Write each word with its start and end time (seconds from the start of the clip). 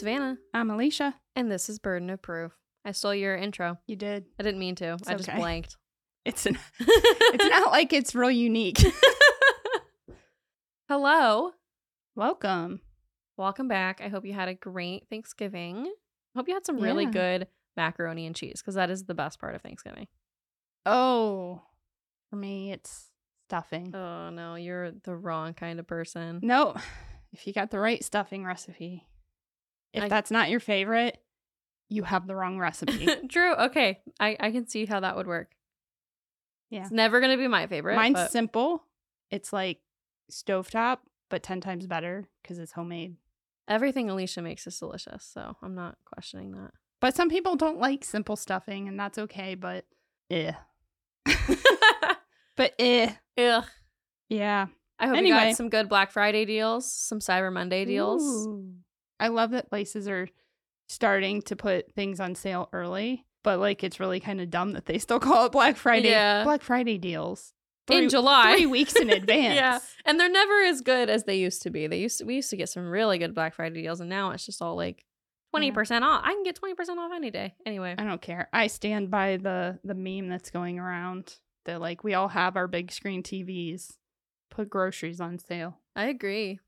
Hello, 0.00 0.10
hello. 0.12 0.18
I'm 0.18 0.38
Savannah, 0.38 0.38
I'm 0.52 0.68
Elysia. 0.70 1.14
and 1.36 1.50
this 1.50 1.68
is 1.68 1.78
Burden 1.78 2.10
of 2.10 2.20
Proof. 2.20 2.52
I 2.84 2.90
stole 2.92 3.14
your 3.14 3.36
intro. 3.36 3.78
You 3.86 3.94
did. 3.96 4.24
I 4.40 4.42
didn't 4.42 4.58
mean 4.58 4.74
to. 4.76 4.94
It's 4.94 5.08
I 5.08 5.14
just 5.14 5.28
okay. 5.28 5.38
blanked. 5.38 5.76
It's 6.24 6.46
an, 6.46 6.58
it's 6.80 7.44
not 7.50 7.70
like 7.70 7.92
it's 7.92 8.14
real 8.14 8.30
unique. 8.30 8.78
Hello. 10.88 11.50
Welcome. 12.16 12.80
Welcome 13.36 13.68
back. 13.68 14.00
I 14.02 14.08
hope 14.08 14.24
you 14.24 14.32
had 14.32 14.48
a 14.48 14.54
great 14.54 15.06
Thanksgiving. 15.10 15.92
Hope 16.34 16.48
you 16.48 16.54
had 16.54 16.64
some 16.64 16.80
really 16.80 17.04
Yeah. 17.04 17.10
good 17.10 17.46
macaroni 17.76 18.26
and 18.26 18.34
cheese 18.34 18.62
because 18.62 18.74
that 18.76 18.88
is 18.88 19.04
the 19.04 19.12
best 19.14 19.38
part 19.38 19.54
of 19.54 19.60
Thanksgiving. 19.60 20.08
Oh, 20.86 21.60
for 22.30 22.36
me, 22.36 22.72
it's 22.72 23.10
stuffing. 23.48 23.94
Oh 23.94 24.30
no, 24.30 24.54
you're 24.54 24.92
the 24.92 25.14
wrong 25.14 25.52
kind 25.52 25.78
of 25.78 25.86
person. 25.86 26.40
No, 26.42 26.74
if 27.32 27.46
you 27.46 27.52
got 27.52 27.70
the 27.70 27.78
right 27.78 28.02
stuffing 28.02 28.44
recipe, 28.46 29.06
if 29.94 30.02
I- 30.04 30.08
that's 30.08 30.30
not 30.30 30.50
your 30.50 30.60
favorite, 30.60 31.18
you 31.88 32.02
have 32.02 32.26
the 32.26 32.34
wrong 32.36 32.58
recipe. 32.58 33.06
True. 33.28 33.54
Okay. 33.54 34.00
I, 34.20 34.36
I 34.40 34.50
can 34.50 34.66
see 34.66 34.84
how 34.86 35.00
that 35.00 35.16
would 35.16 35.26
work. 35.26 35.50
Yeah. 36.70 36.82
It's 36.82 36.90
never 36.90 37.20
going 37.20 37.30
to 37.32 37.36
be 37.42 37.46
my 37.48 37.66
favorite. 37.66 37.96
Mine's 37.96 38.14
but 38.14 38.32
simple. 38.32 38.82
It's 39.30 39.52
like 39.52 39.80
stovetop, 40.32 40.98
but 41.30 41.42
10 41.42 41.60
times 41.60 41.86
better 41.86 42.24
because 42.42 42.58
it's 42.58 42.72
homemade. 42.72 43.16
everything 43.68 44.08
Elysia 44.08 44.42
makes 44.42 44.66
is 44.66 44.78
delicious. 44.78 45.24
So 45.24 45.56
I'm 45.62 45.74
not 45.74 45.96
questioning 46.04 46.52
that. 46.52 46.72
But 47.00 47.14
some 47.14 47.28
people 47.28 47.54
don't 47.54 47.78
like 47.78 48.02
simple 48.04 48.34
stuffing, 48.36 48.88
and 48.88 48.98
that's 48.98 49.18
okay, 49.18 49.54
but 49.54 49.84
eh. 50.30 50.52
but 52.56 52.74
eh. 52.78 53.12
Ugh. 53.38 53.64
Yeah. 54.28 54.66
I 54.98 55.06
hope 55.06 55.16
you 55.16 55.18
Anyway. 55.22 55.50
got 55.50 55.56
some 55.56 55.68
good 55.68 55.88
Black 55.88 56.12
Friday 56.12 56.44
deals, 56.44 56.90
some 56.90 57.18
Cyber 57.18 57.52
Monday 57.52 57.84
deals. 57.84 58.22
Ooh. 58.46 58.72
I 59.24 59.28
love 59.28 59.52
that 59.52 59.70
places 59.70 60.06
are 60.06 60.28
starting 60.86 61.40
to 61.42 61.56
put 61.56 61.94
things 61.94 62.20
on 62.20 62.34
sale 62.34 62.68
early, 62.74 63.24
but 63.42 63.58
like 63.58 63.82
it's 63.82 63.98
really 63.98 64.20
kind 64.20 64.38
of 64.38 64.50
dumb 64.50 64.72
that 64.72 64.84
they 64.84 64.98
still 64.98 65.18
call 65.28 65.46
it 65.46 65.52
Black 65.52 65.78
Friday. 65.78 66.10
Yeah. 66.10 66.44
Black 66.44 66.60
Friday 66.60 66.98
deals. 66.98 67.54
In 67.90 68.10
July. 68.10 68.56
Three 68.56 68.66
weeks 68.66 68.94
in 68.96 69.08
advance. 69.22 69.54
Yeah. 69.56 69.78
And 70.04 70.20
they're 70.20 70.30
never 70.30 70.62
as 70.64 70.82
good 70.82 71.08
as 71.08 71.24
they 71.24 71.36
used 71.36 71.62
to 71.62 71.70
be. 71.70 71.86
They 71.86 72.00
used 72.00 72.18
to 72.18 72.24
we 72.24 72.34
used 72.34 72.50
to 72.50 72.56
get 72.58 72.68
some 72.68 72.86
really 72.86 73.16
good 73.16 73.34
Black 73.34 73.54
Friday 73.54 73.80
deals 73.80 74.00
and 74.00 74.10
now 74.10 74.32
it's 74.32 74.44
just 74.44 74.60
all 74.60 74.76
like 74.76 75.06
20% 75.56 76.02
off. 76.02 76.22
I 76.22 76.32
can 76.34 76.42
get 76.42 76.60
20% 76.60 76.98
off 76.98 77.12
any 77.14 77.30
day. 77.30 77.54
Anyway. 77.64 77.94
I 77.96 78.04
don't 78.04 78.20
care. 78.20 78.48
I 78.52 78.66
stand 78.66 79.10
by 79.10 79.38
the 79.38 79.78
the 79.84 79.94
meme 79.94 80.28
that's 80.28 80.50
going 80.50 80.78
around 80.78 81.36
that 81.64 81.80
like 81.80 82.04
we 82.04 82.12
all 82.12 82.28
have 82.28 82.56
our 82.56 82.68
big 82.68 82.92
screen 82.92 83.22
TVs. 83.22 83.92
Put 84.50 84.68
groceries 84.68 85.20
on 85.20 85.38
sale. 85.38 85.78
I 85.96 86.06
agree. 86.08 86.60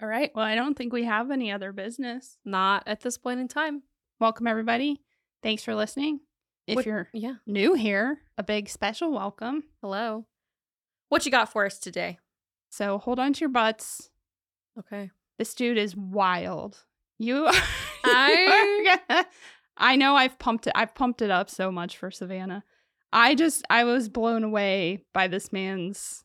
All 0.00 0.08
right. 0.08 0.30
Well, 0.34 0.44
I 0.44 0.54
don't 0.54 0.76
think 0.76 0.92
we 0.92 1.04
have 1.04 1.30
any 1.30 1.52
other 1.52 1.72
business. 1.72 2.38
Not 2.44 2.84
at 2.86 3.00
this 3.00 3.18
point 3.18 3.40
in 3.40 3.48
time. 3.48 3.82
Welcome 4.18 4.46
everybody. 4.46 5.00
Thanks 5.42 5.62
for 5.62 5.74
listening. 5.74 6.20
If 6.66 6.76
What- 6.76 6.86
you're 6.86 7.08
Yeah. 7.12 7.36
new 7.46 7.74
here, 7.74 8.22
a 8.38 8.42
big 8.42 8.68
special 8.68 9.10
welcome. 9.12 9.64
Hello. 9.82 10.26
What 11.08 11.24
you 11.26 11.30
got 11.30 11.50
for 11.52 11.66
us 11.66 11.78
today? 11.78 12.18
So 12.70 12.98
hold 12.98 13.18
on 13.18 13.32
to 13.34 13.40
your 13.40 13.48
butts. 13.50 14.10
Okay. 14.78 15.10
This 15.38 15.54
dude 15.54 15.76
is 15.78 15.96
wild. 15.96 16.84
You, 17.18 17.44
you 17.46 17.60
I- 18.04 18.86
are 18.88 18.98
gonna- 19.08 19.26
I 19.76 19.96
know 19.96 20.14
I've 20.16 20.38
pumped 20.38 20.66
it. 20.66 20.72
I've 20.76 20.94
pumped 20.94 21.20
it 21.22 21.30
up 21.30 21.50
so 21.50 21.70
much 21.72 21.96
for 21.96 22.10
Savannah. 22.10 22.64
I 23.12 23.34
just 23.34 23.64
I 23.68 23.84
was 23.84 24.08
blown 24.08 24.44
away 24.44 25.04
by 25.12 25.26
this 25.26 25.52
man's 25.52 26.24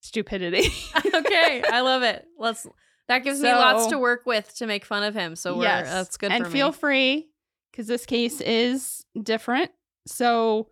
stupidity. 0.00 0.68
okay. 1.14 1.62
I 1.72 1.80
love 1.80 2.02
it. 2.02 2.26
Let's 2.38 2.66
that 3.08 3.20
gives 3.20 3.40
me 3.40 3.50
lots 3.50 3.86
to 3.88 3.98
work 3.98 4.26
with 4.26 4.54
to 4.56 4.66
make 4.66 4.84
fun 4.84 5.02
of 5.02 5.14
him. 5.14 5.36
So 5.36 5.56
we're 5.56 5.64
yes, 5.64 5.88
that's 5.88 6.16
good 6.16 6.32
And 6.32 6.46
feel 6.46 6.72
free 6.72 7.28
because 7.70 7.86
this 7.86 8.06
case 8.06 8.40
is 8.40 9.04
different. 9.20 9.70
So 10.06 10.68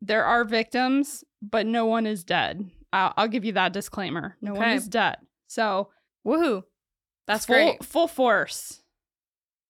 there 0.00 0.24
are 0.24 0.44
victims, 0.44 1.24
but 1.42 1.66
no 1.66 1.86
one 1.86 2.06
is 2.06 2.24
dead. 2.24 2.70
I'll, 2.92 3.14
I'll 3.16 3.28
give 3.28 3.44
you 3.44 3.52
that 3.52 3.72
disclaimer. 3.72 4.36
No 4.40 4.54
one 4.54 4.70
is 4.70 4.88
dead. 4.88 5.16
So 5.48 5.90
Woohoo. 6.26 6.64
That's 7.26 7.46
full, 7.46 7.54
great. 7.54 7.84
Full 7.84 8.08
force. 8.08 8.82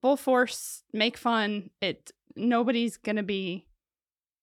Full 0.00 0.16
force. 0.16 0.82
Make 0.92 1.16
fun. 1.16 1.70
It. 1.80 2.12
Nobody's 2.36 2.96
gonna 2.96 3.22
be. 3.22 3.66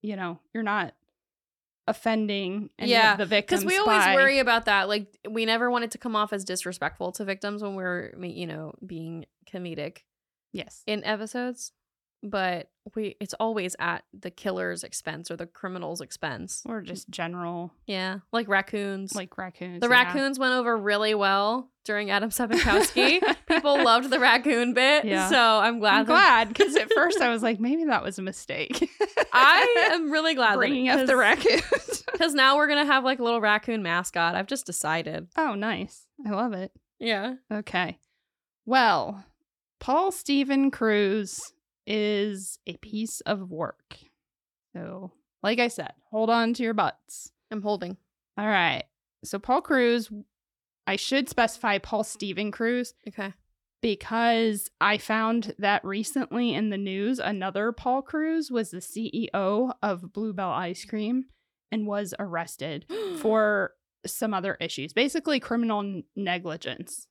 You 0.01 0.15
know, 0.15 0.39
you're 0.53 0.63
not 0.63 0.95
offending 1.87 2.69
any 2.77 2.91
Yeah, 2.91 3.13
of 3.13 3.17
the 3.17 3.25
victims. 3.25 3.61
Because 3.63 3.73
we 3.73 3.77
always 3.79 4.05
by- 4.05 4.15
worry 4.15 4.39
about 4.39 4.65
that. 4.65 4.87
Like 4.87 5.07
we 5.29 5.45
never 5.45 5.69
want 5.71 5.83
it 5.83 5.91
to 5.91 5.97
come 5.97 6.15
off 6.15 6.31
as 6.33 6.43
disrespectful 6.45 7.11
to 7.13 7.25
victims 7.25 7.61
when 7.63 7.75
we're, 7.75 8.13
you 8.21 8.47
know, 8.47 8.73
being 8.85 9.25
comedic 9.51 9.99
Yes. 10.53 10.83
in 10.85 11.03
episodes. 11.03 11.71
But 12.23 12.69
we, 12.95 13.15
it's 13.19 13.33
always 13.39 13.75
at 13.79 14.03
the 14.13 14.29
killer's 14.29 14.83
expense 14.83 15.31
or 15.31 15.35
the 15.37 15.47
criminal's 15.47 16.01
expense. 16.01 16.61
Or 16.67 16.81
just 16.81 17.09
general 17.09 17.73
Yeah, 17.87 18.19
like 18.31 18.47
raccoons. 18.47 19.15
like 19.15 19.37
raccoons. 19.37 19.81
the 19.81 19.87
yeah. 19.87 19.93
raccoons 20.03 20.37
went 20.37 20.53
over 20.53 20.77
really 20.77 21.15
well 21.15 21.69
during 21.83 22.11
Adam 22.11 22.29
Sepikowski. 22.31 23.21
People 23.47 23.83
loved 23.83 24.11
the 24.11 24.19
raccoon 24.19 24.73
bit, 24.75 25.05
Yeah. 25.05 25.29
so 25.29 25.37
I'm 25.39 25.79
glad. 25.79 26.01
I'm 26.01 26.05
glad 26.05 26.47
because 26.49 26.75
at 26.75 26.91
first 26.95 27.21
I 27.21 27.29
was 27.29 27.41
like, 27.41 27.59
maybe 27.59 27.85
that 27.85 28.03
was 28.03 28.19
a 28.19 28.21
mistake. 28.21 28.87
I 29.33 29.89
am 29.93 30.11
really 30.11 30.35
glad 30.35 30.57
bringing 30.57 30.89
up 30.89 31.07
the 31.07 31.17
raccoons. 31.17 32.03
because 32.11 32.35
now 32.35 32.55
we're 32.57 32.67
gonna 32.67 32.85
have 32.85 33.03
like 33.03 33.17
a 33.19 33.23
little 33.23 33.41
raccoon 33.41 33.81
mascot. 33.81 34.35
I've 34.35 34.47
just 34.47 34.65
decided. 34.67 35.27
oh, 35.37 35.55
nice. 35.55 36.05
I 36.25 36.29
love 36.31 36.53
it. 36.53 36.71
Yeah. 36.99 37.35
Okay. 37.51 37.97
Well, 38.65 39.25
Paul 39.79 40.11
Stephen 40.11 40.69
Kruse 40.69 41.39
is 41.87 42.59
a 42.67 42.77
piece 42.77 43.21
of 43.21 43.49
work. 43.51 43.97
So, 44.75 45.11
like 45.43 45.59
I 45.59 45.67
said, 45.67 45.93
hold 46.11 46.29
on 46.29 46.53
to 46.53 46.63
your 46.63 46.73
butts. 46.73 47.31
I'm 47.51 47.61
holding. 47.61 47.97
All 48.37 48.47
right. 48.47 48.83
So, 49.23 49.39
Paul 49.39 49.61
Kruse, 49.61 50.09
I 50.87 50.95
should 50.95 51.29
specify 51.29 51.77
Paul 51.77 52.03
Stephen 52.03 52.51
Kruse 52.51 52.93
Okay. 53.07 53.33
because 53.81 54.69
I 54.79 54.97
found 54.97 55.53
that 55.59 55.83
recently 55.83 56.53
in 56.53 56.69
the 56.69 56.77
news, 56.77 57.19
another 57.19 57.71
Paul 57.71 58.01
Kruse 58.01 58.49
was 58.51 58.71
the 58.71 58.77
CEO 58.77 59.73
of 59.83 60.13
Bluebell 60.13 60.49
Ice 60.51 60.85
Cream 60.85 61.25
and 61.71 61.85
was 61.87 62.13
arrested 62.19 62.85
for 63.19 63.73
some 64.05 64.33
other 64.33 64.57
issues, 64.59 64.93
basically 64.93 65.39
criminal 65.39 66.01
negligence 66.15 67.07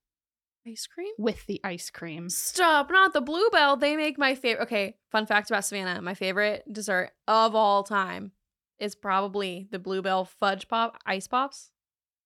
ice 0.67 0.87
cream. 0.87 1.13
with 1.19 1.47
the 1.47 1.61
ice 1.65 1.91
cream. 1.91 2.29
Stop! 2.29 2.91
Not 2.91 3.13
the 3.13 3.21
Bluebell. 3.21 3.77
They 3.77 3.97
make 3.97 4.19
my 4.19 4.35
favorite. 4.35 4.65
Okay, 4.65 4.97
fun 5.11 5.27
fact 5.27 5.51
about 5.51 5.65
Savannah: 5.65 6.01
my 6.03 6.15
favorite 6.15 6.65
dessert 6.71 7.11
of 7.27 7.55
all 7.55 7.83
time 7.83 8.33
is 8.79 8.95
probably 8.95 9.69
the 9.71 9.79
Bluebell 9.79 10.25
fudge 10.25 10.69
pop 10.69 10.97
ice 11.07 11.27
pops. 11.27 11.71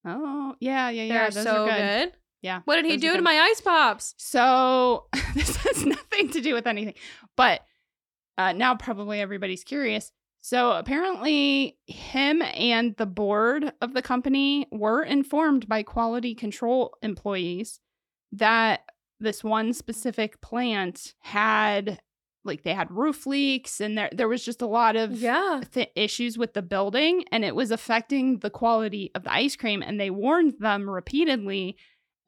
Oh, 0.06 0.54
yeah, 0.60 0.90
yeah, 0.90 1.08
They're 1.08 1.22
yeah. 1.24 1.30
Those 1.30 1.44
so 1.44 1.64
are 1.64 1.68
good. 1.68 2.10
good. 2.10 2.18
Yeah. 2.42 2.60
What 2.66 2.76
did 2.76 2.84
he 2.84 2.98
do 2.98 3.16
to 3.16 3.22
my 3.22 3.32
ice 3.50 3.60
pops? 3.62 4.14
So, 4.18 5.06
this 5.34 5.56
has 5.56 5.84
nothing 5.84 6.28
to 6.30 6.40
do 6.42 6.52
with 6.54 6.66
anything, 6.66 6.94
but 7.36 7.62
uh, 8.36 8.52
now 8.52 8.74
probably 8.74 9.20
everybody's 9.20 9.64
curious. 9.64 10.12
So, 10.42 10.72
apparently, 10.72 11.78
him 11.86 12.42
and 12.42 12.94
the 12.96 13.06
board 13.06 13.72
of 13.80 13.94
the 13.94 14.02
company 14.02 14.66
were 14.70 15.02
informed 15.02 15.66
by 15.68 15.82
quality 15.82 16.34
control 16.34 16.98
employees 17.02 17.80
that 18.38 18.80
this 19.20 19.42
one 19.44 19.72
specific 19.72 20.40
plant 20.40 21.14
had, 21.20 22.00
like, 22.44 22.62
they 22.62 22.74
had 22.74 22.90
roof 22.90 23.26
leaks 23.26 23.80
and 23.80 23.96
there, 23.96 24.10
there 24.12 24.28
was 24.28 24.44
just 24.44 24.60
a 24.62 24.66
lot 24.66 24.96
of 24.96 25.12
Yeah. 25.12 25.62
th- 25.72 25.90
issues 25.94 26.36
with 26.36 26.52
the 26.54 26.62
building 26.62 27.24
and 27.32 27.44
it 27.44 27.54
was 27.54 27.70
affecting 27.70 28.38
the 28.40 28.50
quality 28.50 29.10
of 29.14 29.24
the 29.24 29.32
ice 29.32 29.56
cream 29.56 29.82
and 29.82 29.98
they 30.00 30.10
warned 30.10 30.54
them 30.58 30.88
repeatedly 30.90 31.76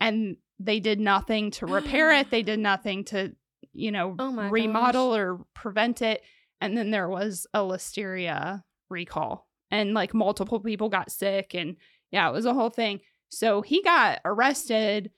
and 0.00 0.36
they 0.58 0.80
did 0.80 1.00
nothing 1.00 1.50
to 1.52 1.66
repair 1.66 2.12
it. 2.12 2.30
They 2.30 2.42
did 2.42 2.58
nothing 2.72 3.04
to 3.06 3.34
you 3.72 3.90
know 3.92 4.14
Oh 4.18 4.48
remodel 4.48 5.14
or 5.14 5.44
prevent 5.54 6.00
it. 6.00 6.22
And 6.62 6.76
then 6.78 6.90
there 6.90 7.10
was 7.10 7.46
a 7.52 7.58
listeria 7.60 8.62
recall 8.88 9.46
and 9.70 9.92
like 9.92 10.14
multiple 10.14 10.60
people 10.60 10.88
got 10.88 11.10
sick 11.10 11.54
and 11.54 11.76
yeah 12.12 12.28
it 12.28 12.32
was 12.32 12.46
a 12.46 12.54
whole 12.54 12.70
thing. 12.70 13.00
So 13.28 13.60
he 13.60 13.82
got 13.82 14.20
arrested 14.24 15.10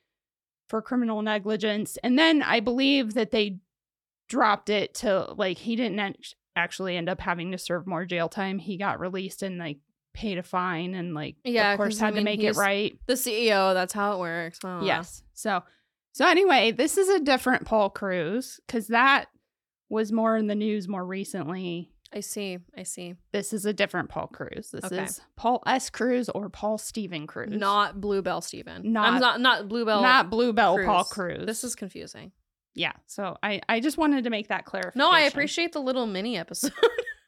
for 0.69 0.81
criminal 0.82 1.23
negligence 1.23 1.97
and 2.03 2.19
then 2.19 2.43
i 2.43 2.61
believe 2.61 3.15
that 3.15 3.31
they 3.31 3.59
dropped 4.29 4.69
it 4.69 4.94
to 4.94 5.32
like 5.37 5.56
he 5.59 5.75
didn't 5.76 5.99
act- 5.99 6.35
actually 6.55 6.97
end 6.97 7.09
up 7.09 7.20
having 7.20 7.53
to 7.53 7.56
serve 7.59 7.87
more 7.87 8.05
jail 8.05 8.29
time. 8.29 8.59
He 8.59 8.76
got 8.76 9.00
released 9.00 9.43
and 9.43 9.56
like 9.59 9.79
paid 10.12 10.37
a 10.37 10.43
fine 10.43 10.94
and 10.94 11.15
like 11.15 11.37
Yeah, 11.44 11.73
of 11.73 11.76
course 11.79 11.94
'cause, 11.94 12.03
I 12.03 12.06
had 12.06 12.15
to 12.17 12.23
make 12.23 12.43
it 12.43 12.56
right. 12.56 12.99
The 13.06 13.15
CEO. 13.15 13.73
That's 13.73 13.93
how 13.94 14.15
it 14.15 14.19
works. 14.19 14.59
I. 14.62 14.85
Yes. 14.85 15.23
So 15.35 15.62
so 16.12 16.26
anyway, 16.26 16.73
this 16.73 16.99
is 16.99 17.09
a 17.09 17.20
different 17.20 17.65
Paul 17.65 17.88
Kruse 17.91 18.61
because 18.67 18.88
that 18.88 19.26
was 19.88 20.12
more 20.12 20.37
in 20.37 20.47
the 20.49 20.55
news 20.55 20.88
more 20.88 21.06
recently. 21.06 21.93
I 22.14 22.20
see. 22.20 22.58
I 22.76 22.84
see. 22.84 23.14
This 23.32 23.52
is 23.52 23.66
a 23.66 23.72
different 23.72 24.08
Paul 24.08 24.28
Kruse. 24.28 24.70
This 24.70 24.84
Okay. 24.87 25.05
is 25.05 25.20
Paul 25.37 25.62
S. 25.66 25.90
Kruse 25.90 26.28
or 26.31 26.49
Paul 26.49 26.78
Stephen 26.78 27.26
Kruse. 27.26 27.50
Not 27.52 28.00
Bluebell 28.00 28.40
Steven. 28.40 28.93
Not- 28.93 29.14
I'm 29.14 29.20
not 29.20 29.40
not 29.40 29.69
Bluebell. 29.69 30.00
not 30.02 30.31
Bluebell 30.31 30.76
Kruse. 30.76 30.87
Paul 30.87 31.05
Kruse. 31.05 31.46
This 31.46 31.64
is 31.64 31.75
confusing. 31.75 32.32
yeah. 32.75 32.93
So 33.06 33.37
I 33.43 33.60
I 33.69 33.81
just 33.81 33.99
wanted 33.99 34.25
to 34.25 34.31
make 34.31 34.49
that 34.49 34.64
clarification. 34.64 34.99
No, 34.99 35.10
I 35.10 35.20
appreciate 35.22 35.72
the 35.72 35.81
little 35.81 36.06
mini 36.06 36.37
episode. 36.38 36.72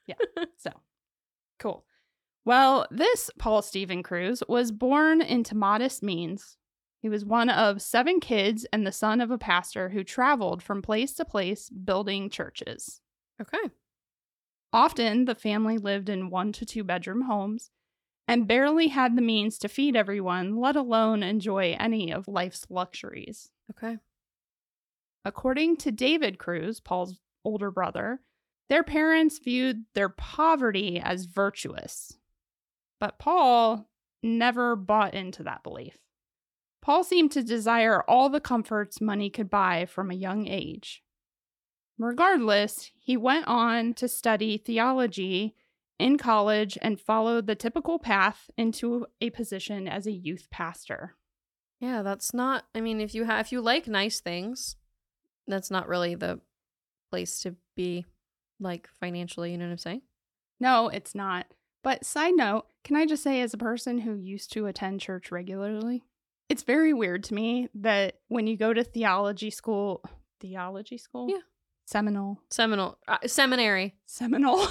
Yeah. 0.07 0.17
So 0.59 0.71
cool. 1.61 1.85
Well, 2.45 2.87
this 2.91 3.31
Paul 3.39 3.63
Stephen 3.63 4.03
Kruse 4.03 4.43
was 4.49 4.73
born 4.73 5.21
into 5.21 5.55
modest 5.55 6.03
means. 6.03 6.57
He 7.01 7.09
was 7.09 7.25
one 7.25 7.49
of 7.49 7.81
seven 7.81 8.19
kids 8.19 8.67
and 8.73 8.85
the 8.87 8.93
son 8.93 9.21
of 9.21 9.31
a 9.31 9.39
pastor 9.39 9.91
who 9.91 10.03
traveled 10.03 10.63
from 10.63 10.83
place 10.83 11.13
to 11.15 11.25
place 11.25 11.71
building 11.71 12.29
churches. 12.29 13.01
okay. 13.41 13.71
Often, 14.73 15.25
the 15.25 15.35
family 15.35 15.79
lived 15.79 16.09
in 16.09 16.31
one 16.31 16.53
to 16.53 16.65
two 16.65 16.85
bedroom 16.85 17.23
homes 17.23 17.71
and 18.29 18.47
barely 18.47 18.89
had 18.89 19.17
the 19.17 19.23
means 19.23 19.59
to 19.59 19.69
feed 19.69 19.97
everyone, 19.97 20.57
let 20.57 20.77
alone 20.77 21.23
enjoy 21.23 21.77
any 21.79 22.13
of 22.13 22.29
life's 22.29 22.67
luxuries. 22.71 23.51
Okay. 23.71 23.99
According 25.25 25.79
to 25.79 25.91
David 25.91 26.39
Kruse, 26.39 26.81
Paul's 26.81 27.19
older 27.45 27.71
brother, 27.71 28.21
their 28.69 28.85
parents 28.85 29.41
viewed 29.41 29.85
their 29.95 30.09
poverty 30.09 31.01
as 31.01 31.25
virtuous. 31.25 32.17
But 33.01 33.19
Paul 33.19 33.91
never 34.23 34.77
bought 34.77 35.15
into 35.15 35.43
that 35.43 35.65
belief. 35.65 35.99
Paul 36.81 37.03
seemed 37.03 37.33
to 37.33 37.43
desire 37.43 38.03
all 38.03 38.29
the 38.29 38.41
comforts 38.41 39.01
money 39.01 39.29
could 39.29 39.51
buy 39.51 39.87
from 39.87 40.11
a 40.11 40.15
young 40.15 40.47
age. 40.47 41.03
Regardless, 42.01 42.91
he 42.99 43.17
went 43.17 43.47
on 43.47 43.93
to 43.95 44.09
study 44.09 44.57
theology 44.57 45.55
in 45.99 46.17
college 46.17 46.79
and 46.81 46.99
followed 46.99 47.47
the 47.47 47.55
typical 47.55 47.99
path 47.99 48.51
into 48.57 49.07
a 49.21 49.29
position 49.29 49.87
as 49.87 50.07
a 50.07 50.13
youth 50.13 50.49
pastor. 50.51 51.15
Yeah, 51.79 52.03
that's 52.03 52.33
not. 52.33 52.65
I 52.75 52.81
mean, 52.81 53.03
if 53.03 53.15
you 53.15 53.25
have, 53.25 53.45
if 53.45 53.53
you 53.53 53.61
like 53.61 53.87
nice 53.87 54.21
things, 54.21 54.77
that's 55.47 55.71
not 55.71 55.89
really 55.89 56.15
the 56.15 56.41
place 57.11 57.41
to 57.41 57.57
be, 57.77 58.07
like 58.59 58.89
financially. 58.99 59.53
You 59.53 59.59
know 59.59 59.67
what 59.67 59.73
I'm 59.73 59.79
saying? 59.79 60.03
No, 60.59 60.89
it's 60.89 61.15
not. 61.15 61.47
But 61.83 62.07
side 62.07 62.35
note, 62.35 62.65
can 62.83 62.97
I 62.97 63.05
just 63.05 63.23
say, 63.23 63.43
as 63.43 63.53
a 63.53 63.59
person 63.59 63.99
who 63.99 64.15
used 64.15 64.53
to 64.53 64.67
attend 64.67 65.01
church 65.01 65.31
regularly, 65.31 66.03
it's 66.49 66.63
very 66.63 66.95
weird 66.95 67.25
to 67.25 67.35
me 67.35 67.69
that 67.75 68.21
when 68.29 68.47
you 68.47 68.57
go 68.57 68.73
to 68.73 68.85
theology 68.85 69.51
school, 69.51 70.03
theology 70.41 70.97
school? 70.97 71.29
Yeah. 71.29 71.41
Seminole. 71.91 72.39
Seminole, 72.51 72.99
uh, 73.09 73.19
seminary. 73.27 73.97
Seminole. 74.07 74.65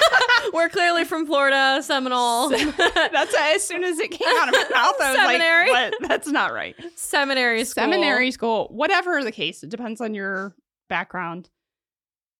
We're 0.54 0.70
clearly 0.70 1.04
from 1.04 1.26
Florida. 1.26 1.82
Seminole. 1.82 2.48
That's 2.48 3.34
as 3.38 3.62
soon 3.62 3.84
as 3.84 3.98
it 3.98 4.10
came 4.10 4.26
out 4.38 4.48
of 4.48 4.54
my 4.54 4.66
mouth, 4.74 4.94
I 4.98 5.10
was 5.10 5.16
Seminary. 5.16 5.70
like, 5.70 5.92
what? 6.00 6.08
That's 6.08 6.28
not 6.28 6.54
right. 6.54 6.74
seminary 6.96 7.64
school. 7.64 7.82
Seminary 7.82 8.30
school, 8.30 8.68
whatever 8.70 9.22
the 9.22 9.32
case, 9.32 9.62
it 9.62 9.68
depends 9.68 10.00
on 10.00 10.14
your 10.14 10.54
background. 10.88 11.50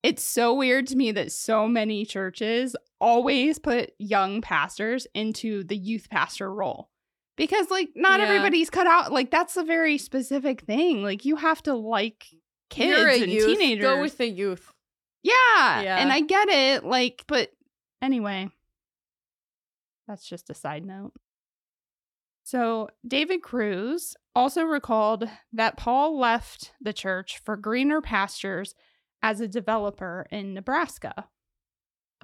It's 0.03 0.23
so 0.23 0.55
weird 0.55 0.87
to 0.87 0.97
me 0.97 1.13
that 1.13 1.31
so 1.31 1.69
many 1.69 2.07
churches 2.07 2.75
always 3.03 3.59
put 3.59 3.93
young 3.99 4.41
pastors 4.41 5.07
into 5.15 5.63
the 5.63 5.77
youth 5.77 6.09
pastor 6.09 6.51
role. 6.53 6.89
Because 7.37 7.71
like 7.71 7.91
not 7.95 8.19
Yeah. 8.21 8.29
everybody's 8.29 8.71
cut 8.71 8.87
out 8.87 9.13
like 9.13 9.31
that's 9.31 9.59
a 9.59 9.63
very 9.63 9.99
specific 9.99 10.63
thing. 10.63 11.03
Like 11.03 11.27
you 11.27 11.37
have 11.37 11.63
to 11.65 11.75
like 11.75 12.27
kids 12.73 13.23
and 13.23 13.33
youth. 13.33 13.47
teenagers. 13.47 13.85
Go 13.85 14.01
with 14.01 14.19
the 14.19 14.29
youth. 14.29 14.73
yeah. 15.23 15.81
Yeah. 15.83 15.99
And 15.99 16.13
I 16.13 16.21
get 16.21 16.49
it 16.49 16.85
like 16.85 17.25
but 17.27 17.51
anyway. 18.01 18.49
That's 20.09 20.29
just 20.29 20.51
a 20.51 20.55
side 20.55 20.85
note. 20.85 21.13
So, 22.45 22.89
David 23.07 23.41
Kruse 23.43 24.17
also 24.35 24.65
recalled 24.65 25.29
that 25.53 25.77
Paul 25.77 26.19
left 26.19 26.73
the 26.81 26.93
church 26.93 27.39
for 27.39 27.57
greener 27.57 28.01
pastures 28.01 28.75
as 29.23 29.41
a 29.41 29.47
developer 29.47 30.27
in 30.31 30.53
Nebraska. 30.53 31.29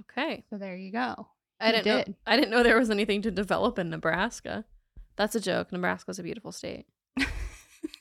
Okay. 0.00 0.45
So, 0.50 0.59
there 0.59 0.77
you 0.77 0.91
go. 0.91 1.29
I 1.61 1.73
didn't 1.73 1.87
know. 1.87 2.15
I 2.27 2.37
didn't 2.37 2.50
know 2.50 2.62
there 2.62 2.79
was 2.79 2.91
anything 2.91 3.23
to 3.23 3.31
develop 3.31 3.79
in 3.79 3.91
Nebraska. 3.91 4.65
That's 5.17 5.35
a 5.35 5.41
joke. 5.41 5.73
Nebraska's 5.73 6.19
a 6.19 6.23
beautiful 6.23 6.53
state. 6.53 6.87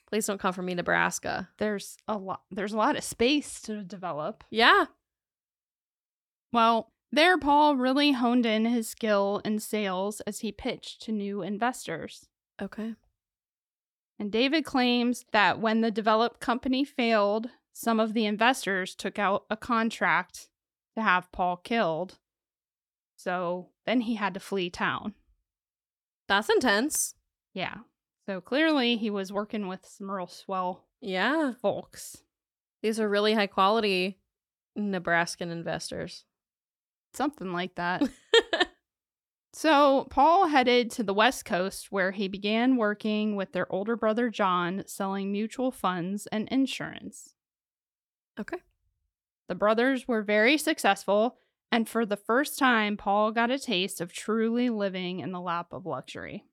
Please 0.07 0.25
don't 0.25 0.39
come 0.39 0.53
for 0.53 0.61
me, 0.61 0.73
Nebraska. 0.73 1.49
There's 1.57 1.97
a 2.07 2.17
lot 2.17 2.41
there's 2.49 2.73
a 2.73 2.77
lot 2.77 2.95
of 2.95 3.03
space 3.03 3.61
to 3.63 3.83
develop. 3.83 4.43
Yeah. 4.49 4.85
Well, 6.53 6.91
there 7.11 7.37
Paul 7.37 7.75
really 7.75 8.13
honed 8.13 8.45
in 8.45 8.65
his 8.65 8.87
skill 8.87 9.41
in 9.43 9.59
sales 9.59 10.21
as 10.21 10.39
he 10.39 10.51
pitched 10.51 11.01
to 11.03 11.11
new 11.11 11.41
investors. 11.41 12.27
Okay. 12.61 12.95
And 14.19 14.31
David 14.31 14.65
claims 14.65 15.25
that 15.31 15.59
when 15.59 15.81
the 15.81 15.91
developed 15.91 16.39
company 16.39 16.83
failed, 16.83 17.49
some 17.73 17.99
of 17.99 18.13
the 18.13 18.25
investors 18.25 18.95
took 18.95 19.19
out 19.19 19.45
a 19.49 19.57
contract 19.57 20.49
to 20.95 21.03
have 21.03 21.31
Paul 21.31 21.57
killed. 21.57 22.17
So 23.15 23.69
then 23.85 24.01
he 24.01 24.15
had 24.15 24.33
to 24.33 24.39
flee 24.39 24.69
town. 24.69 25.13
That's 26.27 26.49
intense. 26.49 27.13
Yeah. 27.53 27.75
So 28.27 28.41
clearly 28.41 28.97
he 28.97 29.09
was 29.09 29.31
working 29.31 29.67
with 29.67 29.85
some 29.85 30.11
real 30.11 30.27
swell 30.27 30.85
Yeah. 31.01 31.53
folks. 31.61 32.23
These 32.83 32.99
are 32.99 33.09
really 33.09 33.33
high 33.33 33.47
quality 33.47 34.19
Nebraskan 34.75 35.49
investors. 35.49 36.25
Something 37.13 37.51
like 37.53 37.75
that. 37.75 38.03
So 39.53 40.05
Paul 40.11 40.49
headed 40.49 40.91
to 40.91 41.03
the 41.03 41.15
West 41.15 41.43
Coast 41.43 41.91
where 41.91 42.11
he 42.11 42.27
began 42.27 42.75
working 42.75 43.35
with 43.35 43.53
their 43.53 43.71
older 43.73 43.95
brother 43.95 44.29
John 44.29 44.83
selling 44.85 45.31
mutual 45.31 45.71
funds 45.71 46.27
and 46.27 46.47
insurance. 46.49 47.33
okay. 48.39 48.57
The 49.49 49.55
brothers 49.55 50.07
were 50.07 50.21
very 50.21 50.59
successful, 50.59 51.39
and 51.71 51.89
for 51.89 52.05
the 52.05 52.17
first 52.17 52.59
time, 52.59 52.97
Paul 52.97 53.31
got 53.31 53.49
a 53.49 53.57
taste 53.57 53.99
of 53.99 54.13
truly 54.13 54.69
living 54.69 55.21
in 55.21 55.31
the 55.31 55.41
lap 55.41 55.73
of 55.73 55.87
luxury. 55.87 56.43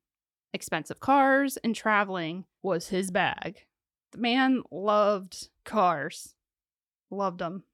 Expensive 0.55 1.01
cars 1.01 1.59
and 1.59 1.75
traveling 1.75 2.45
was 2.63 2.89
his 2.89 3.11
bag. 3.11 3.67
The 4.13 4.19
man 4.19 4.63
loved 4.71 5.49
cars, 5.65 6.37
loved 7.11 7.41
them. 7.41 7.65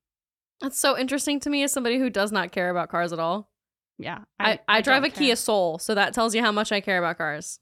That's 0.62 0.78
so 0.78 0.98
interesting 0.98 1.40
to 1.40 1.50
me 1.50 1.62
as 1.62 1.72
somebody 1.72 1.98
who 1.98 2.08
does 2.10 2.32
not 2.32 2.52
care 2.52 2.70
about 2.70 2.88
cars 2.88 3.12
at 3.12 3.18
all. 3.18 3.50
Yeah, 3.98 4.20
I, 4.38 4.60
I, 4.66 4.80
drive 4.80 5.04
a 5.04 5.08
don't 5.10 5.18
Kia. 5.18 5.36
Soul, 5.36 5.78
so 5.78 5.94
that 5.94 6.14
tells 6.14 6.34
you 6.34 6.40
how 6.40 6.52
much 6.52 6.72
I 6.72 6.80
care 6.80 6.96
about 6.98 7.18
cars. 7.18 7.60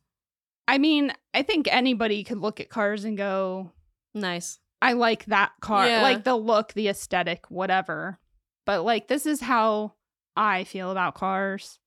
I 0.69 0.79
mean, 0.79 1.13
I 1.35 1.43
think 1.43 1.67
anybody 1.69 2.23
could 2.23 2.39
look 2.39 2.61
at 2.61 2.71
cars 2.71 3.05
and 3.05 3.17
go, 3.17 3.73
Nice. 4.15 4.61
I 4.81 4.93
like 4.93 5.25
that 5.27 5.51
car, 5.61 5.89
Yeah. 5.89 6.03
like 6.03 6.23
the 6.23 6.37
look, 6.37 6.75
the 6.75 6.87
aesthetic, 6.87 7.51
whatever. 7.51 8.21
But 8.67 8.85
like 8.85 9.09
this 9.09 9.27
is 9.27 9.41
how 9.41 9.95
I 10.37 10.63
feel 10.63 10.93
about 10.93 11.17
cars 11.17 11.81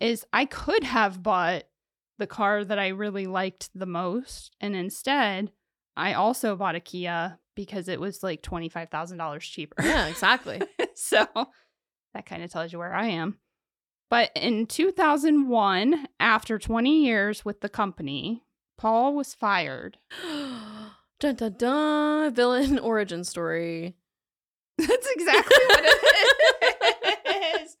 is 0.00 0.24
I 0.32 0.46
could 0.46 0.84
have 0.84 1.22
bought 1.22 1.64
the 2.18 2.26
car 2.26 2.64
that 2.64 2.78
I 2.78 2.88
really 2.88 3.26
liked 3.26 3.70
the 3.74 3.86
most 3.86 4.54
and 4.60 4.74
instead 4.76 5.50
I 5.96 6.14
also 6.14 6.56
bought 6.56 6.74
a 6.74 6.80
Kia 6.80 7.38
because 7.54 7.88
it 7.88 8.00
was 8.00 8.22
like 8.22 8.42
$25,000 8.42 9.40
cheaper. 9.40 9.82
Yeah, 9.82 10.08
exactly. 10.08 10.60
so 10.94 11.26
that 12.14 12.26
kind 12.26 12.42
of 12.42 12.50
tells 12.50 12.72
you 12.72 12.78
where 12.78 12.94
I 12.94 13.06
am. 13.06 13.38
But 14.10 14.30
in 14.34 14.66
2001, 14.66 16.06
after 16.20 16.58
20 16.58 17.04
years 17.04 17.44
with 17.44 17.60
the 17.60 17.68
company, 17.68 18.42
Paul 18.76 19.14
was 19.14 19.34
fired. 19.34 19.98
dun 21.20 21.34
dun 21.36 21.54
dun. 21.58 22.34
Villain 22.34 22.78
origin 22.80 23.24
story. 23.24 23.96
That's 24.78 25.08
exactly 25.14 25.64
what 25.68 25.84
it 25.84 27.60
is. 27.62 27.76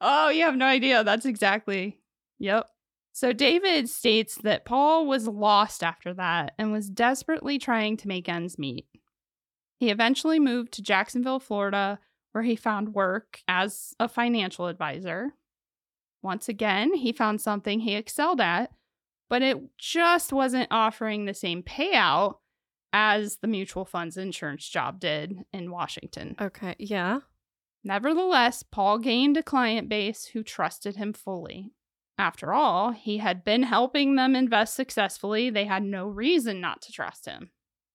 Oh, 0.00 0.28
you 0.28 0.44
have 0.44 0.56
no 0.56 0.66
idea. 0.66 1.02
That's 1.02 1.26
exactly. 1.26 1.98
Yep. 2.38 2.68
So 3.16 3.32
David 3.32 3.88
states 3.88 4.34
that 4.42 4.66
Paul 4.66 5.06
was 5.06 5.26
lost 5.26 5.82
after 5.82 6.12
that 6.12 6.52
and 6.58 6.70
was 6.70 6.90
desperately 6.90 7.58
trying 7.58 7.96
to 7.96 8.08
make 8.08 8.28
ends 8.28 8.58
meet. 8.58 8.84
He 9.78 9.88
eventually 9.88 10.38
moved 10.38 10.72
to 10.72 10.82
Jacksonville, 10.82 11.40
Florida, 11.40 11.98
where 12.32 12.44
he 12.44 12.56
found 12.56 12.92
work 12.92 13.40
as 13.48 13.94
a 13.98 14.06
financial 14.06 14.66
advisor. 14.66 15.32
Once 16.20 16.46
again, 16.46 16.92
he 16.92 17.10
found 17.10 17.40
something 17.40 17.80
he 17.80 17.94
excelled 17.94 18.38
at, 18.38 18.70
but 19.30 19.40
it 19.40 19.56
just 19.78 20.30
wasn't 20.30 20.68
offering 20.70 21.24
the 21.24 21.32
same 21.32 21.62
payout 21.62 22.34
as 22.92 23.38
the 23.38 23.48
mutual 23.48 23.86
funds 23.86 24.18
insurance 24.18 24.68
job 24.68 25.00
did 25.00 25.38
in 25.54 25.70
Washington. 25.70 26.36
Okay. 26.38 26.76
Yeah. 26.78 27.20
Nevertheless, 27.82 28.62
Paul 28.62 28.98
gained 28.98 29.38
a 29.38 29.42
client 29.42 29.88
base 29.88 30.26
who 30.26 30.42
trusted 30.42 30.96
him 30.96 31.14
fully. 31.14 31.72
After 32.18 32.52
all, 32.52 32.92
he 32.92 33.18
had 33.18 33.44
been 33.44 33.64
helping 33.64 34.16
them 34.16 34.34
invest 34.34 34.74
successfully. 34.74 35.50
They 35.50 35.66
had 35.66 35.82
no 35.82 36.06
reason 36.06 36.60
not 36.60 36.80
to 36.82 36.92
trust 36.92 37.26
him. 37.26 37.50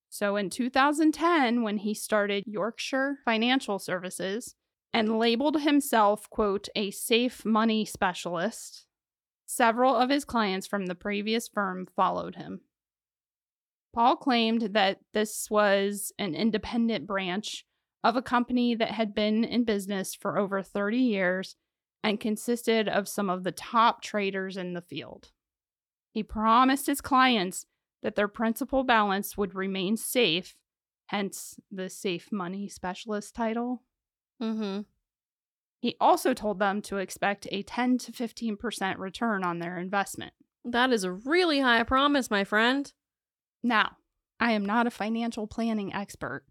So 0.09 0.35
in 0.35 0.49
2010, 0.49 1.63
when 1.63 1.77
he 1.77 1.93
started 1.93 2.43
Yorkshire 2.45 3.19
Financial 3.25 3.79
Services, 3.79 4.55
and 4.93 5.19
labeled 5.19 5.61
himself, 5.61 6.29
quote, 6.29 6.67
a 6.75 6.91
safe 6.91 7.45
money 7.45 7.85
specialist. 7.85 8.85
Several 9.45 9.95
of 9.95 10.09
his 10.09 10.25
clients 10.25 10.67
from 10.67 10.85
the 10.85 10.95
previous 10.95 11.47
firm 11.47 11.87
followed 11.95 12.35
him. 12.35 12.61
Paul 13.93 14.15
claimed 14.15 14.73
that 14.73 14.99
this 15.13 15.47
was 15.49 16.13
an 16.17 16.33
independent 16.33 17.05
branch 17.05 17.65
of 18.03 18.15
a 18.15 18.21
company 18.21 18.73
that 18.75 18.91
had 18.91 19.13
been 19.13 19.43
in 19.43 19.63
business 19.63 20.15
for 20.15 20.37
over 20.37 20.63
30 20.63 20.97
years 20.97 21.55
and 22.03 22.20
consisted 22.20 22.88
of 22.89 23.08
some 23.08 23.29
of 23.29 23.43
the 23.43 23.51
top 23.51 24.01
traders 24.01 24.58
in 24.58 24.74
the 24.74 24.81
field. 24.81 25.31
He 26.12 26.24
promised 26.24 26.88
his 26.88 27.01
clients 27.01 27.65
that 28.03 28.15
their 28.15 28.27
principal 28.27 28.84
balance 28.84 29.38
would 29.38 29.55
remain 29.55 29.98
safe, 29.98 30.55
hence 31.08 31.60
the 31.72 31.89
safe 31.89 32.31
money 32.31 32.67
specialist 32.67 33.36
title. 33.36 33.84
Mm-hmm. 34.41 34.81
He 35.81 35.96
also 36.00 36.34
told 36.34 36.60
them 36.60 36.81
to 36.84 36.98
expect 36.98 37.48
a 37.51 37.63
10 37.63 37.98
to 38.00 38.12
15% 38.12 38.98
return 38.98 39.43
on 39.43 39.60
their 39.60 39.77
investment. 39.77 40.34
That 40.63 40.91
is 40.91 41.03
a 41.03 41.12
really 41.12 41.60
high 41.60 41.84
promise, 41.84 42.29
my 42.29 42.43
friend. 42.43 42.91
Now, 43.63 43.98
I 44.39 44.51
am 44.51 44.65
not 44.65 44.88
a 44.88 44.91
financial 44.91 45.48
planning 45.48 45.93
expert, 45.93 46.46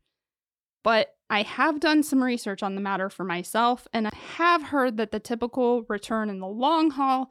but 0.83 1.15
I 1.31 1.43
have 1.43 1.79
done 1.81 2.03
some 2.03 2.23
research 2.23 2.63
on 2.63 2.75
the 2.75 2.81
matter 2.81 3.09
for 3.09 3.25
myself, 3.25 3.87
and 3.93 4.07
I 4.09 4.11
have 4.37 4.65
heard 4.65 4.97
that 4.97 5.13
the 5.13 5.21
typical 5.21 5.85
return 5.89 6.29
in 6.29 6.41
the 6.41 6.47
long 6.49 6.91
haul 6.91 7.31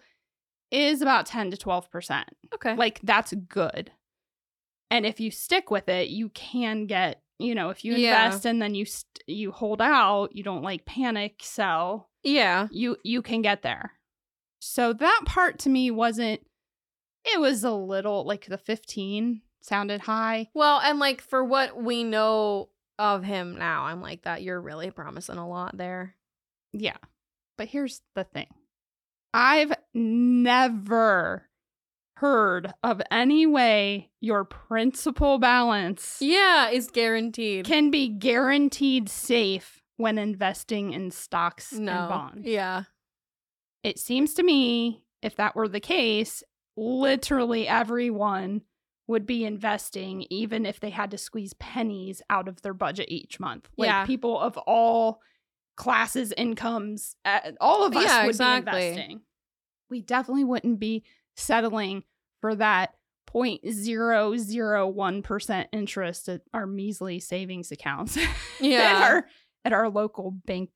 is 0.71 1.01
about 1.01 1.25
10 1.25 1.51
to 1.51 1.57
12%. 1.57 2.23
Okay. 2.55 2.75
Like, 2.75 2.99
that's 3.03 3.33
good. 3.33 3.91
And 4.89 5.05
if 5.05 5.19
you 5.19 5.31
stick 5.31 5.69
with 5.69 5.89
it, 5.89 6.07
you 6.09 6.29
can 6.29 6.85
get, 6.87 7.21
you 7.39 7.53
know, 7.53 7.69
if 7.69 7.83
you 7.83 7.93
Yeah. 7.95 8.25
invest 8.25 8.45
and 8.45 8.61
then 8.61 8.73
you 8.73 8.85
st- 8.85 9.05
you 9.27 9.51
hold 9.51 9.81
out, 9.81 10.35
you 10.35 10.43
don't 10.43 10.63
like 10.63 10.85
panic 10.85 11.41
sell, 11.43 12.09
yeah. 12.23 12.67
you 12.71 12.97
you 13.03 13.21
can 13.21 13.41
get 13.43 13.61
there. 13.61 13.93
So 14.59 14.93
that 14.93 15.21
part 15.25 15.59
to 15.59 15.69
me 15.69 15.91
wasn't 15.91 16.41
it 17.25 17.39
was 17.39 17.63
a 17.63 17.71
little 17.71 18.25
like 18.25 18.45
the 18.47 18.57
15 18.57 19.41
sounded 19.61 20.01
high. 20.01 20.49
Well, 20.55 20.79
and 20.83 20.97
like 20.99 21.21
for 21.21 21.43
what 21.43 21.75
we 21.81 22.03
know 22.03 22.69
of 22.99 23.23
him 23.23 23.57
now, 23.57 23.85
I'm 23.85 24.01
like 24.01 24.23
that 24.23 24.43
you're 24.43 24.61
really 24.61 24.91
promising 24.91 25.37
a 25.37 25.47
lot 25.49 25.75
there. 25.75 26.15
Yeah. 26.73 26.97
But 27.57 27.69
here's 27.69 28.01
the 28.13 28.23
thing. 28.25 28.47
I've 29.33 29.73
never 29.93 31.47
heard 32.17 32.73
of 32.83 33.01
any 33.09 33.45
way 33.45 34.09
your 34.19 34.43
principal 34.43 35.39
balance 35.39 36.17
Yeah, 36.19 36.69
is 36.69 36.87
guaranteed. 36.91 37.65
can 37.65 37.91
be 37.91 38.09
guaranteed 38.09 39.07
safe 39.09 39.81
when 39.97 40.17
investing 40.17 40.91
in 40.93 41.11
stocks 41.11 41.71
no. 41.73 41.91
and 41.91 42.09
bonds. 42.09 42.47
Yeah. 42.47 42.83
It 43.83 43.99
seems 43.99 44.33
to 44.35 44.43
me 44.43 45.03
if 45.21 45.35
that 45.37 45.55
were 45.55 45.67
the 45.69 45.79
case, 45.79 46.43
literally 46.75 47.67
everyone 47.67 48.61
would 49.09 49.25
be 49.25 49.43
investing 49.43 50.23
even 50.29 50.67
if 50.67 50.79
they 50.79 50.91
had 50.91 51.09
to 51.09 51.17
squeeze 51.17 51.53
pennies 51.53 52.21
out 52.29 52.47
of 52.47 52.61
their 52.61 52.75
budget 52.75 53.07
each 53.09 53.39
month. 53.39 53.67
Like 53.75 53.87
Yeah. 53.87 54.05
people 54.05 54.39
of 54.39 54.55
all 54.59 55.19
classes, 55.75 56.31
incomes, 56.37 57.15
uh, 57.25 57.53
all 57.59 57.83
of 57.85 57.97
us 57.97 58.03
Yeah, 58.03 58.21
would 58.25 58.29
exactly. 58.35 58.79
be 58.79 58.85
investing. 58.87 59.21
We 59.89 60.01
definitely 60.01 60.43
wouldn't 60.43 60.79
be 60.79 61.03
settling 61.35 62.03
for 62.39 62.53
that 62.55 62.93
0.001% 63.27 65.67
interest 65.71 66.29
at 66.29 66.41
our 66.53 66.67
measly 66.67 67.19
savings 67.19 67.71
accounts 67.71 68.17
at 68.17 68.27
Yeah. 68.59 69.01
our 69.03 69.27
at 69.65 69.73
our 69.73 69.89
local 69.89 70.31
bank. 70.31 70.69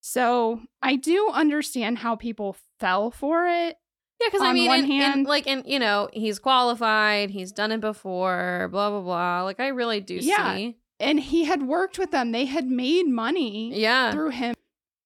So 0.00 0.60
I 0.82 0.96
do 0.96 1.30
understand 1.32 1.98
how 1.98 2.16
people 2.16 2.56
fell 2.78 3.10
for 3.10 3.46
it. 3.46 3.76
Yeah, 4.22 4.28
because 4.30 4.46
I 4.46 4.52
mean, 4.52 4.68
one 4.68 4.78
in- 4.80 4.84
in- 4.90 5.00
hand- 5.00 5.26
like, 5.26 5.46
and 5.46 5.62
you 5.66 5.78
know, 5.78 6.08
he's 6.12 6.38
qualified. 6.38 7.30
He's 7.30 7.50
done 7.52 7.72
it 7.72 7.80
before. 7.80 8.68
Blah 8.70 8.90
blah 8.90 9.00
blah. 9.00 9.42
Like, 9.42 9.58
I 9.60 9.68
really 9.68 10.00
do 10.00 10.16
Yeah. 10.16 10.54
see. 10.56 10.76
And 11.00 11.18
he 11.18 11.44
had 11.44 11.62
worked 11.66 11.98
with 11.98 12.10
them. 12.12 12.30
They 12.32 12.44
had 12.44 12.66
made 12.66 13.08
money 13.08 13.72
Yeah. 13.74 14.12
through 14.12 14.30
him. 14.30 14.54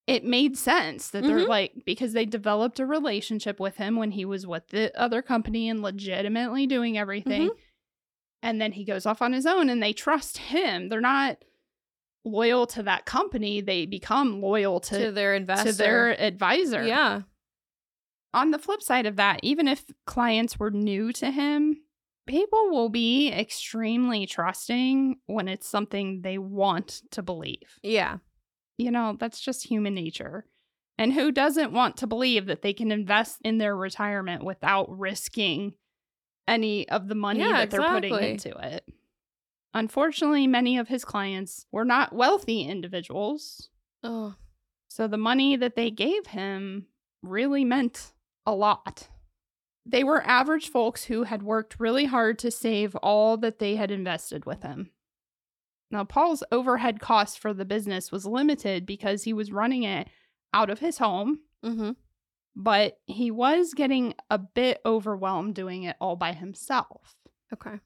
It 0.06 0.25
made 0.25 0.56
sense 0.58 1.08
that 1.11 1.25
they're 1.25 1.40
Mhm. 1.40 1.49
like 1.49 1.85
because 1.85 2.12
they 2.12 2.26
developed 2.26 2.78
a 2.78 2.87
relationship 2.87 3.58
with 3.58 3.76
him 3.78 3.96
when 3.96 4.11
he 4.12 4.25
was 4.25 4.46
with 4.46 4.68
the 4.68 4.92
other 5.00 5.23
company 5.23 5.68
and 5.68 5.82
legitimately 5.82 6.66
doing 6.66 6.96
everything. 6.99 7.49
Mm-hmm. 7.49 7.58
And 8.42 8.61
then 8.61 8.73
he 8.73 8.85
goes 8.85 9.06
off 9.06 9.20
on 9.23 9.32
his 9.32 9.46
own 9.46 9.68
and 9.70 9.82
they 9.82 9.92
trust 9.92 10.38
him. 10.38 10.90
They're 10.90 11.00
not 11.00 11.38
loyal 12.25 12.66
to 12.68 12.82
that 12.85 13.04
company. 13.06 13.61
They 13.61 13.87
become 13.87 14.40
loyal 14.40 14.78
To, 14.80 15.06
to, 15.06 15.12
their 15.12 15.35
investor. 15.35 15.73
to 15.73 15.76
their 15.76 16.20
advisor. 16.20 16.85
Yeah. 16.87 17.23
On 18.37 18.50
the 18.50 18.59
flip 18.59 18.83
side 18.83 19.07
of 19.07 19.16
that, 19.16 19.40
even 19.43 19.66
if 19.66 19.87
clients 20.07 20.59
were 20.59 20.71
new 20.71 21.11
to 21.14 21.31
him, 21.31 21.78
people 22.26 22.69
will 22.69 22.90
be 22.90 23.33
extremely 23.33 24.26
trusting 24.26 25.16
when 25.25 25.49
it's 25.49 25.66
something 25.66 26.21
they 26.21 26.37
want 26.37 27.00
to 27.12 27.23
believe. 27.23 27.78
Yeah. 27.83 28.19
You 28.76 28.90
know, 28.90 29.16
that's 29.19 29.40
just 29.40 29.66
human 29.66 29.95
nature. 29.95 30.45
And 30.99 31.14
who 31.14 31.33
doesn't 31.33 31.73
want 31.73 31.97
to 31.99 32.07
believe 32.07 32.47
that 32.47 32.61
they 32.61 32.75
can 32.75 32.93
invest 32.93 33.38
in 33.43 33.57
their 33.57 33.75
retirement 33.75 34.45
without 34.45 34.87
risking 34.90 35.73
any 36.47 36.87
of 36.90 37.09
the 37.09 37.14
money 37.14 37.40
Yeah, 37.40 37.52
that 37.52 37.71
they're 37.71 37.88
putting 37.88 38.14
into 38.14 38.50
it? 38.59 38.85
Unfortunately, 39.73 40.47
many 40.47 40.76
of 40.76 40.88
his 40.88 41.07
clients 41.07 41.66
were 41.73 41.85
not 41.87 42.14
wealthy 42.14 42.62
individuals. 42.62 43.71
Oh. 44.02 44.35
So 44.88 45.09
the 45.09 45.16
money 45.16 45.57
that 45.57 45.75
they 45.75 45.90
gave 45.90 46.26
him 46.26 46.87
really 47.23 47.64
meant 47.64 48.12
a 48.46 48.54
lot. 48.54 49.08
They 49.84 50.02
were 50.02 50.22
average 50.26 50.68
folks 50.70 51.04
who 51.04 51.24
had 51.24 51.42
worked 51.42 51.78
really 51.78 52.06
hard 52.06 52.38
to 52.40 52.50
save 52.50 52.96
all 52.96 53.36
that 53.38 53.58
they 53.58 53.76
had 53.76 53.90
invested 53.90 54.44
with 54.44 54.62
him. 54.62 54.90
Now, 55.90 56.02
Paul's 56.04 56.42
overhead 56.50 56.98
cost 56.98 57.38
for 57.38 57.54
the 57.54 57.64
business 57.64 58.10
was 58.10 58.26
limited 58.26 58.84
because 58.86 59.22
he 59.22 59.32
was 59.32 59.52
running 59.52 59.84
it 59.84 60.08
out 60.52 60.70
of 60.70 60.80
his 60.80 60.98
home, 60.98 61.40
Mm-hmm. 61.64 61.92
but 62.56 62.98
he 63.06 63.30
was 63.30 63.74
getting 63.74 64.14
a 64.30 64.38
bit 64.38 64.80
overwhelmed 64.84 65.54
doing 65.54 65.84
it 65.84 65.96
all 66.00 66.16
by 66.16 66.32
himself. 66.32 67.14
Okay. 67.52 67.78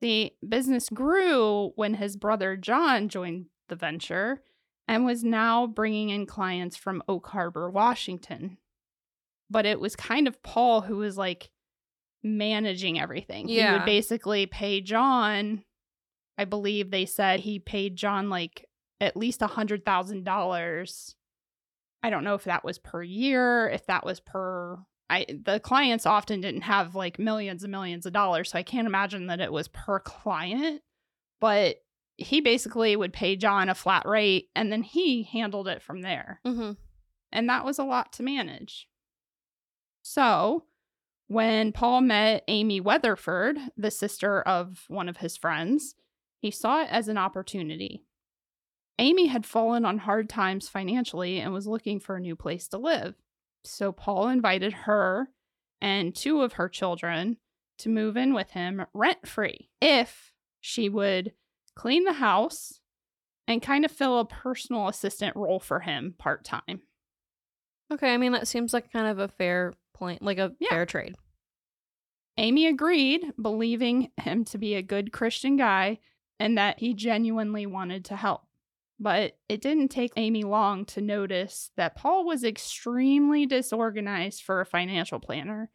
The 0.00 0.32
business 0.46 0.88
grew 0.90 1.72
when 1.76 1.94
his 1.94 2.16
brother 2.16 2.56
John 2.56 3.08
joined 3.08 3.46
the 3.68 3.76
venture 3.76 4.42
and 4.86 5.04
was 5.06 5.24
now 5.24 5.66
bringing 5.66 6.10
in 6.10 6.26
clients 6.26 6.76
from 6.76 7.02
Oak 7.08 7.28
Harbor, 7.28 7.70
Washington. 7.70 8.58
But 9.54 9.66
it 9.66 9.78
was 9.78 9.94
kind 9.94 10.26
of 10.26 10.42
Paul 10.42 10.80
who 10.80 10.96
was 10.96 11.16
like 11.16 11.48
managing 12.24 13.00
everything. 13.00 13.48
Yeah. 13.48 13.70
He 13.70 13.78
would 13.78 13.86
basically 13.86 14.46
pay 14.46 14.80
John, 14.80 15.62
I 16.36 16.44
believe 16.44 16.90
they 16.90 17.06
said 17.06 17.38
he 17.38 17.60
paid 17.60 17.94
John 17.94 18.28
like 18.28 18.68
at 19.00 19.16
least 19.16 19.42
a 19.42 19.46
$100,000. 19.46 21.14
I 22.02 22.10
don't 22.10 22.24
know 22.24 22.34
if 22.34 22.44
that 22.44 22.64
was 22.64 22.78
per 22.78 23.00
year, 23.00 23.68
if 23.68 23.86
that 23.86 24.04
was 24.04 24.18
per 24.18 24.78
I 25.08 25.26
the 25.44 25.60
clients 25.60 26.04
often 26.04 26.40
didn't 26.40 26.62
have 26.62 26.96
like 26.96 27.20
millions 27.20 27.62
and 27.62 27.70
millions 27.70 28.06
of 28.06 28.12
dollars, 28.12 28.50
so 28.50 28.58
I 28.58 28.64
can't 28.64 28.88
imagine 28.88 29.28
that 29.28 29.40
it 29.40 29.52
was 29.52 29.68
per 29.68 30.00
client. 30.00 30.82
But 31.40 31.76
he 32.16 32.40
basically 32.40 32.96
would 32.96 33.12
pay 33.12 33.36
John 33.36 33.68
a 33.68 33.74
flat 33.76 34.04
rate 34.04 34.48
and 34.56 34.72
then 34.72 34.82
he 34.82 35.22
handled 35.22 35.68
it 35.68 35.80
from 35.80 36.02
there. 36.02 36.40
Mm-hmm. 36.44 36.72
And 37.30 37.48
that 37.48 37.64
was 37.64 37.78
a 37.78 37.84
lot 37.84 38.12
to 38.14 38.24
manage. 38.24 38.88
So, 40.06 40.64
when 41.28 41.72
Paul 41.72 42.02
met 42.02 42.44
Amy 42.46 42.78
Weatherford, 42.78 43.56
the 43.74 43.90
sister 43.90 44.42
of 44.42 44.84
one 44.88 45.08
of 45.08 45.16
his 45.16 45.38
friends, 45.38 45.94
he 46.42 46.50
saw 46.50 46.82
it 46.82 46.88
as 46.90 47.08
an 47.08 47.16
opportunity. 47.16 48.04
Amy 48.98 49.28
had 49.28 49.46
fallen 49.46 49.86
on 49.86 49.96
hard 49.96 50.28
times 50.28 50.68
financially 50.68 51.40
and 51.40 51.54
was 51.54 51.66
looking 51.66 52.00
for 52.00 52.16
a 52.16 52.20
new 52.20 52.36
place 52.36 52.68
to 52.68 52.78
live. 52.78 53.14
So, 53.64 53.92
Paul 53.92 54.28
invited 54.28 54.74
her 54.74 55.30
and 55.80 56.14
two 56.14 56.42
of 56.42 56.52
her 56.54 56.68
children 56.68 57.38
to 57.78 57.88
move 57.88 58.18
in 58.18 58.34
with 58.34 58.50
him 58.50 58.84
rent 58.92 59.26
free 59.26 59.70
if 59.80 60.34
she 60.60 60.90
would 60.90 61.32
clean 61.74 62.04
the 62.04 62.12
house 62.12 62.78
and 63.48 63.62
kind 63.62 63.86
of 63.86 63.90
fill 63.90 64.18
a 64.18 64.26
personal 64.26 64.86
assistant 64.86 65.34
role 65.34 65.60
for 65.60 65.80
him 65.80 66.14
part 66.18 66.44
time. 66.44 66.82
Okay. 67.90 68.12
I 68.12 68.18
mean, 68.18 68.32
that 68.32 68.48
seems 68.48 68.74
like 68.74 68.92
kind 68.92 69.06
of 69.06 69.18
a 69.18 69.28
fair 69.28 69.72
point, 69.94 70.20
like 70.22 70.38
a 70.38 70.54
Yeah. 70.60 70.68
fair 70.68 70.86
trade. 70.86 71.14
Amy 72.36 72.66
agreed, 72.66 73.32
believing 73.40 74.10
him 74.16 74.44
to 74.46 74.58
be 74.58 74.74
a 74.74 74.82
good 74.82 75.12
Christian 75.12 75.56
guy 75.56 75.98
and 76.40 76.58
that 76.58 76.80
he 76.80 76.92
genuinely 76.94 77.64
wanted 77.64 78.04
to 78.06 78.16
help. 78.16 78.42
But 78.98 79.38
it 79.48 79.60
didn't 79.60 79.88
take 79.88 80.12
Amy 80.16 80.42
long 80.42 80.84
to 80.86 81.00
notice 81.00 81.70
that 81.76 81.96
Paul 81.96 82.24
was 82.24 82.44
extremely 82.44 83.46
disorganized 83.46 84.42
for 84.42 84.60
a 84.60 84.66
financial 84.66 85.20
planner 85.20 85.70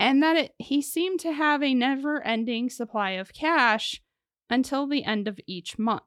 and 0.00 0.22
that 0.22 0.36
it, 0.36 0.54
he 0.58 0.80
seemed 0.82 1.20
to 1.20 1.32
have 1.32 1.62
a 1.62 1.74
never 1.74 2.22
ending 2.22 2.70
supply 2.70 3.12
of 3.12 3.32
cash 3.32 4.00
until 4.50 4.86
the 4.86 5.04
end 5.04 5.26
of 5.28 5.38
each 5.46 5.78
month. 5.78 6.04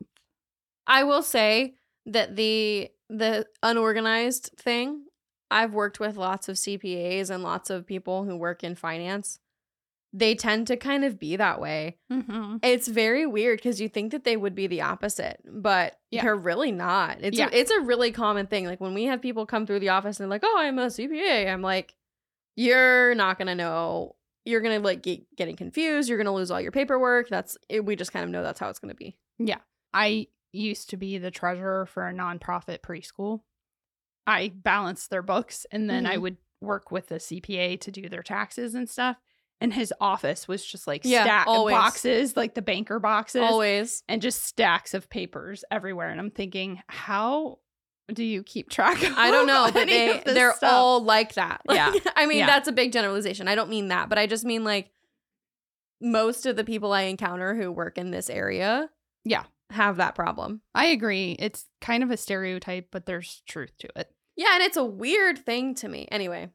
I 0.88 1.04
will 1.04 1.24
say 1.24 1.76
that 2.06 2.36
the 2.36 2.90
the 3.10 3.46
unorganized 3.62 4.52
thing, 4.58 5.06
I've 5.52 5.74
worked 5.74 6.00
with 6.00 6.16
lots 6.18 6.50
of 6.50 6.56
CPAs 6.56 7.30
and 7.30 7.44
lots 7.44 7.70
of 7.70 7.86
people 7.86 8.24
who 8.24 8.36
work 8.38 8.64
in 8.64 8.74
finance. 8.76 9.40
They 10.14 10.36
tend 10.36 10.68
to 10.68 10.76
kind 10.78 11.06
of 11.06 11.20
be 11.20 11.36
that 11.38 11.62
way. 11.62 11.98
Mm-hmm. 12.12 12.58
It's 12.64 12.88
very 12.88 13.26
weird 13.26 13.60
because 13.60 13.80
you 13.80 13.88
think 13.88 14.12
that 14.12 14.24
they 14.26 14.36
would 14.36 14.56
be 14.56 14.68
the 14.68 14.82
opposite, 14.82 15.40
but 15.46 16.00
Yeah. 16.10 16.24
they're 16.24 16.36
really 16.36 16.72
not. 16.72 17.18
It's 17.22 17.38
Yeah. 17.38 17.48
a, 17.52 17.56
it's 17.56 17.72
a 17.72 17.80
really 17.82 18.12
common 18.12 18.48
thing. 18.48 18.66
Like 18.66 18.82
when 18.82 18.94
we 18.94 19.06
have 19.06 19.22
people 19.22 19.46
come 19.46 19.66
through 19.66 19.80
the 19.80 19.90
office 19.90 20.20
and 20.20 20.24
they're 20.26 20.36
like, 20.36 20.44
"Oh, 20.44 20.56
I'm 20.60 20.80
a 20.80 20.88
CPA," 20.90 21.48
I'm 21.50 21.62
like, 21.62 21.96
"You're 22.56 23.16
not 23.16 23.38
gonna 23.38 23.56
know. 23.56 24.16
You're 24.44 24.62
gonna 24.62 24.80
like 24.80 25.02
get 25.02 25.34
getting 25.36 25.56
confused. 25.56 26.10
You're 26.10 26.18
gonna 26.18 26.34
lose 26.34 26.52
all 26.52 26.60
your 26.62 26.72
paperwork. 26.72 27.30
That's 27.30 27.58
it, 27.70 27.86
we 27.86 27.96
just 27.96 28.12
kind 28.12 28.24
of 28.26 28.32
know 28.32 28.44
that's 28.44 28.60
how 28.60 28.70
it's 28.70 28.80
gonna 28.80 28.96
be." 28.96 29.18
Yeah, 29.40 29.60
I 29.94 30.28
used 30.52 30.90
to 30.90 30.98
be 30.98 31.18
the 31.20 31.32
treasurer 31.32 31.86
for 31.86 32.08
a 32.08 32.14
nonprofit 32.14 32.80
preschool. 32.80 33.42
I 34.28 34.50
balanced 34.54 35.10
their 35.10 35.22
books 35.24 35.66
and 35.72 35.90
then 35.90 36.06
I 36.06 36.18
Mhm. 36.18 36.22
would 36.22 36.38
work 36.62 36.92
with 36.92 37.08
the 37.08 37.20
CPA 37.20 37.76
to 37.78 37.92
do 37.92 38.08
their 38.08 38.24
taxes 38.24 38.76
and 38.76 38.90
stuff. 38.90 39.18
And 39.60 39.74
his 39.74 39.94
office 40.02 40.48
was 40.48 40.66
just 40.66 40.88
like 40.88 41.02
Yeah, 41.06 41.24
stack 41.24 41.48
always. 41.48 41.74
boxes, 41.76 42.36
like 42.38 42.56
the 42.56 42.62
banker 42.62 43.00
boxes, 43.00 43.42
Always. 43.44 44.04
and 44.08 44.22
just 44.22 44.44
stacks 44.44 44.94
of 44.94 45.10
papers 45.10 45.64
everywhere. 45.72 46.10
And 46.10 46.20
I'm 46.20 46.32
thinking, 46.32 46.82
how 46.88 47.60
do 48.12 48.24
you 48.24 48.44
keep 48.44 48.70
track 48.70 49.02
of 49.04 49.14
I 49.18 49.30
don't 49.32 49.46
know, 49.48 49.70
but 49.74 49.88
they 49.88 50.22
they're 50.26 50.54
stuff? 50.56 50.72
all 50.74 51.04
like 51.04 51.34
that. 51.36 51.62
Yeah. 51.70 51.94
I 52.16 52.26
mean, 52.26 52.40
Yeah. 52.40 52.48
that's 52.48 52.68
a 52.68 52.72
big 52.72 52.92
generalization. 52.92 53.48
I 53.48 53.56
don't 53.56 53.70
mean 53.70 53.88
that, 53.90 54.10
but 54.10 54.18
I 54.18 54.26
just 54.28 54.44
mean 54.46 54.64
like 54.64 54.92
most 56.02 56.46
of 56.46 56.56
the 56.56 56.64
people 56.64 56.94
I 56.94 57.04
encounter 57.04 57.56
who 57.56 57.72
work 57.72 57.98
in 57.98 58.12
this 58.12 58.30
area 58.30 58.90
Yeah. 59.24 59.44
Have 59.72 59.98
that 59.98 60.16
problem. 60.16 60.62
I 60.76 60.88
agree. 60.88 61.36
It's 61.40 61.66
kind 61.82 62.04
of 62.04 62.12
a 62.12 62.18
stereotype, 62.18 62.88
but 62.92 63.06
there's 63.06 63.42
truth 63.48 63.72
to 63.80 63.90
it. 63.96 64.12
Yeah, 64.36 64.54
and 64.54 64.64
it's 64.64 64.78
a 64.78 64.84
weird 64.86 65.38
thing 65.40 65.76
to 65.76 65.88
me. 65.88 66.08
Anyway, 66.12 66.50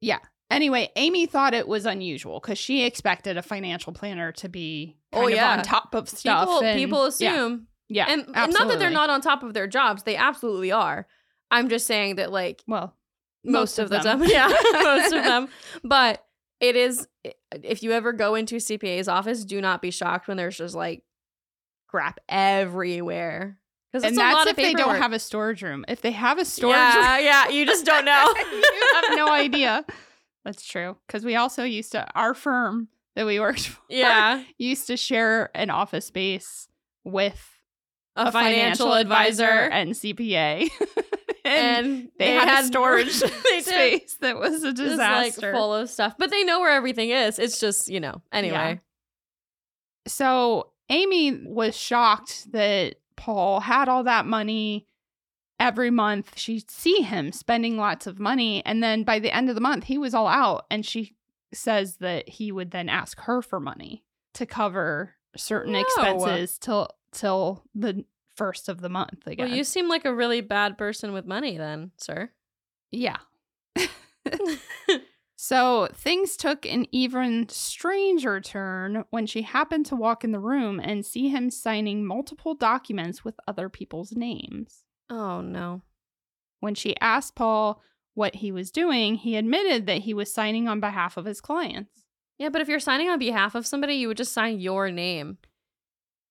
Yeah. 0.00 0.18
Anyway, 0.48 0.90
Amy 0.94 1.26
thought 1.26 1.54
it 1.54 1.66
was 1.66 1.86
unusual 1.86 2.38
because 2.38 2.56
she 2.56 2.84
expected 2.84 3.36
a 3.36 3.42
financial 3.42 3.92
planner 3.92 4.30
to 4.30 4.48
be 4.48 4.96
Oh, 5.12 5.26
of 5.26 5.32
yeah. 5.34 5.52
on 5.56 5.62
top 5.62 5.92
of 5.94 6.08
stuff. 6.08 6.44
people 6.46 6.62
and- 6.62 6.78
people 6.78 7.04
assume 7.04 7.66
yeah, 7.88 8.06
and 8.08 8.26
not 8.52 8.68
that 8.68 8.78
they're 8.78 8.90
not 8.90 9.10
on 9.10 9.20
top 9.20 9.42
of 9.44 9.54
their 9.54 9.66
jobs, 9.68 10.02
they 10.04 10.14
absolutely 10.16 10.70
are. 10.72 11.06
I'm 11.50 11.68
just 11.68 11.86
saying 11.86 12.16
that 12.16 12.30
like 12.32 12.62
Well, 12.66 12.96
most, 13.44 13.78
of, 13.78 13.88
the 13.90 13.98
them. 13.98 14.20
time, 14.20 14.28
yeah, 14.30 14.48
most 14.72 15.12
of 15.12 15.24
them. 15.24 15.48
But 15.84 16.24
it 16.60 16.74
is 16.76 17.06
if 17.62 17.82
you 17.82 17.92
ever 17.92 18.12
go 18.12 18.34
into 18.34 18.56
a 18.56 18.58
CPA's 18.58 19.08
office, 19.08 19.44
do 19.44 19.60
not 19.60 19.82
be 19.82 19.90
shocked 19.90 20.26
when 20.28 20.36
there's 20.36 20.56
just 20.58 20.74
like 20.74 21.02
crap 21.96 22.20
everywhere. 22.28 23.56
And 23.94 24.18
that's 24.18 24.50
if 24.50 24.56
they 24.56 24.74
don't 24.74 24.96
have 24.96 25.14
a 25.14 25.18
storage 25.18 25.62
room. 25.62 25.86
If 25.88 26.02
they 26.02 26.10
have 26.10 26.36
a 26.36 26.44
storage 26.44 26.76
yeah, 26.76 27.16
room, 27.16 27.24
yeah, 27.24 27.48
you 27.48 27.64
just 27.72 27.86
don't 27.86 28.04
know. 28.04 28.34
you 28.52 28.88
have 28.92 29.16
no 29.16 29.30
idea. 29.30 29.82
That's 30.44 30.62
true. 30.62 30.98
Because 31.06 31.24
we 31.24 31.36
also 31.36 31.64
used 31.64 31.92
to 31.92 32.06
our 32.14 32.34
firm 32.34 32.88
that 33.14 33.24
we 33.24 33.40
worked 33.40 33.66
for 33.68 33.80
yeah, 33.88 34.42
used 34.58 34.88
to 34.88 34.98
share 34.98 35.48
an 35.54 35.70
office 35.70 36.04
space 36.04 36.68
with 37.02 37.42
a, 38.14 38.30
financial, 38.30 38.92
advisor, 38.92 39.44
and 39.44 39.92
CPA. 39.92 40.68
and, 41.46 41.86
and 41.86 42.08
they, 42.18 42.32
had, 42.32 42.64
a 42.64 42.66
storage 42.66 43.18
they 43.20 43.28
did. 43.28 43.64
space 43.64 44.16
that 44.20 44.36
was 44.36 44.64
a 44.64 44.74
Just 44.74 44.90
disaster. 44.90 45.46
like 45.46 45.56
full 45.56 45.74
of 45.74 45.88
stuff, 45.88 46.14
but 46.18 46.28
they 46.28 46.44
know 46.44 46.60
where 46.60 46.72
everything 46.72 47.08
is. 47.08 47.38
It's 47.38 47.58
just 47.58 47.88
you 47.88 48.00
know. 48.00 48.20
Anyway, 48.32 48.80
So 50.06 50.72
Amy 50.88 51.32
was 51.46 51.76
shocked 51.76 52.52
that 52.52 52.96
Paul 53.16 53.60
had 53.60 53.88
all 53.88 54.04
that 54.04 54.26
money 54.26 54.86
every 55.58 55.90
month. 55.90 56.38
She'd 56.38 56.70
see 56.70 57.02
him 57.02 57.32
spending 57.32 57.76
lots 57.76 58.06
of 58.06 58.18
money. 58.18 58.64
And 58.64 58.82
then 58.82 59.02
by 59.04 59.18
the 59.18 59.34
end 59.34 59.48
of 59.48 59.54
the 59.54 59.60
month, 59.60 59.84
he 59.84 59.98
was 59.98 60.14
all 60.14 60.28
out. 60.28 60.66
And 60.70 60.84
she 60.84 61.14
says 61.52 61.96
that 61.96 62.28
he 62.28 62.52
would 62.52 62.70
then 62.70 62.88
ask 62.88 63.20
her 63.22 63.40
for 63.42 63.58
money 63.58 64.04
to 64.34 64.46
cover 64.46 65.14
certain 65.36 65.72
No. 65.72 65.80
expenses 65.80 66.58
till 66.58 66.88
till 67.12 67.64
the 67.74 68.04
first 68.34 68.68
of 68.68 68.80
the 68.82 68.88
month 68.90 69.26
again. 69.26 69.48
well, 69.48 69.56
you 69.56 69.64
seem 69.64 69.88
like 69.88 70.04
a 70.04 70.14
really 70.14 70.42
bad 70.42 70.76
person 70.76 71.12
with 71.14 71.24
money, 71.24 71.56
then, 71.56 71.90
sir. 71.96 72.30
yeah. 72.90 73.16
So 75.38 75.88
things 75.92 76.36
took 76.36 76.64
an 76.64 76.86
even 76.92 77.48
stranger 77.50 78.40
turn 78.40 79.04
when 79.10 79.26
she 79.26 79.42
happened 79.42 79.84
to 79.86 79.94
walk 79.96 80.24
in 80.24 80.32
the 80.32 80.38
room 80.40 80.80
and 80.80 81.04
see 81.04 81.28
him 81.28 81.50
signing 81.50 82.06
multiple 82.06 82.54
documents 82.54 83.22
with 83.24 83.34
other 83.46 83.68
people's 83.68 84.12
names. 84.12 84.82
oh 85.10 85.40
no. 85.40 85.82
When 86.60 86.74
she 86.74 86.96
asked 87.00 87.34
Paul 87.34 87.82
what 88.14 88.36
he 88.36 88.50
was 88.50 88.70
doing, 88.70 89.16
he 89.16 89.36
admitted 89.36 89.86
that 89.86 89.98
he 90.02 90.14
was 90.14 90.32
signing 90.32 90.68
on 90.68 90.80
behalf 90.80 91.18
of 91.18 91.26
his 91.26 91.42
clients. 91.42 92.04
Yeah, 92.38 92.48
but 92.48 92.62
if 92.62 92.68
you're 92.68 92.80
signing 92.80 93.10
on 93.10 93.18
behalf 93.18 93.54
of 93.54 93.66
somebody, 93.66 93.94
you 93.94 94.08
would 94.08 94.16
just 94.16 94.32
sign 94.32 94.58
your 94.58 94.90
name. 94.90 95.36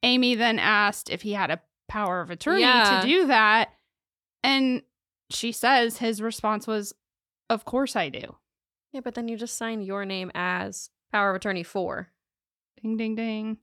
Amy 0.01 0.33
then 0.33 0.57
asked 0.57 1.09
if 1.11 1.21
he 1.21 1.33
had 1.33 1.51
a 1.51 1.61
power 1.87 2.21
of 2.21 2.31
attorney 2.31 2.61
Yeah. 2.61 3.01
to 3.01 3.07
do 3.07 3.27
that. 3.27 3.69
And 4.43 4.81
she 5.29 5.51
says 5.51 5.97
his 5.99 6.21
response 6.23 6.65
was, 6.65 6.93
Of 7.51 7.65
course 7.65 7.95
I 7.95 8.09
do. 8.09 8.35
Yeah, 8.95 9.01
but 9.01 9.13
then 9.13 9.27
you 9.27 9.35
just 9.35 9.57
sign 9.57 9.81
your 9.81 10.05
name 10.05 10.31
as 10.33 10.89
power 11.11 11.31
of 11.31 11.35
attorney 11.35 11.63
for. 11.63 12.11
Ding, 12.81 12.95
ding, 12.95 13.15
ding. 13.15 13.57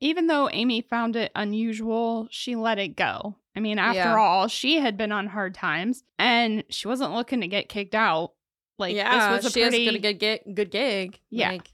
Even 0.00 0.26
though 0.26 0.50
Amy 0.50 0.80
found 0.80 1.14
it 1.14 1.30
unusual, 1.36 2.26
she 2.32 2.56
let 2.56 2.80
it 2.80 2.96
go. 2.96 3.36
I 3.54 3.60
mean, 3.60 3.78
after 3.78 3.98
Yeah. 4.00 4.16
all, 4.18 4.48
she 4.48 4.80
had 4.80 4.96
been 4.96 5.12
on 5.12 5.28
hard 5.28 5.54
times 5.54 6.02
and 6.18 6.64
she 6.68 6.88
wasn't 6.88 7.12
looking 7.12 7.42
to 7.42 7.46
get 7.46 7.68
kicked 7.68 7.94
out. 7.94 8.32
Like, 8.76 8.96
yeah, 8.96 9.36
this 9.36 9.44
was 9.44 9.52
a 9.52 9.54
she 9.54 9.62
pretty. 9.62 9.86
has 9.86 9.94
a 9.94 9.98
good, 10.00 10.18
good, 10.18 10.40
good 10.56 10.70
gig. 10.72 11.20
Yeah. 11.30 11.52
Like, 11.52 11.72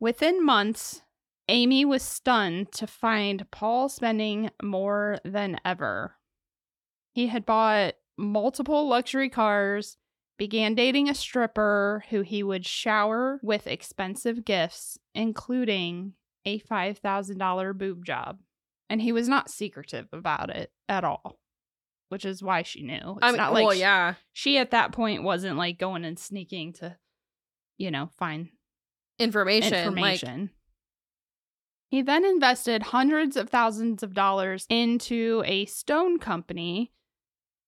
Within 0.00 0.42
months, 0.44 1.02
Amy 1.48 1.84
was 1.84 2.02
stunned 2.02 2.72
to 2.72 2.86
find 2.86 3.50
Paul 3.50 3.90
spending 3.90 4.50
more 4.62 5.18
than 5.26 5.58
ever. 5.62 6.16
He 7.12 7.26
had 7.26 7.44
bought 7.44 7.94
multiple 8.16 8.88
luxury 8.88 9.28
cars, 9.28 9.98
began 10.38 10.74
dating 10.74 11.08
a 11.08 11.14
stripper 11.14 12.04
who 12.10 12.22
he 12.22 12.42
would 12.42 12.66
shower 12.66 13.38
with 13.42 13.66
expensive 13.66 14.44
gifts, 14.44 14.98
including 15.14 16.14
a 16.44 16.60
$5,000 16.60 17.78
boob 17.78 18.04
job. 18.04 18.38
And 18.90 19.00
he 19.00 19.12
was 19.12 19.28
not 19.28 19.50
secretive 19.50 20.08
about 20.12 20.50
it 20.50 20.70
at 20.88 21.04
all, 21.04 21.38
which 22.08 22.24
is 22.24 22.42
why 22.42 22.62
she 22.62 22.82
knew. 22.82 22.94
It's 23.16 23.18
I 23.22 23.28
mean, 23.28 23.38
not 23.38 23.52
like 23.52 23.64
well, 23.64 23.74
yeah, 23.74 24.14
she 24.32 24.58
at 24.58 24.72
that 24.72 24.92
point 24.92 25.22
wasn't 25.22 25.56
like 25.56 25.78
going 25.78 26.04
and 26.04 26.18
sneaking 26.18 26.74
to, 26.74 26.96
you 27.78 27.90
know, 27.90 28.10
find 28.18 28.48
information. 29.18 29.72
Like, 29.72 29.86
information. 29.86 30.50
he 31.88 32.02
then 32.02 32.24
invested 32.24 32.82
hundreds 32.82 33.36
of 33.36 33.48
thousands 33.48 34.02
of 34.02 34.12
dollars 34.12 34.66
into 34.68 35.42
a 35.46 35.64
stone 35.66 36.18
company 36.18 36.92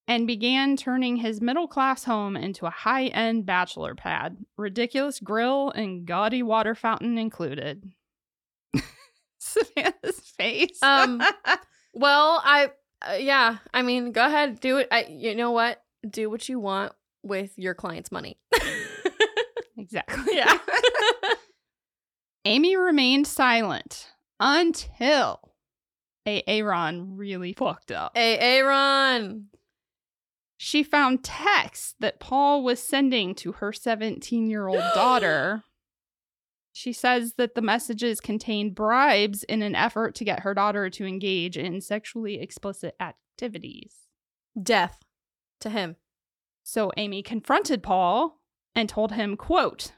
and 0.07 0.25
began 0.25 0.77
turning 0.77 1.17
his 1.17 1.41
middle 1.41 1.67
class 1.67 2.05
home 2.05 2.37
into 2.37 2.65
a 2.65 2.69
high 2.71 3.07
end 3.07 3.45
bachelor 3.45 3.93
pad, 3.93 4.37
ridiculous 4.55 5.19
grill 5.19 5.69
and 5.71 6.05
gaudy 6.05 6.41
water 6.41 6.73
fountain 6.73 7.17
included. 7.17 7.91
Savannah's 9.39 10.19
face. 10.37 10.81
Um, 10.81 11.21
well, 11.93 12.41
I, 12.43 12.71
uh, 13.01 13.17
yeah, 13.19 13.57
I 13.73 13.81
mean, 13.81 14.13
go 14.13 14.25
ahead, 14.25 14.59
do 14.59 14.77
it. 14.77 14.87
I, 14.91 15.05
you 15.09 15.35
know 15.35 15.51
what? 15.51 15.83
Do 16.09 16.29
what 16.29 16.47
you 16.47 16.59
want 16.59 16.93
with 17.23 17.51
your 17.57 17.75
client's 17.75 18.11
money. 18.11 18.37
exactly. 19.77 20.35
yeah. 20.37 20.57
Amy 22.45 22.77
remained 22.77 23.27
silent 23.27 24.07
until 24.39 25.41
A. 26.25 26.41
Aaron 26.47 27.17
really 27.17 27.51
fucked 27.51 27.91
up. 27.91 28.13
Aaron. 28.15 29.49
She 30.57 30.83
found 30.83 31.23
texts 31.23 31.95
that 31.99 32.19
Paul 32.19 32.63
was 32.63 32.81
sending 32.81 33.35
to 33.35 33.53
her 33.53 33.71
17 33.71 34.49
year 34.49 34.67
old 34.67 34.83
daughter. 34.95 35.63
She 36.73 36.93
says 36.93 37.33
that 37.37 37.55
the 37.55 37.61
messages 37.61 38.19
contained 38.19 38.75
bribes 38.75 39.43
in 39.43 39.61
an 39.61 39.75
effort 39.75 40.13
to 40.15 40.25
get 40.25 40.41
her 40.41 40.53
daughter 40.53 40.89
to 40.91 41.05
engage 41.05 41.57
in 41.57 41.81
sexually 41.81 42.39
explicit 42.39 42.95
activities. 42.99 43.93
Death 44.61 44.99
to 45.61 45.69
him. 45.69 45.95
So 46.63 46.91
Amy 46.97 47.23
confronted 47.23 47.81
Paul 47.81 48.41
and 48.75 48.87
told 48.87 49.13
him, 49.13 49.37
quote, 49.37 49.93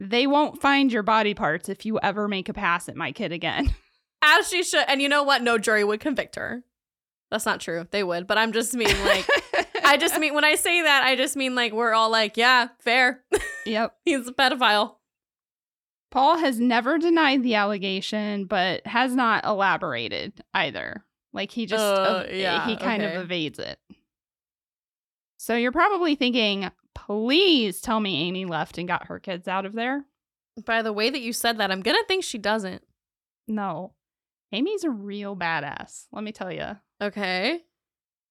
they 0.00 0.26
won't 0.26 0.60
find 0.60 0.92
your 0.92 1.02
body 1.02 1.34
parts 1.34 1.68
if 1.68 1.84
you 1.84 1.98
ever 2.02 2.28
make 2.28 2.48
a 2.48 2.54
pass 2.54 2.88
at 2.88 2.96
my 2.96 3.12
kid 3.12 3.32
again. 3.32 3.74
As 4.22 4.48
she 4.48 4.62
should. 4.62 4.84
And 4.88 5.02
you 5.02 5.08
know 5.08 5.22
what? 5.22 5.42
No 5.42 5.58
jury 5.58 5.84
would 5.84 6.00
convict 6.00 6.36
her. 6.36 6.64
That's 7.30 7.46
not 7.46 7.60
true. 7.60 7.86
They 7.90 8.02
would. 8.02 8.26
But 8.26 8.38
I'm 8.38 8.52
just 8.52 8.74
mean 8.74 8.94
like, 9.04 9.28
I 9.88 9.96
just 9.96 10.18
mean, 10.18 10.34
when 10.34 10.44
I 10.44 10.54
say 10.54 10.82
that, 10.82 11.02
I 11.04 11.16
just 11.16 11.34
mean 11.36 11.54
like, 11.54 11.72
we're 11.72 11.92
all 11.94 12.10
like, 12.10 12.36
yeah, 12.36 12.68
fair. 12.80 13.24
yep. 13.66 13.96
He's 14.04 14.28
a 14.28 14.32
pedophile. 14.32 14.96
Paul 16.10 16.38
has 16.38 16.58
never 16.58 16.98
denied 16.98 17.42
the 17.42 17.54
allegation, 17.56 18.44
but 18.46 18.86
has 18.86 19.14
not 19.14 19.44
elaborated 19.44 20.42
either. 20.54 21.04
Like 21.32 21.50
he 21.50 21.66
just 21.66 21.82
Uh, 21.82 22.24
ev- 22.26 22.34
yeah, 22.34 22.66
he 22.66 22.76
kind 22.76 23.02
okay. 23.02 23.14
of 23.16 23.22
evades 23.22 23.58
it. 23.58 23.78
So 25.38 25.54
you're 25.54 25.72
probably 25.72 26.14
thinking, 26.14 26.70
please 26.94 27.80
tell 27.80 28.00
me 28.00 28.26
Amy 28.28 28.44
left 28.44 28.78
and 28.78 28.88
got 28.88 29.06
her 29.08 29.18
kids 29.18 29.46
out 29.46 29.66
of 29.66 29.72
there. 29.74 30.04
By 30.64 30.82
the 30.82 30.92
way 30.92 31.10
that 31.10 31.20
you 31.20 31.32
said 31.32 31.58
that, 31.58 31.70
I'm 31.70 31.82
gonna 31.82 31.98
think 32.08 32.24
she 32.24 32.38
doesn't. 32.38 32.82
No. 33.46 33.92
Amy's 34.52 34.84
a 34.84 34.90
real 34.90 35.36
badass, 35.36 36.06
let 36.10 36.24
me 36.24 36.32
tell 36.32 36.50
you. 36.52 36.76
Okay. 37.00 37.62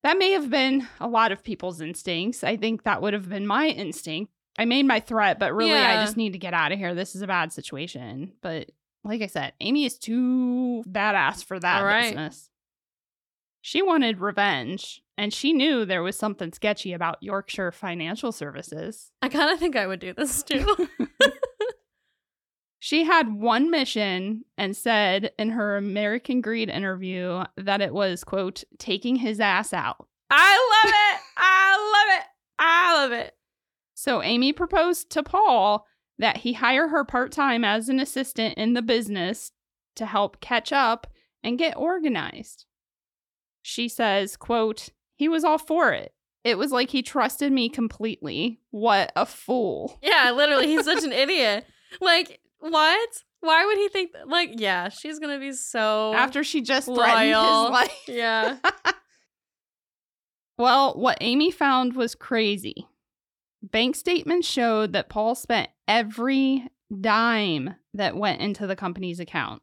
That 0.07 0.19
may 0.19 0.31
have 0.31 0.49
been 0.49 0.87
a 1.01 1.07
lot 1.09 1.33
of 1.33 1.43
people's 1.43 1.81
instincts. 1.81 2.41
I 2.41 2.55
think 2.55 2.83
that 2.83 3.01
would 3.01 3.13
have 3.13 3.27
been 3.27 3.45
my 3.45 3.67
instinct. 3.67 4.31
I 4.57 4.63
made 4.63 4.85
my 4.85 5.01
threat, 5.01 5.37
but 5.37 5.53
really, 5.53 5.73
I 5.73 6.01
just 6.01 6.15
need 6.15 6.31
to 6.31 6.39
get 6.39 6.53
out 6.53 6.71
of 6.71 6.79
here. 6.79 6.95
This 6.95 7.13
is 7.13 7.21
a 7.21 7.27
bad 7.27 7.51
situation. 7.51 8.31
But 8.41 8.71
like 9.03 9.21
I 9.21 9.25
said, 9.25 9.51
Amy 9.59 9.83
is 9.83 9.97
too 9.97 10.81
badass 10.89 11.43
for 11.43 11.59
that 11.59 11.81
right. 11.81 12.03
business. 12.03 12.49
She 13.59 13.81
wanted 13.81 14.21
revenge, 14.21 15.01
and 15.17 15.33
she 15.33 15.51
knew 15.51 15.83
there 15.83 16.03
was 16.03 16.17
something 16.17 16.53
sketchy 16.53 16.93
about 16.93 17.21
Yorkshire 17.21 17.73
Financial 17.73 18.31
Services. 18.31 19.11
I 19.21 19.27
kind 19.27 19.51
of 19.51 19.59
think 19.59 19.75
I 19.75 19.87
would 19.87 19.99
do 19.99 20.13
this 20.13 20.41
too. 20.41 20.87
She 22.87 23.03
had 23.03 23.33
one 23.33 23.69
mission 23.69 24.45
and 24.57 24.73
said 24.73 25.31
in 25.37 25.49
her 25.49 25.75
American 25.75 26.39
Greed 26.39 26.69
interview 26.69 27.43
that 27.57 27.81
it 27.81 27.93
was, 27.93 28.23
quote, 28.23 28.63
taking 28.77 29.17
his 29.17 29.41
ass 29.41 29.73
out. 29.73 30.07
I 30.29 30.55
love 30.85 30.93
it. 30.93 31.21
I 31.35 31.91
love 31.91 32.17
it. 32.17 32.25
I 32.57 32.93
love 32.93 33.11
it. 33.11 33.35
So 33.93 34.23
Amy 34.23 34.53
proposed 34.53 35.09
to 35.09 35.21
Paul 35.21 35.85
that 36.17 36.37
he 36.37 36.53
hire 36.53 36.87
her 36.87 37.03
part 37.03 37.33
time 37.33 37.65
as 37.65 37.89
an 37.89 37.99
assistant 37.99 38.57
in 38.57 38.73
the 38.73 38.81
business 38.81 39.51
to 39.97 40.05
help 40.05 40.39
catch 40.39 40.71
up 40.71 41.07
and 41.43 41.59
get 41.59 41.75
organized. 41.75 42.67
She 43.61 43.89
says, 43.89 44.37
quote, 44.37 44.91
he 45.17 45.27
was 45.27 45.43
all 45.43 45.57
for 45.57 45.91
it. 45.91 46.13
It 46.45 46.57
was 46.57 46.71
like 46.71 46.91
he 46.91 47.01
trusted 47.01 47.51
me 47.51 47.67
completely. 47.67 48.61
What 48.71 49.11
a 49.17 49.25
fool. 49.25 49.99
Yeah, 50.01 50.31
literally, 50.31 50.67
he's 50.67 50.85
such 50.85 51.03
an 51.03 51.11
idiot. 51.11 51.65
Like, 51.99 52.39
what? 52.59 53.09
Why 53.41 53.65
would 53.65 53.77
he 53.77 53.87
think 53.89 54.13
that? 54.13 54.27
Like, 54.27 54.51
yeah, 54.55 54.89
she's 54.89 55.19
gonna 55.19 55.39
be 55.39 55.53
so 55.53 56.13
After 56.13 56.43
she 56.43 56.61
just 56.61 56.87
threatened 56.87 57.31
Loyal. 57.31 57.63
his 57.63 57.71
life. 57.71 58.01
Yeah. 58.07 58.57
Well, 60.57 60.95
what 60.95 61.19
Amy 61.21 61.51
found 61.51 61.95
was 61.95 62.15
crazy. 62.15 62.87
Bank 63.61 63.95
statements 63.95 64.47
showed 64.47 64.93
that 64.93 65.09
Paul 65.09 65.35
spent 65.35 65.69
every 65.87 66.67
dime 67.01 67.75
that 67.93 68.15
went 68.15 68.41
into 68.41 68.65
the 68.65 68.75
company's 68.75 69.19
account, 69.19 69.61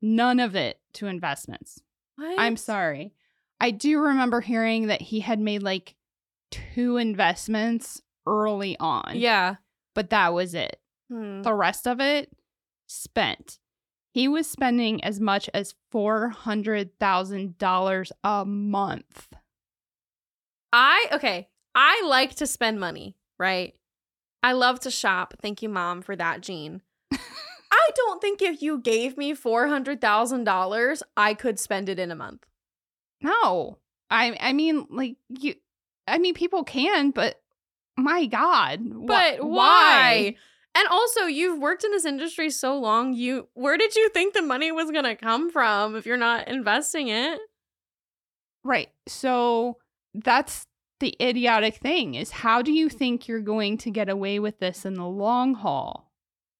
none 0.00 0.40
of 0.40 0.54
it 0.56 0.80
to 0.94 1.06
investments. 1.08 1.80
What? 2.16 2.38
I'm 2.38 2.56
sorry. 2.56 3.12
I 3.60 3.70
do 3.70 3.98
remember 4.00 4.40
hearing 4.40 4.86
that 4.86 5.02
he 5.02 5.20
had 5.20 5.40
made 5.40 5.62
like 5.62 5.94
two 6.50 6.96
investments 6.96 8.00
early 8.26 8.76
on. 8.78 9.12
Yeah. 9.16 9.56
But 9.94 10.10
that 10.10 10.32
was 10.32 10.54
it. 10.54 10.78
Hmm. 11.10 11.42
The 11.42 11.54
rest 11.54 11.86
of 11.86 12.00
it 12.00 12.30
spent. 12.86 13.58
He 14.12 14.28
was 14.28 14.48
spending 14.48 15.02
as 15.02 15.18
much 15.20 15.50
as 15.52 15.74
$400,000 15.92 18.10
a 18.22 18.44
month. 18.44 19.28
I 20.72 21.06
okay. 21.12 21.48
I 21.74 22.02
like 22.06 22.34
to 22.36 22.46
spend 22.46 22.80
money, 22.80 23.16
right? 23.38 23.74
I 24.42 24.52
love 24.52 24.80
to 24.80 24.90
shop. 24.90 25.34
Thank 25.40 25.62
you, 25.62 25.68
mom, 25.68 26.02
for 26.02 26.16
that 26.16 26.40
gene. 26.40 26.82
I 27.12 27.90
don't 27.94 28.20
think 28.20 28.42
if 28.42 28.62
you 28.62 28.78
gave 28.78 29.16
me 29.16 29.34
four 29.34 29.68
hundred 29.68 30.00
thousand 30.00 30.44
dollars, 30.44 31.02
I 31.16 31.34
could 31.34 31.58
spend 31.58 31.88
it 31.88 31.98
in 31.98 32.10
a 32.10 32.16
month. 32.16 32.44
No. 33.22 33.78
I 34.10 34.36
I 34.40 34.52
mean 34.52 34.86
like 34.90 35.16
you 35.28 35.54
I 36.06 36.18
mean 36.18 36.34
people 36.34 36.64
can, 36.64 37.10
but 37.10 37.40
my 37.96 38.26
god. 38.26 38.80
wh- 38.80 39.06
But 39.06 39.44
why? 39.44 40.36
And 40.76 40.88
also, 40.88 41.26
you've 41.26 41.60
worked 41.60 41.84
in 41.84 41.92
this 41.92 42.04
industry 42.04 42.50
so 42.50 42.76
long. 42.78 43.14
You 43.14 43.48
where 43.54 43.76
did 43.78 43.94
you 43.94 44.08
think 44.08 44.34
the 44.34 44.42
money 44.42 44.72
was 44.72 44.90
gonna 44.90 45.14
come 45.16 45.50
from 45.50 45.94
if 45.94 46.04
you're 46.06 46.16
not 46.16 46.48
investing 46.48 47.08
it? 47.08 47.38
Right. 48.64 48.88
So 49.06 49.76
that's 50.14 50.66
the 51.00 51.14
idiotic 51.20 51.76
thing 51.76 52.14
is 52.14 52.30
how 52.30 52.62
do 52.62 52.72
you 52.72 52.88
think 52.88 53.28
you're 53.28 53.40
going 53.40 53.76
to 53.78 53.90
get 53.90 54.08
away 54.08 54.38
with 54.38 54.58
this 54.58 54.84
in 54.84 54.94
the 54.94 55.06
long 55.06 55.54
haul? 55.54 56.10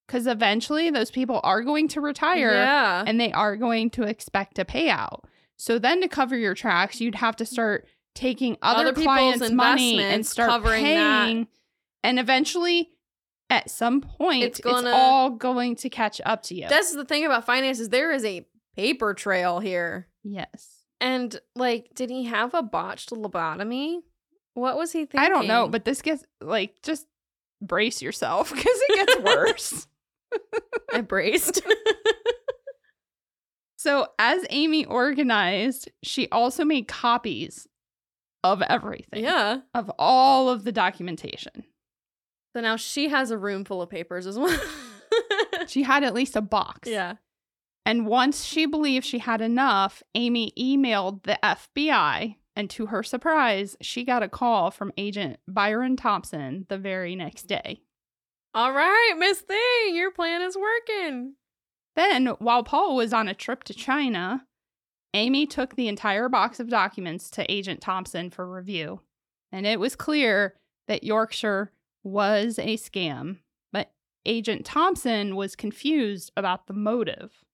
Cuz 0.07 0.27
eventually 0.27 0.91
those 0.91 1.11
people 1.11 1.41
are 1.43 1.63
going 1.63 1.89
to 1.89 2.01
retire 2.01 2.53
Yeah. 2.53 3.05
and 3.07 3.19
they 3.21 3.33
are 3.33 3.57
going 3.57 3.91
to 3.91 4.03
expect 4.03 4.59
a 4.59 4.65
payout. 4.65 5.21
So 5.57 5.79
then 5.79 6.01
to 6.03 6.09
cover 6.09 6.37
your 6.37 6.55
tracks, 6.55 7.01
you'd 7.01 7.15
have 7.17 7.37
to 7.37 7.47
start 7.47 7.89
taking 8.15 8.59
other, 8.61 8.89
Other 8.89 9.03
clients' 9.03 9.51
money 9.51 10.01
and 10.01 10.27
start 10.27 10.51
covering 10.51 10.83
that. 10.85 11.25
paying. 11.27 11.49
And 12.03 12.19
eventually, 12.19 12.91
at 13.51 13.71
some 13.71 14.01
point, 14.01 14.45
It's 14.45 14.59
it's, 14.59 14.69
gonna- 14.69 14.91
all 14.91 15.31
going 15.31 15.77
to 15.77 15.89
catch 15.91 16.21
up 16.25 16.43
to 16.45 16.55
you. 16.55 16.69
That's 16.69 16.95
the 16.95 17.05
thing 17.05 17.25
about 17.25 17.45
finances. 17.47 17.89
There 17.89 18.13
is 18.13 18.25
a 18.25 18.47
paper 18.77 19.15
trail 19.15 19.61
here. 19.61 20.09
yes. 20.23 20.71
And 21.01 21.39
like, 21.55 21.91
did 21.95 22.09
he 22.09 22.25
have 22.25 22.55
a 22.55 22.63
botched 22.63 23.11
lobotomy? 23.11 23.99
What 24.55 24.79
was 24.79 24.93
he 24.93 25.01
thinking? 25.01 25.21
I 25.21 25.29
don't 25.29 25.47
know, 25.47 25.69
but 25.69 25.85
this 25.85 26.01
gets 26.01 26.25
like 26.41 26.77
just 26.83 27.07
brace 27.61 28.01
yourself 28.01 28.51
because 28.55 28.65
it 28.89 29.07
gets 29.07 29.19
worse. 29.37 29.87
I 30.93 31.03
braced. 31.03 31.61
so, 33.77 34.07
as 34.19 34.45
Amy 34.51 34.85
organized, 34.85 35.91
she 36.03 36.29
also 36.31 36.65
made 36.65 36.89
copies 36.89 37.67
of 38.43 38.63
everything, 38.63 39.25
yeah. 39.25 39.61
of 39.75 39.91
all 39.99 40.49
of 40.49 40.65
the 40.65 40.73
documentation. 40.73 41.65
So 42.55 42.61
now 42.61 42.77
she 42.77 43.09
has 43.09 43.31
a 43.31 43.39
room 43.39 43.65
full 43.65 43.83
of 43.83 43.91
papers 43.91 44.27
as 44.27 44.39
well. 44.39 44.59
She 45.67 45.83
had 45.83 46.05
at 46.05 46.15
least 46.15 46.37
a 46.37 46.41
box. 46.41 46.89
yeah. 46.89 47.15
And 47.87 48.07
once 48.07 48.45
she 48.45 48.65
believed 48.65 49.05
she 49.05 49.19
had 49.19 49.41
enough, 49.43 50.03
Amy 50.15 50.53
emailed 50.59 51.25
the 51.25 51.39
FBI. 51.43 52.37
And 52.57 52.71
to 52.71 52.87
her 52.87 53.03
surprise, 53.03 53.77
she 53.83 54.05
got 54.05 54.23
a 54.23 54.29
call 54.29 54.71
from 54.71 54.93
Agent 54.97 55.39
Byron 55.47 55.97
Thompson 55.97 56.65
the 56.69 56.79
very 56.79 57.15
next 57.15 57.43
day. 57.43 57.81
All 58.55 58.73
right, 58.73 59.15
Miss 59.19 59.41
Thing, 59.41 59.95
your 59.97 60.13
plan 60.13 60.41
is 60.41 60.57
working. 60.57 61.35
Then, 61.97 62.27
while 62.39 62.63
Paul 62.63 62.97
was 62.97 63.13
on 63.13 63.29
a 63.29 63.35
trip 63.35 63.65
to 63.65 63.75
China, 63.75 64.47
Amy 65.13 65.47
took 65.47 65.75
the 65.77 65.89
entire 65.89 66.29
box 66.29 66.61
of 66.61 66.69
documents 66.71 67.29
to 67.33 67.53
Agent 67.53 67.81
Thompson 67.81 68.31
for 68.31 68.51
review. 68.51 69.01
And 69.53 69.67
it 69.67 69.79
was 69.79 69.95
clear 69.97 70.55
that 70.89 71.05
Yorkshire 71.05 71.73
was 72.05 72.59
a 72.59 72.77
scam, 72.77 73.39
but 73.73 73.91
Agent 74.25 74.65
Thompson 74.65 75.35
was 75.35 75.57
confused 75.57 76.31
about 76.37 76.67
the 76.67 76.73
motive. 76.73 77.45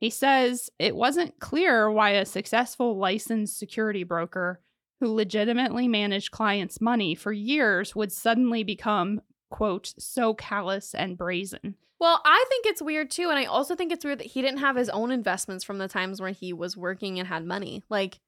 He 0.00 0.10
says 0.10 0.70
it 0.78 0.96
wasn't 0.96 1.38
clear 1.38 1.90
why 1.90 2.10
a 2.10 2.26
successful 2.26 2.98
licensed 2.98 3.58
security 3.58 4.02
broker 4.02 4.60
who 5.00 5.14
legitimately 5.14 5.88
managed 5.88 6.30
clients' 6.30 6.80
money 6.80 7.14
for 7.14 7.32
years 7.32 7.94
would 7.94 8.12
suddenly 8.12 8.64
become, 8.64 9.20
quote, 9.50 9.94
so 9.98 10.34
callous 10.34 10.94
and 10.94 11.16
brazen. 11.16 11.76
Well, 12.00 12.20
I 12.24 12.44
think 12.48 12.66
it's 12.66 12.82
weird 12.82 13.10
too, 13.10 13.30
and 13.30 13.38
I 13.38 13.44
also 13.44 13.74
think 13.74 13.92
it's 13.92 14.04
weird 14.04 14.18
that 14.18 14.26
he 14.26 14.42
didn't 14.42 14.58
have 14.58 14.76
his 14.76 14.90
own 14.90 15.10
investments 15.10 15.64
from 15.64 15.78
the 15.78 15.88
times 15.88 16.20
where 16.20 16.32
he 16.32 16.52
was 16.52 16.76
working 16.76 17.18
and 17.18 17.28
had 17.28 17.46
money. 17.46 17.82
Like, 17.88 18.20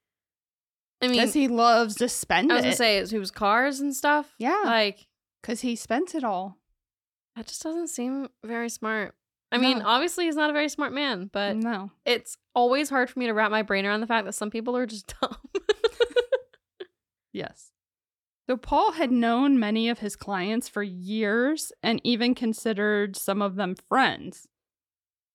I 1.02 1.08
mean, 1.08 1.12
Because 1.18 1.34
he 1.34 1.48
loves 1.48 1.96
to 1.96 2.08
spend 2.08 2.50
it. 2.50 2.54
I 2.54 2.56
was 2.56 2.64
it. 2.64 2.66
gonna 2.68 2.76
say 2.76 2.98
it 2.98 3.12
was 3.18 3.30
cars 3.30 3.80
and 3.80 3.94
stuff. 3.94 4.34
Yeah. 4.38 4.62
like 4.64 5.06
Because 5.42 5.60
he 5.60 5.76
spent 5.76 6.14
it 6.14 6.24
all. 6.24 6.58
that 7.36 7.46
just 7.46 7.62
doesn't 7.62 7.88
seem 7.88 8.28
very 8.44 8.68
smart. 8.68 9.14
I 9.52 9.58
mean, 9.58 9.80
obviously 9.80 10.24
he's 10.24 10.36
not 10.36 10.50
a 10.50 10.52
very 10.52 10.68
smart 10.68 10.92
man, 10.92 11.30
but 11.32 11.56
no. 11.56 11.90
it's 12.04 12.36
always 12.54 12.90
hard 12.90 13.08
for 13.08 13.18
me 13.18 13.26
to 13.26 13.32
wrap 13.32 13.50
my 13.50 13.62
brain 13.62 13.86
around 13.86 14.00
the 14.00 14.06
fact 14.06 14.26
that 14.26 14.34
some 14.34 14.50
people 14.50 14.76
are 14.76 14.86
just 14.86 15.14
dumb. 15.20 15.36
Yes. 17.32 17.70
So 18.48 18.56
Paul 18.56 18.92
had 18.92 19.10
known 19.10 19.58
many 19.58 19.88
of 19.88 19.98
his 19.98 20.16
clients 20.16 20.68
for 20.68 20.82
years 20.82 21.72
and 21.82 22.00
even 22.04 22.34
considered 22.34 23.16
some 23.16 23.42
of 23.42 23.56
them 23.56 23.74
friends. 23.88 24.46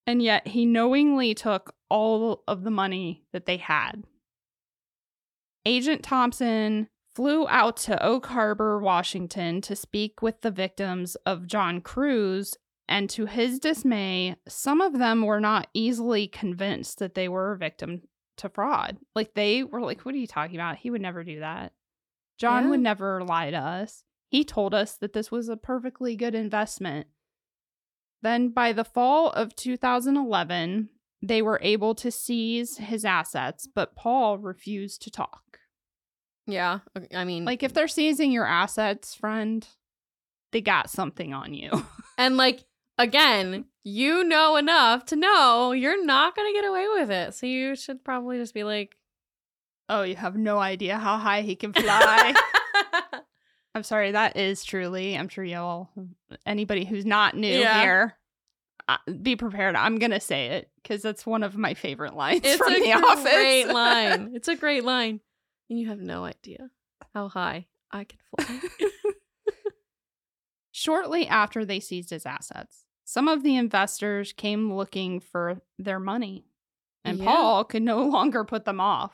And 0.07 0.21
yet 0.21 0.47
he 0.47 0.65
knowingly 0.65 1.33
took 1.35 1.75
all 1.89 2.43
of 2.47 2.63
the 2.63 2.71
money 2.71 3.23
that 3.33 3.45
they 3.45 3.57
had. 3.57 4.03
Agent 5.65 6.03
Thompson 6.03 6.87
flew 7.15 7.47
out 7.47 7.77
to 7.77 8.03
Oak 8.03 8.27
Harbor, 8.27 8.79
Washington 8.79 9.61
to 9.61 9.75
speak 9.75 10.21
with 10.21 10.41
the 10.41 10.51
victims 10.51 11.15
of 11.25 11.47
John 11.47 11.81
Kruse. 11.81 12.55
And 12.87 13.09
to 13.11 13.25
his 13.25 13.59
dismay, 13.59 14.35
some 14.47 14.81
of 14.81 14.97
them 14.97 15.21
were 15.21 15.39
not 15.39 15.67
easily 15.73 16.27
convinced 16.27 16.99
that 16.99 17.13
they 17.15 17.29
were 17.29 17.53
a 17.53 17.57
victim 17.57 18.01
to 18.37 18.49
fraud. 18.49 18.97
Like 19.15 19.33
they 19.33 19.63
were 19.63 19.81
like, 19.81 20.01
What 20.01 20.15
are 20.15 20.17
you 20.17 20.27
talking 20.27 20.55
about? 20.55 20.77
He 20.77 20.89
would 20.89 21.01
never 21.01 21.23
do 21.23 21.39
that. 21.39 21.73
John 22.37 22.63
Yeah. 22.65 22.69
would 22.71 22.79
never 22.81 23.23
lie 23.23 23.51
to 23.51 23.57
us. 23.57 24.03
He 24.29 24.43
told 24.43 24.73
us 24.73 24.97
that 24.97 25.13
this 25.13 25.31
was 25.31 25.47
a 25.47 25.55
perfectly 25.57 26.15
good 26.15 26.33
investment. 26.35 27.07
Then 28.21 28.49
by 28.49 28.73
the 28.73 28.83
fall 28.85 29.29
of 29.31 29.55
2011, 29.55 30.89
they 31.21 31.41
were 31.41 31.59
able 31.61 31.93
to 31.95 32.09
seize 32.11 32.77
his 32.77 33.05
assets, 33.05 33.67
but 33.67 33.95
Paul 33.95 34.37
refused 34.37 35.01
to 35.03 35.11
talk. 35.11 35.59
Yeah. 36.47 36.79
I 37.13 37.23
mean, 37.25 37.45
Like, 37.45 37.63
if 37.63 37.73
they're 37.73 37.87
seizing 37.87 38.31
your 38.31 38.45
assets, 38.47 39.13
friend, 39.13 39.65
they 40.51 40.61
got 40.61 40.89
something 40.89 41.33
on 41.33 41.53
you. 41.53 41.69
and 42.17 42.37
like, 42.37 42.63
again, 42.97 43.65
you 43.83 44.23
know 44.23 44.55
enough 44.57 45.05
to 45.05 45.15
know 45.15 45.71
you're 45.71 46.03
not 46.05 46.35
going 46.35 46.51
to 46.53 46.59
get 46.59 46.67
away 46.67 46.87
with 46.93 47.11
it. 47.11 47.33
So 47.35 47.45
you 47.45 47.75
should 47.75 48.03
probably 48.03 48.37
just 48.37 48.53
be 48.53 48.63
like, 48.63 48.97
oh, 49.89 50.01
you 50.03 50.15
have 50.15 50.35
no 50.35 50.57
idea 50.59 50.97
how 50.97 51.17
high 51.17 51.41
he 51.41 51.55
can 51.55 51.73
fly. 51.73 52.33
I'm 53.75 53.83
sorry, 53.83 54.11
that 54.11 54.35
is 54.35 54.63
truly, 54.65 55.17
I'm 55.17 55.29
sure 55.29 55.43
y'all, 55.45 55.89
anybody 56.45 56.83
who's 56.83 57.05
not 57.05 57.37
new 57.37 57.47
Yeah. 57.59 57.81
here, 57.81 58.17
be 59.21 59.35
prepared. 59.35 59.75
I'm 59.75 59.97
going 59.99 60.11
to 60.11 60.19
say 60.19 60.47
it 60.47 60.69
because 60.81 61.01
that's 61.01 61.25
one 61.25 61.43
of 61.43 61.55
my 61.57 61.73
favorite 61.73 62.15
lines 62.15 62.41
it's 62.43 62.57
from 62.57 62.73
a 62.73 62.79
The 62.79 62.93
Office. 62.93 63.25
It's 63.25 63.25
a 63.25 63.35
great 63.35 63.67
line. 63.67 64.31
It's 64.35 64.47
a 64.47 64.55
great 64.55 64.83
line. 64.83 65.19
And 65.69 65.79
you 65.79 65.87
have 65.89 65.99
no 65.99 66.25
idea 66.25 66.69
how 67.13 67.27
high 67.29 67.67
I 67.91 68.05
can 68.05 68.19
fly. 68.37 68.59
Shortly 70.71 71.27
after 71.27 71.65
they 71.65 71.79
seized 71.79 72.09
his 72.11 72.25
assets, 72.25 72.85
some 73.03 73.27
of 73.27 73.43
the 73.43 73.57
investors 73.57 74.31
came 74.33 74.73
looking 74.73 75.19
for 75.19 75.61
their 75.77 75.99
money, 75.99 76.45
and 77.03 77.17
Yeah. 77.19 77.25
Paul 77.25 77.63
could 77.65 77.83
no 77.83 78.03
longer 78.03 78.43
put 78.45 78.63
them 78.65 78.79
off. 78.79 79.13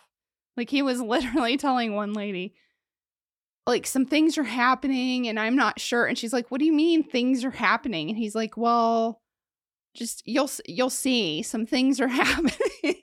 Like 0.55 0.69
he 0.69 0.81
was 0.81 1.01
literally 1.15 1.57
telling 1.57 1.93
one 1.95 2.13
lady, 2.13 2.53
like 3.65 3.85
some 3.87 4.05
things 4.05 4.37
are 4.37 4.43
happening 4.43 5.27
and 5.27 5.39
I'm 5.39 5.55
not 5.55 5.79
sure. 5.79 6.05
And 6.05 6.17
she's 6.17 6.31
like, 6.31 6.49
"What 6.51 6.59
do 6.59 6.65
you 6.65 6.73
mean 6.73 7.03
things 7.03 7.43
are 7.43 7.51
happening?" 7.51 8.09
And 8.09 8.17
he's 8.17 8.35
like, 8.35 8.55
"Well, 8.55 9.21
just 9.97 10.23
you'll 10.25 10.49
you'll 10.65 10.89
see 10.89 11.41
some 11.43 11.65
things 11.65 11.99
are 11.99 12.07
happening." 12.07 12.95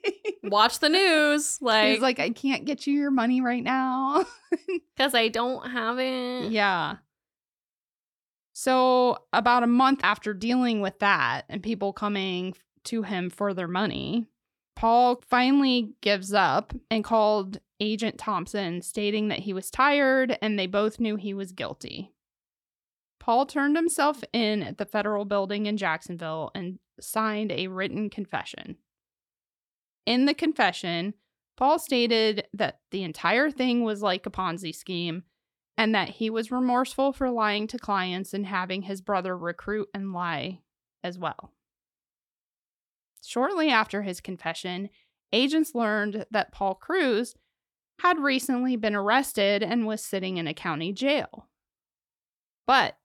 Watch 0.43 0.79
the 0.79 0.89
news. 0.89 1.59
Like, 1.61 1.93
he's 1.93 2.01
like, 2.01 2.19
"I 2.19 2.29
can't 2.29 2.65
get 2.65 2.87
you 2.87 2.93
your 2.93 3.11
money 3.11 3.41
right 3.41 3.63
now." 3.63 4.25
because 4.95 5.13
I 5.13 5.27
don't 5.27 5.69
have 5.69 5.99
it. 5.99 6.51
Yeah. 6.51 6.97
So, 8.53 9.17
about 9.33 9.63
a 9.63 9.67
month 9.67 9.99
after 10.03 10.33
dealing 10.33 10.79
with 10.79 10.99
that 10.99 11.43
and 11.49 11.61
people 11.61 11.91
coming 11.91 12.53
to 12.85 13.03
him 13.03 13.29
for 13.29 13.53
their 13.53 13.67
money, 13.67 14.27
Paul 14.75 15.21
finally 15.29 15.93
gives 16.01 16.33
up 16.33 16.73
and 16.89 17.03
called 17.03 17.59
Agent 17.79 18.17
Thompson, 18.17 18.81
stating 18.81 19.27
that 19.27 19.39
he 19.39 19.53
was 19.53 19.69
tired 19.69 20.37
and 20.41 20.57
they 20.57 20.67
both 20.67 20.99
knew 20.99 21.15
he 21.15 21.33
was 21.33 21.51
guilty. 21.51 22.11
Paul 23.19 23.45
turned 23.45 23.75
himself 23.75 24.23
in 24.33 24.61
at 24.61 24.77
the 24.77 24.85
federal 24.85 25.25
building 25.25 25.65
in 25.65 25.77
Jacksonville 25.77 26.51
and 26.53 26.77
signed 26.99 27.51
a 27.51 27.67
written 27.67 28.09
confession. 28.09 28.77
In 30.05 30.25
the 30.25 30.33
confession, 30.33 31.13
Paul 31.57 31.79
stated 31.79 32.47
that 32.53 32.79
the 32.91 33.03
entire 33.03 33.49
thing 33.49 33.83
was 33.83 34.01
like 34.01 34.25
a 34.25 34.31
Ponzi 34.31 34.73
scheme 34.75 35.23
and 35.77 35.93
that 35.95 36.09
he 36.09 36.29
was 36.29 36.51
remorseful 36.51 37.11
for 37.11 37.29
lying 37.29 37.67
to 37.67 37.77
clients 37.77 38.33
and 38.33 38.45
having 38.45 38.83
his 38.83 39.01
brother 39.01 39.37
recruit 39.37 39.89
and 39.93 40.13
lie 40.13 40.59
as 41.03 41.17
well. 41.17 41.51
Shortly 43.23 43.69
after 43.69 44.03
his 44.03 44.21
confession, 44.21 44.89
agents 45.33 45.73
learned 45.73 46.25
that 46.31 46.51
Paul 46.51 46.75
Kruse 46.75 47.35
had 48.01 48.19
recently 48.19 48.75
been 48.75 48.95
arrested 48.95 49.63
and 49.63 49.85
was 49.85 50.03
sitting 50.03 50.37
in 50.37 50.47
a 50.47 50.53
county 50.53 50.91
jail. 50.91 51.47
But 52.67 52.97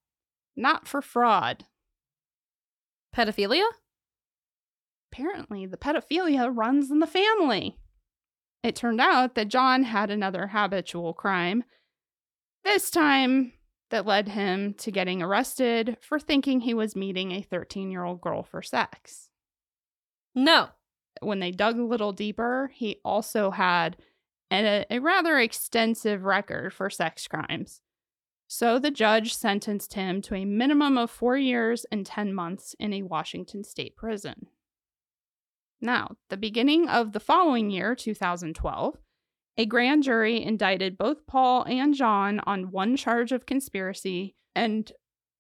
not 0.57 0.87
for 0.87 1.01
fraud. 1.01 1.65
Pedophilia? 3.15 3.67
Apparently, 5.13 5.67
the 5.67 5.77
pedophilia 5.77 6.51
runs 6.55 6.91
in 6.91 7.01
the 7.01 7.07
family. 7.07 7.77
It 8.63 8.77
turned 8.77 9.01
out 9.01 9.35
that 9.35 9.49
John 9.49 9.85
had 9.85 10.11
another 10.11 10.49
habitual 10.49 11.15
crime, 11.15 11.65
this 12.65 12.91
time 12.91 13.53
that 13.91 14.07
led 14.07 14.29
him 14.29 14.75
to 14.75 14.91
getting 14.91 15.23
arrested 15.23 15.97
for 16.01 16.21
thinking 16.21 16.61
he 16.61 16.75
was 16.75 16.95
meeting 16.95 17.33
a 17.33 17.43
13 17.43 17.91
year 17.91 18.05
old 18.05 18.21
girl 18.21 18.43
for 18.43 18.63
sex. 18.63 19.31
No. 20.35 20.69
When 21.21 21.41
they 21.41 21.51
dug 21.51 21.79
a 21.79 21.85
little 21.85 22.13
deeper, 22.13 22.71
he 22.73 23.01
also 23.05 23.51
had 23.51 23.97
a, 24.53 24.87
a 24.91 25.01
rather 25.01 25.39
extensive 25.39 26.25
record 26.25 26.73
for 26.73 26.89
sex 26.89 27.27
crimes. 27.27 27.81
So 28.47 28.79
the 28.79 28.91
judge 28.91 29.35
sentenced 29.35 29.95
him 29.95 30.23
to 30.23 30.35
a 30.35 30.45
minimum 30.45 30.97
of 30.99 31.11
four 31.11 31.37
years 31.37 31.85
and 31.91 32.07
10 32.07 32.33
months 32.33 32.75
in 32.79 32.93
a 32.93 33.03
Washington 33.03 33.65
state 33.65 33.97
prison. 33.97 34.47
Now, 35.81 36.17
the 36.29 36.37
beginning 36.37 36.89
of 36.89 37.13
the 37.13 37.21
following 37.21 37.71
year, 37.71 37.95
2012, 37.95 38.97
a 39.57 39.67
grand 39.67 40.03
jury 40.03 40.43
indicted 40.43 40.97
both 40.99 41.27
Paul 41.27 41.65
and 41.65 41.95
John 41.95 42.41
on 42.41 42.71
one 42.71 42.97
charge 42.97 43.33
of 43.33 43.47
conspiracy. 43.47 44.35
And 44.55 44.91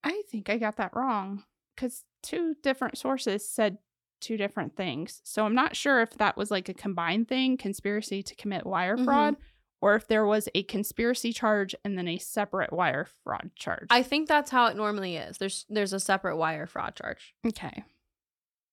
I 0.04 0.22
think 0.30 0.48
I 0.50 0.56
got 0.58 0.76
that 0.76 0.94
wrong 0.94 1.44
because 1.74 2.04
two 2.22 2.54
different 2.62 2.98
sources 2.98 3.48
said 3.48 3.78
two 4.20 4.36
different 4.36 4.76
things. 4.76 5.20
So 5.24 5.44
I'm 5.46 5.54
not 5.54 5.76
sure 5.76 6.02
if 6.02 6.10
that 6.18 6.36
was 6.36 6.50
like 6.50 6.68
a 6.68 6.74
combined 6.74 7.28
thing 7.28 7.56
conspiracy 7.56 8.22
to 8.22 8.34
commit 8.34 8.66
wire 8.66 8.96
Mhm. 8.98 9.04
fraud 9.04 9.36
or 9.80 9.94
if 9.94 10.06
there 10.06 10.26
was 10.26 10.46
a 10.54 10.62
conspiracy 10.64 11.32
charge 11.32 11.74
and 11.84 11.96
then 11.96 12.06
a 12.06 12.18
separate 12.18 12.70
wire 12.72 13.06
fraud 13.24 13.50
charge. 13.56 13.86
I 13.88 14.02
think 14.02 14.28
that's 14.28 14.50
how 14.50 14.66
it 14.66 14.76
normally 14.76 15.16
is. 15.16 15.38
There's 15.38 15.64
there's 15.70 15.94
a 15.94 16.00
separate 16.00 16.36
wire 16.36 16.66
fraud 16.66 16.96
charge. 16.96 17.34
Okay. 17.46 17.84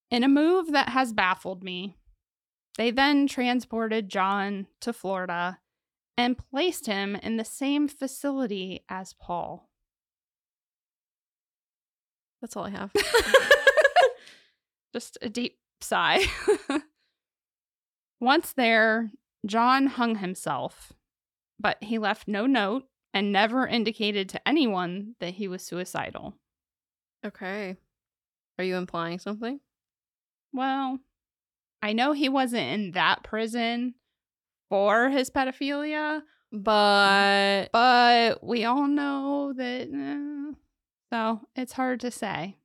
In 0.10 0.24
a 0.24 0.30
move 0.30 0.72
that 0.72 0.90
has 0.90 1.14
baffled 1.14 1.64
me, 1.64 1.98
they 2.78 2.92
then 2.92 3.28
transported 3.28 4.10
John 4.10 4.68
to 4.82 4.94
Florida 4.94 5.60
and 6.18 6.38
placed 6.38 6.86
him 6.86 7.16
in 7.16 7.38
the 7.38 7.46
same 7.46 7.88
facility 7.88 8.84
as 8.90 9.14
Paul. 9.14 9.70
That's 12.42 12.56
all 12.56 12.66
I 12.66 12.70
have. 12.70 12.92
Just 14.94 15.18
a 15.22 15.30
deep 15.30 15.58
sigh. 15.82 16.24
Once 18.20 18.54
there, 18.54 19.12
John 19.46 19.88
hung 19.88 20.16
himself, 20.16 20.94
but 21.60 21.84
he 21.84 21.98
left 21.98 22.28
no 22.28 22.46
note 22.46 22.84
and 23.14 23.32
never 23.32 23.68
indicated 23.68 24.30
to 24.30 24.48
anyone 24.48 25.16
that 25.20 25.36
he 25.36 25.48
was 25.48 25.64
suicidal. 25.64 26.36
okay. 27.26 27.78
Are 28.60 28.64
you 28.64 28.76
implying 28.76 29.20
something? 29.20 29.60
Well, 30.58 31.00
I 31.82 31.94
know 31.94 32.12
he 32.14 32.28
wasn't 32.30 32.64
in 32.74 32.92
that 32.92 33.24
prison 33.24 33.94
for 34.70 35.10
his 35.10 35.30
pedophilia, 35.30 36.22
But 36.52 37.70
but 37.72 38.44
we 38.44 38.66
all 38.66 38.88
know 38.88 39.54
that. 39.56 39.88
eh, 39.94 40.54
so 41.14 41.42
it's 41.56 41.74
hard 41.74 42.00
to 42.02 42.12
say. 42.12 42.58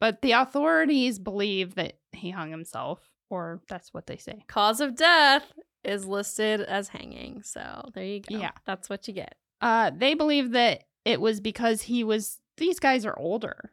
But 0.00 0.22
the 0.22 0.32
authorities 0.32 1.18
believe 1.18 1.74
that 1.74 1.98
he 2.12 2.30
hung 2.30 2.50
himself, 2.50 3.00
or 3.30 3.60
that's 3.68 3.92
what 3.92 4.06
they 4.06 4.16
say. 4.16 4.44
cause 4.48 4.80
of 4.80 4.96
death 4.96 5.52
is 5.84 6.06
listed 6.06 6.60
as 6.62 6.88
hanging. 6.88 7.42
So 7.42 7.90
there 7.94 8.04
you 8.04 8.20
go. 8.20 8.38
Yeah. 8.38 8.52
That's 8.64 8.88
what 8.88 9.06
you 9.08 9.14
get. 9.14 9.34
Uh, 9.60 9.90
they 9.94 10.14
believe 10.14 10.52
that 10.52 10.84
it 11.04 11.20
was 11.20 11.40
because 11.40 11.82
he 11.82 12.02
was. 12.04 12.40
These 12.56 12.80
guys 12.80 13.04
are 13.04 13.16
older. 13.18 13.72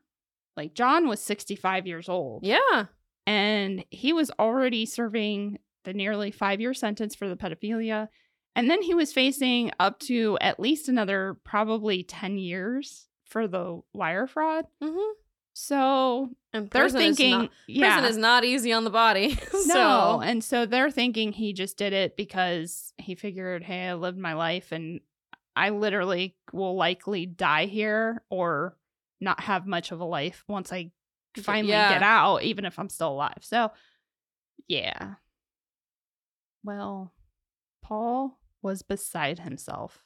Like 0.58 0.74
John 0.74 1.08
was 1.08 1.20
65 1.22 1.86
years 1.88 2.08
old. 2.10 2.44
Yeah. 2.46 2.86
And 3.26 3.84
he 3.90 4.14
was 4.14 4.32
already 4.40 4.86
serving 4.86 5.60
the 5.84 5.94
nearly 5.94 6.32
five 6.32 6.60
year 6.62 6.74
sentence 6.74 7.16
for 7.16 7.28
the 7.28 7.36
pedophilia. 7.36 8.10
And 8.56 8.70
then 8.70 8.82
he 8.82 8.94
was 8.94 9.12
facing 9.12 9.72
up 9.80 10.00
to 10.02 10.38
at 10.40 10.60
least 10.60 10.88
another 10.88 11.38
probably 11.44 12.04
10 12.04 12.38
years 12.38 13.08
for 13.26 13.48
the 13.48 13.82
wire 13.94 14.28
fraud. 14.28 14.66
Mm-hmm. 14.82 15.12
So 15.54 16.30
And 16.54 16.70
they're 16.70 16.90
thinking, 16.90 17.32
not- 17.32 17.52
yeah, 17.68 17.96
prison 17.96 18.12
is 18.12 18.18
not 18.18 18.44
easy 18.44 18.72
on 18.74 18.84
the 18.84 18.90
body. 18.90 19.38
no. 19.66 20.22
And 20.22 20.44
so 20.44 20.66
they're 20.66 20.92
thinking 20.92 21.32
he 21.32 21.54
just 21.54 21.78
did 21.78 21.94
it 21.94 22.16
because 22.18 22.94
he 22.98 23.16
figured, 23.16 23.64
hey, 23.64 23.88
I 23.88 23.94
lived 23.94 24.18
my 24.18 24.34
life 24.34 24.72
and 24.72 25.00
I 25.56 25.70
literally 25.70 26.36
will 26.52 26.76
likely 26.76 27.26
die 27.26 27.66
here 27.66 28.22
or 28.30 28.78
not 29.22 29.40
have 29.42 29.66
much 29.66 29.92
of 29.92 30.02
a 30.02 30.06
life 30.06 30.44
once 30.48 30.74
I 30.74 30.92
finally 31.44 31.72
Yeah. 31.74 31.94
get 31.94 32.04
out, 32.04 32.44
even 32.44 32.66
if 32.66 32.78
I'm 32.80 32.90
still 32.90 33.10
alive. 33.10 33.40
So, 33.42 33.72
yeah. 34.68 35.16
Well, 36.64 37.14
Paul 37.82 38.40
was 38.62 38.82
beside 38.82 39.40
himself. 39.40 40.04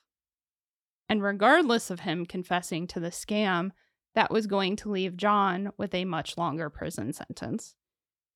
And 1.08 1.24
regardless 1.24 1.90
of 1.90 2.02
him 2.02 2.26
confessing 2.26 2.86
to 2.88 3.00
the 3.00 3.10
scam, 3.10 3.72
that 4.16 4.32
was 4.32 4.48
going 4.48 4.76
to 4.78 4.92
leave 4.92 5.18
John 5.18 5.72
with 5.78 5.94
a 5.96 6.06
much 6.06 6.38
longer 6.38 6.70
prison 6.70 7.14
sentence. 7.14 7.76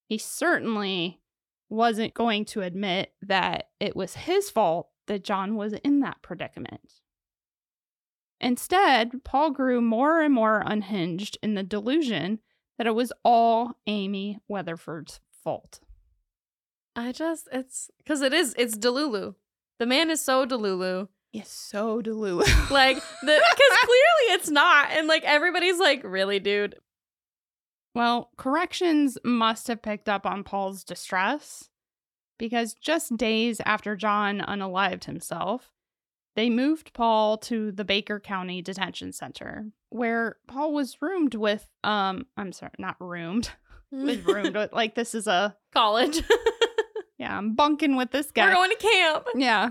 He 0.08 0.18
certainly 0.18 1.22
wasn't 1.70 2.14
going 2.14 2.46
to 2.46 2.62
admit 2.62 3.14
that 3.22 3.70
it 3.80 3.96
was 3.96 4.14
his 4.16 4.50
fault 4.50 4.90
that 5.08 5.24
John 5.24 5.56
was 5.56 5.74
in 5.74 6.00
that 6.02 6.22
predicament. 6.22 7.02
Instead, 8.40 9.24
Paul 9.24 9.52
grew 9.52 9.82
more 9.82 10.22
and 10.22 10.34
more 10.34 10.64
unhinged 10.66 11.38
in 11.42 11.54
the 11.56 11.64
delusion 11.64 12.40
that 12.84 12.90
it 12.90 12.96
was 12.96 13.14
all 13.24 13.78
Amy 13.88 14.40
Weatherford's 14.50 15.22
fault. 15.42 15.80
I 16.98 17.14
just 17.14 17.48
it's 17.54 17.90
because 17.98 18.22
it 18.22 18.34
is 18.34 18.54
it's 18.58 18.76
Delulu. 18.76 19.36
The 19.80 19.86
man 19.86 20.10
is 20.10 20.20
so 20.20 20.46
Delulu. 20.46 21.08
It's 21.32 21.50
so 21.50 22.02
delulu. 22.02 22.44
Like 22.70 22.98
the 22.98 23.02
because 23.22 23.78
clearly 23.80 24.36
it's 24.36 24.50
not, 24.50 24.92
and 24.92 25.08
like 25.08 25.24
everybody's 25.24 25.80
like, 25.80 26.02
really, 26.04 26.40
dude. 26.40 26.76
Well, 27.96 28.32
corrections 28.38 29.18
must 29.24 29.70
have 29.70 29.82
picked 29.82 30.10
up 30.10 30.26
on 30.26 30.44
Paul's 30.44 30.84
distress 30.84 31.70
because 32.38 32.74
just 32.74 33.16
days 33.16 33.62
after 33.66 33.96
John 33.96 34.42
unalived 34.42 35.06
himself, 35.06 35.72
they 36.36 36.50
moved 36.50 36.94
Paul 36.94 37.38
to 37.38 37.72
the 37.72 37.86
Baker 37.86 38.20
County 38.20 38.62
Detention 38.62 39.14
Center, 39.14 39.68
where 39.94 40.38
Paul 40.48 40.74
was 40.74 41.02
roomed 41.02 41.36
with 41.36 41.68
um 41.84 42.26
I'm 42.38 42.52
sorry, 42.52 42.72
not 42.78 42.96
roomed. 43.00 43.52
was 43.92 44.18
roomed 44.26 44.56
with 44.56 44.74
like 44.74 44.96
this 44.96 45.14
is 45.16 45.28
a 45.28 45.56
College. 45.74 46.22
yeah, 47.18 47.38
I'm 47.38 47.56
bunking 47.56 47.96
with 47.96 48.12
this 48.12 48.32
guy. 48.32 48.48
We're 48.48 48.54
going 48.56 48.72
to 48.72 48.76
camp. 48.78 49.28
Yeah. 49.36 49.70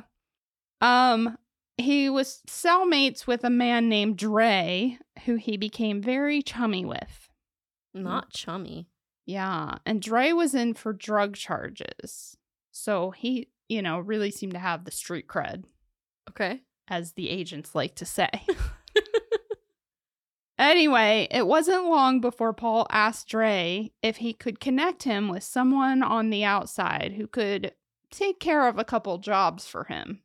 Um, 0.80 1.38
he 1.78 2.10
was 2.10 2.40
cellmates 2.48 3.26
with 3.26 3.44
a 3.44 3.50
man 3.50 3.88
named 3.88 4.16
Dre, 4.18 4.98
who 5.26 5.36
he 5.36 5.56
became 5.56 6.02
very 6.02 6.42
chummy 6.42 6.84
with. 6.84 7.28
Not 7.94 8.32
chummy. 8.32 8.88
Yeah. 9.26 9.76
And 9.86 10.02
Dre 10.02 10.32
was 10.32 10.54
in 10.54 10.74
for 10.74 10.92
drug 10.92 11.36
charges. 11.36 12.36
So 12.72 13.10
he, 13.12 13.48
you 13.68 13.80
know, 13.82 14.00
really 14.00 14.30
seemed 14.32 14.54
to 14.54 14.58
have 14.58 14.84
the 14.84 14.90
street 14.90 15.28
cred, 15.28 15.64
Okay. 16.28 16.62
as 16.88 17.12
the 17.12 17.30
agents 17.30 17.74
like 17.76 17.94
to 17.96 18.04
say. 18.04 18.30
Anyway, 20.62 21.28
it 21.30 21.46
wasn't 21.46 21.84
long 21.86 22.20
before 22.20 22.52
Paul 22.52 22.86
asked 22.90 23.28
Dre 23.28 23.90
if 24.02 24.16
he 24.18 24.32
could 24.32 24.60
connect 24.60 25.02
him 25.02 25.28
with 25.28 25.42
someone 25.42 26.02
on 26.02 26.30
the 26.30 26.44
outside 26.44 27.14
who 27.16 27.26
could 27.26 27.72
take 28.10 28.40
care 28.40 28.68
of 28.68 28.78
a 28.78 28.84
couple 28.84 29.18
jobs 29.18 29.66
for 29.66 29.84
him. 29.84 30.22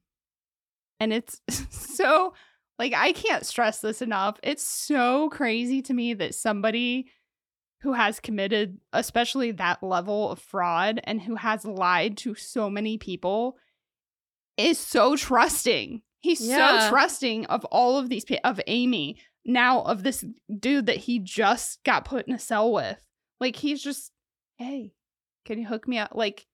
And 0.99 1.13
it's 1.13 1.41
so, 1.69 2.33
like, 2.79 2.93
I 2.93 3.11
can't 3.13 3.45
stress 3.45 3.79
this 3.79 4.01
enough. 4.01 4.39
It's 4.43 4.63
so 4.63 5.29
crazy 5.29 5.81
to 5.83 5.93
me 5.93 6.13
that 6.15 6.35
somebody 6.35 7.09
who 7.81 7.93
has 7.93 8.19
committed, 8.19 8.79
especially 8.93 9.51
that 9.51 9.83
level 9.83 10.31
of 10.31 10.39
fraud 10.39 10.99
and 11.03 11.21
who 11.21 11.35
has 11.35 11.63
lied 11.63 12.17
to 12.17 12.33
so 12.35 12.69
many 12.69 12.97
people, 12.97 13.57
is 14.57 14.79
so 14.79 15.15
trusting. 15.15 16.01
He's 16.19 16.41
Yeah. 16.41 16.79
so 16.79 16.89
trusting 16.89 17.45
of 17.45 17.63
all 17.65 17.97
of 17.99 18.09
these 18.09 18.25
people, 18.25 18.49
of 18.49 18.59
Amy, 18.65 19.17
now 19.47 19.81
of 19.81 20.03
this 20.03 20.23
dude 20.59 20.85
that 20.85 20.97
he 20.97 21.17
just 21.19 21.83
got 21.83 22.05
put 22.05 22.27
in 22.27 22.33
a 22.33 22.39
cell 22.39 22.71
with. 22.71 22.99
Like, 23.39 23.55
he's 23.55 23.81
just, 23.81 24.11
hey, 24.57 24.93
can 25.45 25.59
you 25.59 25.65
hook 25.65 25.87
me 25.87 25.97
up? 25.97 26.11
Like, 26.13 26.45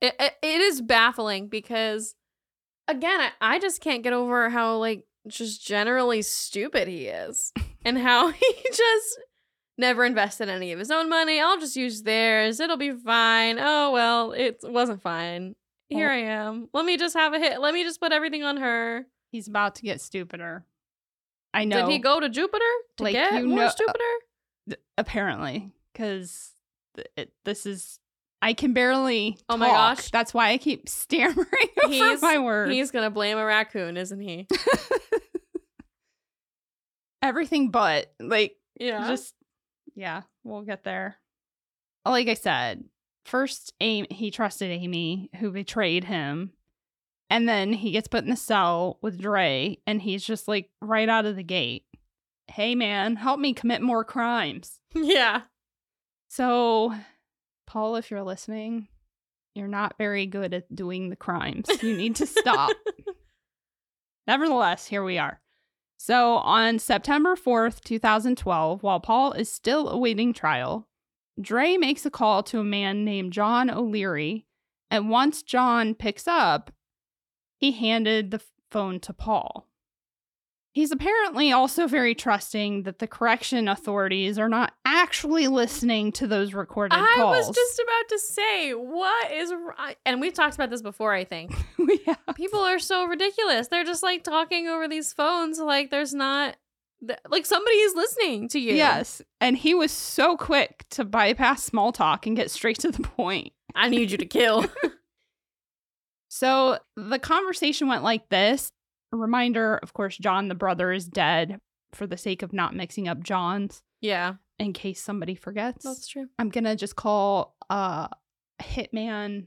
It, 0.00 0.14
it, 0.18 0.32
it 0.42 0.60
is 0.60 0.80
baffling 0.80 1.48
because, 1.48 2.14
again, 2.88 3.20
I, 3.20 3.30
I 3.40 3.58
just 3.58 3.80
can't 3.80 4.02
get 4.02 4.12
over 4.12 4.50
how, 4.50 4.76
like, 4.76 5.04
just 5.28 5.64
generally 5.66 6.22
stupid 6.22 6.88
he 6.88 7.06
is 7.06 7.52
and 7.84 7.98
how 7.98 8.30
he 8.30 8.54
just 8.72 9.20
never 9.78 10.04
invested 10.04 10.48
any 10.48 10.72
of 10.72 10.78
his 10.78 10.90
own 10.90 11.08
money. 11.08 11.40
I'll 11.40 11.58
just 11.58 11.76
use 11.76 12.02
theirs. 12.02 12.60
It'll 12.60 12.76
be 12.76 12.92
fine. 12.92 13.58
Oh, 13.58 13.90
well, 13.92 14.32
it 14.32 14.58
wasn't 14.62 15.02
fine. 15.02 15.54
Here 15.88 16.08
I 16.10 16.18
am. 16.18 16.68
Let 16.72 16.84
me 16.84 16.96
just 16.96 17.14
have 17.16 17.34
a 17.34 17.38
hit. 17.38 17.60
Let 17.60 17.74
me 17.74 17.82
just 17.84 18.00
put 18.00 18.12
everything 18.12 18.42
on 18.42 18.56
her. 18.58 19.06
he's 19.30 19.48
about 19.48 19.74
to 19.76 19.82
get 19.82 20.00
stupider. 20.00 20.64
I 21.54 21.64
know. 21.64 21.86
Did 21.86 21.92
he 21.92 21.98
go 21.98 22.20
to 22.20 22.28
Jupiter 22.28 22.64
to 22.98 23.02
Like, 23.04 23.12
get 23.14 23.32
you 23.34 23.46
more 23.46 23.58
know- 23.58 23.64
uh, 23.66 23.70
stupider? 23.70 23.98
th- 24.68 24.80
apparently 24.98 25.70
because 25.92 26.50
th- 26.96 27.28
this 27.44 27.66
is 27.66 27.98
i 28.42 28.52
can 28.54 28.72
barely 28.72 29.38
Oh 29.48 29.56
my 29.56 29.68
gosh. 29.68 30.10
that's 30.10 30.32
why 30.34 30.50
i 30.50 30.58
keep 30.58 30.88
stammering 30.88 31.46
He's- 31.88 32.20
my 32.22 32.38
words 32.38 32.72
He's 32.72 32.90
gonna 32.90 33.10
blame 33.10 33.36
a 33.38 33.44
raccoon, 33.44 33.96
isn't 33.96 34.20
he? 34.20 34.46
everything 37.22 37.70
but 37.70 38.12
like 38.20 38.56
Yeah. 38.78 39.06
just 39.08 39.34
yeah 39.94 40.22
we'll 40.42 40.62
get 40.62 40.84
there 40.84 41.16
like 42.04 42.28
i 42.28 42.34
said 42.34 42.84
first 43.24 43.72
amy 43.80 44.06
he 44.10 44.30
trusted 44.30 44.70
amy 44.70 45.30
who 45.40 45.50
betrayed 45.50 46.04
him 46.04 46.52
and 47.34 47.48
then 47.48 47.72
he 47.72 47.90
gets 47.90 48.06
put 48.06 48.22
in 48.22 48.30
the 48.30 48.36
cell 48.36 49.00
with 49.02 49.20
Dre, 49.20 49.76
and 49.88 50.00
he's 50.00 50.24
just 50.24 50.46
like 50.46 50.70
right 50.80 51.08
out 51.08 51.26
of 51.26 51.34
the 51.34 51.42
gate. 51.42 51.82
Hey 52.46 52.76
man, 52.76 53.16
help 53.16 53.40
me 53.40 53.52
commit 53.52 53.82
more 53.82 54.04
crimes. 54.04 54.78
yeah. 54.94 55.42
So, 56.28 56.94
Paul, 57.66 57.96
if 57.96 58.08
you're 58.08 58.22
listening, 58.22 58.86
you're 59.56 59.66
not 59.66 59.98
very 59.98 60.26
good 60.26 60.54
at 60.54 60.72
doing 60.76 61.10
the 61.10 61.16
crimes. 61.16 61.66
You 61.82 61.96
need 61.96 62.14
to 62.16 62.26
stop. 62.26 62.70
Nevertheless, 64.28 64.86
here 64.86 65.02
we 65.02 65.18
are. 65.18 65.40
So, 65.96 66.34
on 66.34 66.78
September 66.78 67.34
4th, 67.34 67.80
2012, 67.80 68.84
while 68.84 69.00
Paul 69.00 69.32
is 69.32 69.50
still 69.50 69.88
awaiting 69.88 70.34
trial, 70.34 70.86
Dre 71.40 71.78
makes 71.78 72.06
a 72.06 72.12
call 72.12 72.44
to 72.44 72.60
a 72.60 72.64
man 72.64 73.04
named 73.04 73.32
John 73.32 73.70
O'Leary. 73.70 74.46
And 74.88 75.10
once 75.10 75.42
John 75.42 75.96
picks 75.96 76.28
up, 76.28 76.70
he 77.64 77.72
handed 77.72 78.30
the 78.30 78.42
phone 78.70 79.00
to 79.00 79.14
Paul. 79.14 79.66
He's 80.72 80.90
apparently 80.90 81.50
also 81.52 81.86
very 81.86 82.14
trusting 82.14 82.82
that 82.82 82.98
the 82.98 83.06
correction 83.06 83.68
authorities 83.68 84.38
are 84.38 84.48
not 84.48 84.72
actually 84.84 85.46
listening 85.46 86.12
to 86.12 86.26
those 86.26 86.52
recorded 86.52 86.96
I 86.96 87.14
calls. 87.14 87.34
I 87.34 87.38
was 87.38 87.56
just 87.56 87.78
about 87.78 88.08
to 88.08 88.18
say, 88.18 88.72
what 88.72 89.30
is 89.30 89.52
right? 89.78 89.96
And 90.04 90.20
we've 90.20 90.34
talked 90.34 90.56
about 90.56 90.68
this 90.68 90.82
before, 90.82 91.14
I 91.14 91.24
think. 91.24 91.54
yeah. 92.06 92.16
People 92.34 92.58
are 92.58 92.80
so 92.80 93.06
ridiculous. 93.06 93.68
They're 93.68 93.84
just 93.84 94.02
like 94.02 94.24
talking 94.24 94.66
over 94.66 94.88
these 94.88 95.12
phones 95.12 95.58
like 95.58 95.90
there's 95.90 96.12
not 96.12 96.56
th- 97.06 97.20
like 97.30 97.46
somebody 97.46 97.76
is 97.76 97.94
listening 97.94 98.48
to 98.48 98.58
you. 98.58 98.74
Yes. 98.74 99.22
And 99.40 99.56
he 99.56 99.74
was 99.74 99.92
so 99.92 100.36
quick 100.36 100.84
to 100.90 101.04
bypass 101.04 101.62
small 101.62 101.92
talk 101.92 102.26
and 102.26 102.36
get 102.36 102.50
straight 102.50 102.80
to 102.80 102.90
the 102.90 103.02
point. 103.02 103.52
I 103.76 103.88
need 103.88 104.10
you 104.10 104.18
to 104.18 104.26
kill. 104.26 104.66
So 106.34 106.80
the 106.96 107.20
conversation 107.20 107.86
went 107.86 108.02
like 108.02 108.28
this. 108.28 108.68
A 109.12 109.16
reminder, 109.16 109.78
of 109.84 109.92
course, 109.92 110.16
John 110.16 110.48
the 110.48 110.56
brother 110.56 110.90
is 110.90 111.06
dead 111.06 111.60
for 111.92 112.08
the 112.08 112.16
sake 112.16 112.42
of 112.42 112.52
not 112.52 112.74
mixing 112.74 113.06
up 113.06 113.22
John's 113.22 113.84
yeah, 114.00 114.34
in 114.58 114.72
case 114.72 115.00
somebody 115.00 115.36
forgets. 115.36 115.84
that's 115.84 116.08
true. 116.08 116.26
I'm 116.40 116.48
going 116.48 116.64
to 116.64 116.74
just 116.74 116.96
call 116.96 117.54
uh 117.70 118.08
Hitman 118.60 119.46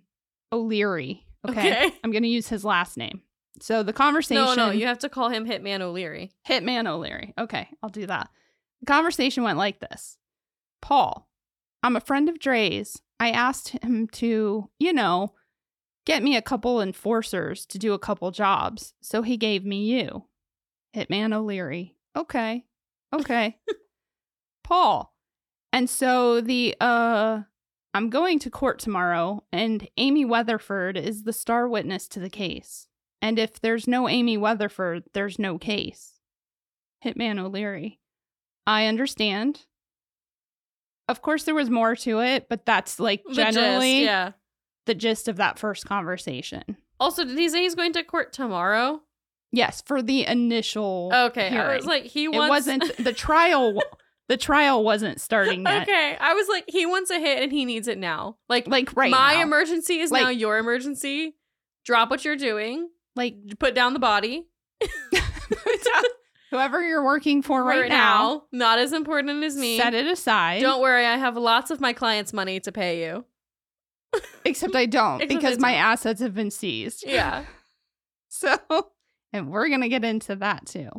O'Leary. 0.53 1.27
Okay. 1.45 1.71
Okay. 1.71 1.91
I'm 2.05 2.11
going 2.11 2.23
to 2.23 2.29
use 2.29 2.47
his 2.47 2.63
last 2.63 2.95
name. 2.95 3.21
So 3.59 3.83
the 3.83 3.91
conversation 3.91 4.45
No, 4.45 4.55
no, 4.55 4.71
you 4.71 4.85
have 4.85 4.99
to 4.99 5.09
call 5.09 5.27
him 5.27 5.45
Hitman 5.45 5.81
O'Leary. 5.81 6.31
Hitman 6.47 6.87
O'Leary. 6.87 7.33
Okay, 7.37 7.67
I'll 7.83 7.89
do 7.89 8.05
that. 8.05 8.29
The 8.79 8.85
conversation 8.85 9.43
went 9.43 9.57
like 9.57 9.81
this 9.81 10.17
Paul, 10.81 11.27
I'm 11.83 11.97
a 11.97 12.01
friend 12.01 12.29
of 12.29 12.39
Dre's. 12.39 13.01
I 13.19 13.31
asked 13.31 13.69
him 13.69 14.07
to, 14.13 14.69
you 14.79 14.93
know, 14.93 15.33
get 16.07 16.23
me 16.23 16.37
a 16.37 16.41
couple 16.41 16.81
enforcers 16.81 17.65
to 17.65 17.77
do 17.77 17.93
a 17.93 17.99
couple 17.99 18.31
jobs. 18.31 18.93
So 19.01 19.21
he 19.21 19.35
gave 19.35 19.65
me 19.65 19.83
you. 19.83 20.23
Hitman 20.95 21.33
O'Leary. 21.33 21.95
Okay. 22.15 22.65
Okay. 23.13 23.57
Paul. 24.63 25.13
And 25.73 25.89
so 25.89 26.41
the 26.41 26.75
uh 26.79 27.41
I'm 27.93 28.09
going 28.09 28.39
to 28.39 28.49
court 28.49 28.79
tomorrow 28.79 29.43
and 29.51 29.87
Amy 29.97 30.23
Weatherford 30.23 30.97
is 30.97 31.23
the 31.23 31.33
star 31.33 31.67
witness 31.67 32.07
to 32.09 32.19
the 32.19 32.29
case. 32.29 32.87
And 33.21 33.37
if 33.37 33.59
there's 33.59 33.87
no 33.87 34.07
Amy 34.07 34.37
Weatherford, 34.37 35.03
there's 35.13 35.37
no 35.37 35.57
case. 35.57 36.13
Hitman 37.03 37.37
O'Leary. 37.37 37.99
I 38.65 38.85
understand. 38.85 39.65
Of 41.09 41.21
course, 41.21 41.43
there 41.43 41.55
was 41.55 41.69
more 41.69 41.95
to 41.97 42.19
it, 42.19 42.47
but 42.49 42.65
that's 42.65 42.99
like 42.99 43.23
gist, 43.27 43.53
generally 43.53 44.03
yeah. 44.03 44.31
The 44.87 44.95
gist 44.95 45.27
of 45.27 45.35
that 45.37 45.59
first 45.59 45.85
conversation. 45.85 46.63
Also, 46.99 47.23
did 47.23 47.37
he 47.37 47.47
say 47.47 47.61
he's 47.61 47.75
going 47.75 47.93
to 47.93 48.03
court 48.03 48.33
tomorrow? 48.33 49.01
Yes, 49.51 49.81
for 49.85 50.01
the 50.01 50.25
initial. 50.25 51.11
Okay, 51.13 51.55
I 51.55 51.75
was 51.77 51.85
like, 51.85 52.03
he 52.05 52.25
it 52.25 52.29
wants. 52.33 52.49
wasn't 52.49 52.97
the 53.03 53.13
trial. 53.13 53.81
the 54.27 54.35
trial 54.37 54.83
wasn't 54.83 55.21
starting 55.21 55.61
yet. 55.63 55.83
okay, 55.83 56.17
I 56.19 56.33
was 56.33 56.47
like, 56.49 56.65
he 56.67 56.85
wants 56.85 57.09
a 57.11 57.19
hit 57.19 57.41
and 57.43 57.51
he 57.51 57.63
needs 57.63 57.87
it 57.87 57.97
now. 57.97 58.37
Like, 58.49 58.67
Like 58.67 58.93
right 58.97 59.11
my 59.11 59.35
now. 59.35 59.41
emergency 59.43 59.99
is 59.99 60.11
now 60.11 60.29
your 60.29 60.57
emergency. 60.57 61.35
Drop 61.85 62.09
what 62.09 62.25
you're 62.25 62.35
doing. 62.35 62.89
like 63.15 63.35
Put 63.59 63.73
down 63.75 63.93
the 63.93 63.99
body. 63.99 64.47
whoever 66.51 66.81
you're 66.85 67.03
working 67.05 67.41
for 67.41 67.63
right, 67.63 67.89
now, 67.89 68.43
Not 68.51 68.79
as 68.79 68.91
important 68.93 69.43
as 69.43 69.55
me. 69.55 69.77
set 69.77 69.93
it 69.93 70.07
aside. 70.07 70.61
Don't 70.61 70.81
worry, 70.81 71.05
I 71.05 71.17
have 71.17 71.37
lots 71.37 71.71
of 71.71 71.79
my 71.79 71.93
clients' 71.93 72.33
money 72.33 72.59
to 72.61 72.71
pay 72.71 73.03
you. 73.05 73.25
Except 74.45 74.75
I 74.75 74.85
don't 74.85 75.21
Except 75.21 75.29
because 75.41 75.57
I 75.57 75.61
my 75.61 75.71
don't. 75.73 75.81
assets 75.81 76.21
have 76.21 76.33
been 76.33 76.51
seized. 76.51 77.03
Yeah. 77.05 77.45
So, 78.29 78.57
and 79.31 79.49
we're 79.49 79.69
going 79.69 79.81
to 79.81 79.89
get 79.89 80.03
into 80.03 80.35
that 80.35 80.65
too. 80.67 80.89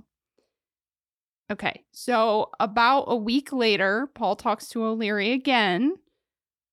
Okay. 1.53 1.85
So, 1.93 2.51
about 2.59 3.05
a 3.09 3.17
week 3.17 3.53
later, 3.53 4.09
Paul 4.15 4.35
talks 4.35 4.69
to 4.71 4.83
O'Leary 4.85 5.33
again, 5.33 5.95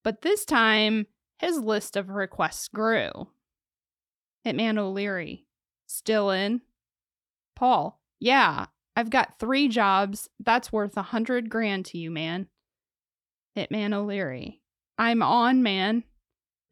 but 0.03 0.21
this 0.21 0.45
time 0.45 1.07
his 1.39 1.57
list 1.59 1.97
of 1.97 2.09
requests 2.09 2.69
grew. 2.69 3.27
Hitman 4.45 4.79
O'Leary, 4.79 5.45
still 5.87 6.31
in? 6.31 6.61
Paul, 7.55 7.99
yeah, 8.19 8.67
I've 8.95 9.09
got 9.09 9.37
three 9.37 9.67
jobs. 9.67 10.29
That's 10.39 10.71
worth 10.71 10.95
a 10.97 11.01
hundred 11.01 11.49
grand 11.49 11.85
to 11.87 11.97
you, 11.97 12.09
man. 12.11 12.47
Hitman 13.57 13.93
O'Leary, 13.93 14.61
I'm 14.97 15.21
on, 15.21 15.61
man. 15.61 16.05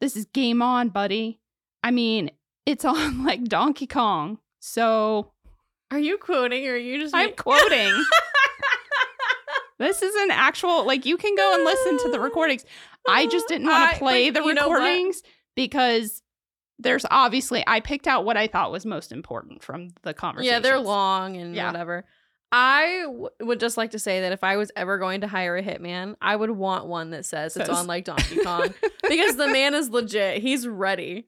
This 0.00 0.16
is 0.16 0.26
game 0.26 0.60
on, 0.62 0.88
buddy. 0.90 1.40
I 1.82 1.90
mean, 1.90 2.30
it's 2.66 2.84
on 2.84 3.24
like 3.26 3.44
Donkey 3.44 3.86
Kong. 3.86 4.38
So 4.60 5.32
Are 5.90 5.98
you 5.98 6.16
quoting 6.18 6.66
or 6.66 6.72
are 6.72 6.76
you 6.76 6.98
just 6.98 7.14
I'm 7.14 7.30
ma- 7.30 7.36
quoting. 7.36 8.04
this 9.78 10.02
is 10.02 10.14
an 10.14 10.30
actual 10.30 10.86
like 10.86 11.04
you 11.06 11.16
can 11.16 11.34
go 11.34 11.54
and 11.54 11.64
listen 11.64 11.98
to 12.04 12.10
the 12.10 12.20
recordings. 12.20 12.64
I 13.08 13.26
just 13.26 13.48
didn't 13.48 13.66
want 13.66 13.90
to 13.90 13.96
uh, 13.96 13.98
play 13.98 14.30
but 14.30 14.42
the 14.42 14.48
you 14.48 14.54
know 14.54 14.68
what? 14.68 14.74
recordings 14.76 15.22
because 15.54 16.22
there's 16.78 17.04
obviously 17.10 17.62
I 17.66 17.80
picked 17.80 18.06
out 18.06 18.24
what 18.24 18.36
I 18.36 18.46
thought 18.46 18.72
was 18.72 18.86
most 18.86 19.12
important 19.12 19.62
from 19.62 19.90
the 20.02 20.14
conversation. 20.14 20.52
Yeah, 20.54 20.60
they're 20.60 20.78
long 20.78 21.36
and 21.36 21.54
Yeah. 21.54 21.66
whatever. 21.66 22.04
I 22.56 23.02
w- 23.06 23.30
would 23.40 23.58
just 23.58 23.76
like 23.76 23.90
to 23.90 23.98
say 23.98 24.20
that 24.20 24.30
if 24.30 24.44
I 24.44 24.56
was 24.56 24.70
ever 24.76 24.96
going 24.98 25.22
to 25.22 25.26
hire 25.26 25.56
a 25.56 25.62
hitman, 25.62 26.14
I 26.20 26.36
would 26.36 26.52
want 26.52 26.86
one 26.86 27.10
that 27.10 27.26
says 27.26 27.56
it's 27.56 27.68
on 27.68 27.88
like 27.88 28.04
Donkey 28.04 28.36
Kong 28.36 28.72
because 29.08 29.34
the 29.34 29.48
man 29.48 29.74
is 29.74 29.90
legit. 29.90 30.40
He's 30.40 30.68
ready. 30.68 31.26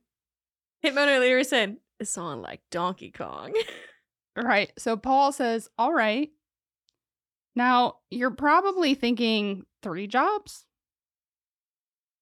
Hitman 0.84 1.16
O'Leary 1.16 1.42
said 1.42 1.78
it's 1.98 2.16
on 2.16 2.42
like 2.42 2.60
Donkey 2.70 3.10
Kong. 3.10 3.52
Right. 4.36 4.70
So 4.78 4.96
Paul 4.96 5.32
says, 5.32 5.68
All 5.76 5.92
right. 5.92 6.30
Now, 7.56 7.96
you're 8.08 8.30
probably 8.30 8.94
thinking 8.94 9.64
three 9.82 10.06
jobs? 10.06 10.64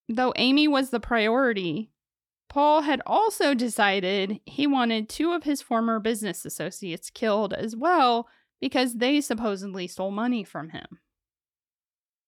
Though 0.09 0.33
Amy 0.37 0.67
was 0.67 0.89
the 0.89 1.01
priority, 1.01 1.91
Paul 2.49 2.83
had 2.83 3.03
also 3.05 3.53
decided 3.53 4.41
he 4.47 4.67
wanted 4.67 5.11
two 5.11 5.33
of 5.33 5.43
his 5.43 5.61
former 5.61 6.01
business 6.01 6.47
associates 6.47 7.11
killed 7.11 7.53
as 7.53 7.77
well 7.77 8.29
because 8.65 8.95
they 8.95 9.21
supposedly 9.21 9.87
stole 9.87 10.11
money 10.11 10.43
from 10.43 10.71
him. 10.71 10.87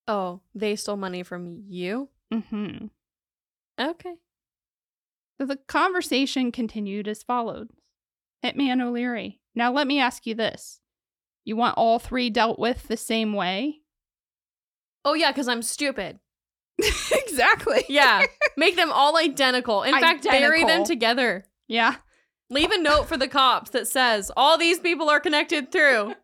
oh, 0.07 0.43
they 0.55 0.77
stole 0.77 0.99
money 0.99 1.23
from 1.23 1.65
you? 1.67 2.11
Mm-hmm. 2.31 2.89
Okay. 3.81 4.15
So 5.41 5.47
the 5.47 5.57
conversation 5.57 6.53
continued 6.53 7.09
as 7.09 7.23
followed 7.23 7.71
Hitman 8.45 8.83
O'Leary, 8.83 9.41
now 9.55 9.73
let 9.73 9.87
me 9.87 9.99
ask 9.99 10.27
you 10.27 10.35
this. 10.35 10.81
You 11.47 11.57
want 11.57 11.79
all 11.79 11.99
three 11.99 12.29
dealt 12.29 12.59
with 12.59 12.87
the 12.87 12.99
same 12.99 13.33
way? 13.33 13.81
Oh 15.07 15.15
yeah, 15.15 15.33
because 15.33 15.49
I'm 15.49 15.63
stupid. 15.63 16.19
exactly. 17.13 17.87
Yeah. 17.89 18.27
Make 18.59 18.77
them 18.77 18.93
all 18.93 19.17
identical. 19.17 19.85
In 19.85 19.95
fact, 20.01 20.25
bury 20.25 20.65
them 20.65 20.85
together. 20.85 21.47
Yeah. 21.67 21.95
Leave 22.49 22.71
a 22.71 22.79
note 22.81 23.09
for 23.09 23.17
the 23.17 23.27
cops 23.27 23.71
that 23.71 23.89
says 23.89 24.31
all 24.37 24.57
these 24.57 24.79
people 24.79 25.11
are 25.11 25.19
connected 25.19 25.73
through. 25.73 26.15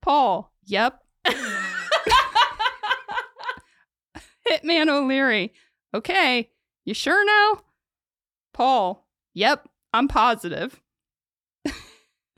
Paul. 0.00 0.52
Yep. 0.64 1.02
Hitman 4.48 4.88
O'Leary. 4.88 5.52
Okay. 5.94 6.48
You 6.86 6.94
sure 6.94 7.24
now? 7.26 7.62
Paul. 8.54 9.06
Yep. 9.34 9.68
I'm 9.92 10.08
positive. 10.08 10.80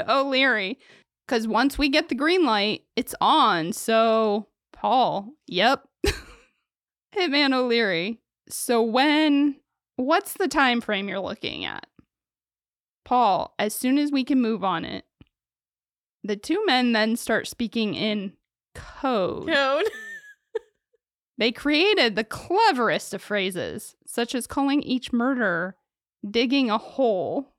O'Leary. 0.09 0.79
Because 1.27 1.47
once 1.47 1.79
we 1.79 1.89
get 1.89 2.09
the 2.09 2.17
green 2.17 2.45
light, 2.45 2.83
it's 2.97 3.15
on. 3.21 3.73
So, 3.73 4.49
Paul. 4.73 5.29
Yep. 5.47 5.87
Hitman 7.17 7.55
O'Leary. 7.55 8.19
So, 8.49 8.83
when. 8.83 9.57
What's 9.95 10.33
the 10.33 10.49
time 10.49 10.81
frame 10.81 11.09
you're 11.09 11.21
looking 11.21 11.65
at? 11.65 11.87
Paul, 13.11 13.57
as 13.59 13.75
soon 13.75 13.99
as 13.99 14.13
we 14.13 14.23
can 14.23 14.41
move 14.41 14.63
on 14.63 14.85
it. 14.85 15.05
The 16.23 16.37
two 16.37 16.65
men 16.65 16.93
then 16.93 17.17
start 17.17 17.49
speaking 17.49 17.97
in 17.97 18.35
code. 18.75 19.49
Code. 19.49 19.87
They 21.37 21.53
created 21.53 22.17
the 22.17 22.25
cleverest 22.25 23.15
of 23.15 23.23
phrases, 23.23 23.97
such 24.07 24.35
as 24.35 24.47
calling 24.47 24.83
each 24.83 25.11
murder 25.11 25.75
digging 26.31 26.71
a 26.71 26.77
hole. 26.77 27.55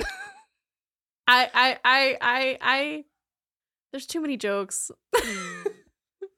I, 0.00 1.48
I, 1.54 1.78
I, 1.84 2.18
I, 2.20 2.58
I. 2.60 3.04
There's 3.92 4.06
too 4.06 4.20
many 4.20 4.36
jokes. 4.36 4.90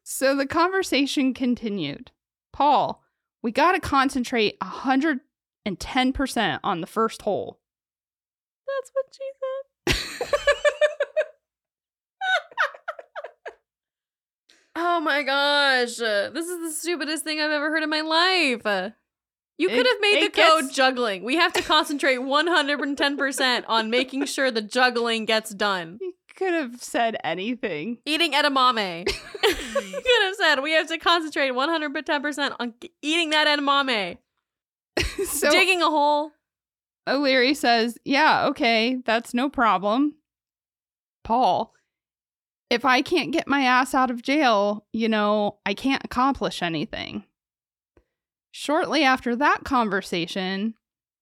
So 0.04 0.36
the 0.36 0.46
conversation 0.46 1.32
continued. 1.32 2.10
Paul, 2.52 3.02
we 3.42 3.50
got 3.50 3.72
to 3.72 3.80
concentrate 3.80 4.60
110% 4.60 6.60
on 6.62 6.80
the 6.82 6.86
first 6.86 7.22
hole. 7.22 7.58
That's 8.74 8.90
what 8.92 9.06
she 9.12 9.30
said. 9.40 10.38
oh 14.76 15.00
my 15.00 15.22
gosh. 15.22 15.96
This 15.96 16.46
is 16.46 16.60
the 16.60 16.72
stupidest 16.72 17.24
thing 17.24 17.40
I've 17.40 17.50
ever 17.50 17.70
heard 17.70 17.82
in 17.82 17.90
my 17.90 18.00
life. 18.00 18.92
You 19.56 19.68
could 19.68 19.86
have 19.86 20.00
made 20.00 20.22
the 20.24 20.30
code 20.30 20.62
gets- 20.62 20.74
juggling. 20.74 21.22
We 21.22 21.36
have 21.36 21.52
to 21.52 21.62
concentrate 21.62 22.18
110% 22.18 23.64
on 23.68 23.88
making 23.90 24.24
sure 24.26 24.50
the 24.50 24.62
juggling 24.62 25.26
gets 25.26 25.50
done. 25.50 25.98
You 26.00 26.12
could 26.36 26.54
have 26.54 26.82
said 26.82 27.16
anything. 27.22 27.98
Eating 28.04 28.32
edamame. 28.32 29.06
you 29.44 29.54
could 29.54 30.22
have 30.24 30.34
said 30.34 30.60
we 30.60 30.72
have 30.72 30.88
to 30.88 30.98
concentrate 30.98 31.50
110% 31.52 32.56
on 32.58 32.74
eating 33.00 33.30
that 33.30 33.46
edamame. 33.46 34.18
so 35.26 35.50
Digging 35.50 35.82
a 35.82 35.90
hole. 35.90 36.32
O'Leary 37.06 37.54
says, 37.54 37.98
Yeah, 38.04 38.46
okay, 38.48 38.98
that's 39.04 39.34
no 39.34 39.48
problem. 39.48 40.14
Paul, 41.22 41.74
if 42.70 42.84
I 42.84 43.02
can't 43.02 43.32
get 43.32 43.48
my 43.48 43.62
ass 43.62 43.94
out 43.94 44.10
of 44.10 44.22
jail, 44.22 44.86
you 44.92 45.08
know, 45.08 45.58
I 45.64 45.74
can't 45.74 46.04
accomplish 46.04 46.62
anything. 46.62 47.24
Shortly 48.50 49.04
after 49.04 49.34
that 49.36 49.64
conversation, 49.64 50.74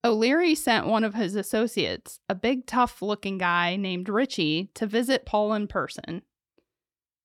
O'Leary 0.04 0.54
sent 0.54 0.86
one 0.86 1.04
of 1.04 1.14
his 1.14 1.36
associates, 1.36 2.18
a 2.28 2.34
big, 2.34 2.66
tough 2.66 3.02
looking 3.02 3.38
guy 3.38 3.76
named 3.76 4.08
Richie, 4.08 4.70
to 4.74 4.86
visit 4.86 5.26
Paul 5.26 5.52
in 5.54 5.68
person. 5.68 6.22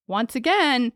Once 0.07 0.35
again, 0.35 0.93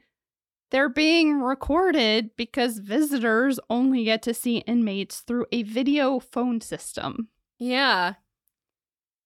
they're 0.69 0.89
being 0.89 1.41
recorded 1.41 2.31
because 2.37 2.77
visitors 2.77 3.59
only 3.69 4.05
get 4.05 4.21
to 4.23 4.33
see 4.33 4.59
inmates 4.59 5.19
through 5.19 5.45
a 5.51 5.63
video 5.63 6.19
phone 6.19 6.61
system. 6.61 7.29
Yeah. 7.61 8.15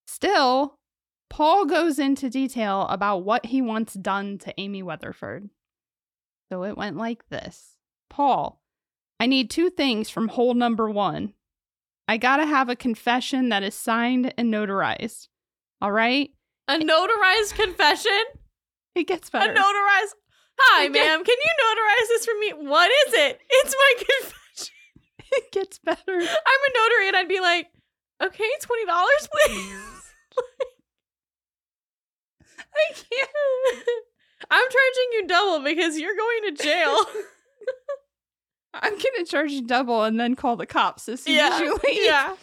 Still, 0.07 0.77
Paul 1.29 1.65
goes 1.65 1.99
into 1.99 2.29
detail 2.29 2.81
about 2.89 3.19
what 3.19 3.45
he 3.45 3.61
wants 3.61 3.93
done 3.93 4.37
to 4.39 4.53
Amy 4.59 4.83
Weatherford. 4.83 5.49
So 6.51 6.63
it 6.65 6.77
went 6.77 6.97
like 6.97 7.27
this 7.29 7.75
Paul, 8.09 8.61
I 9.21 9.25
need 9.25 9.49
two 9.49 9.69
things 9.69 10.09
from 10.09 10.27
hole 10.27 10.53
number 10.53 10.89
one. 10.89 11.33
I 12.09 12.17
gotta 12.17 12.45
have 12.45 12.67
a 12.67 12.75
confession 12.75 13.47
that 13.49 13.63
is 13.63 13.73
signed 13.73 14.33
and 14.37 14.53
notarized. 14.53 15.29
All 15.81 15.93
right? 15.93 16.29
A 16.67 16.73
notarized 16.77 17.55
confession? 17.55 18.11
It 18.95 19.07
gets 19.07 19.29
better. 19.29 19.49
A 19.49 19.55
notarized. 19.55 20.13
Hi, 20.59 20.89
ma'am. 20.89 21.23
Can 21.23 21.35
you 21.41 21.51
notarize 21.63 22.07
this 22.09 22.25
for 22.25 22.33
me? 22.39 22.69
What 22.69 22.91
is 23.07 23.13
it? 23.13 23.39
It's 23.49 23.75
my 23.77 23.93
confession. 23.97 24.73
it 25.31 25.51
gets 25.53 25.79
better. 25.79 26.01
I'm 26.07 26.17
a 26.17 26.77
notary, 26.77 27.07
and 27.07 27.15
I'd 27.17 27.27
be 27.29 27.39
like, 27.39 27.67
okay, 28.21 28.49
twenty 28.61 28.85
dollars, 28.85 29.29
please. 29.31 30.13
I 32.75 32.93
can't. 32.93 33.29
I'm 34.51 34.63
charging 34.63 35.09
you 35.13 35.27
double 35.27 35.63
because 35.63 35.97
you're 35.97 36.15
going 36.15 36.55
to 36.55 36.63
jail. 36.63 36.97
I'm 38.73 38.93
gonna 38.93 39.25
charge 39.25 39.51
you 39.51 39.65
double 39.65 40.03
and 40.03 40.19
then 40.19 40.35
call 40.35 40.57
the 40.57 40.65
cops 40.65 41.07
as 41.07 41.21
soon 41.23 41.39
as 41.39 41.61
you 41.61 41.73
leave. 41.87 42.05
yeah. 42.05 42.35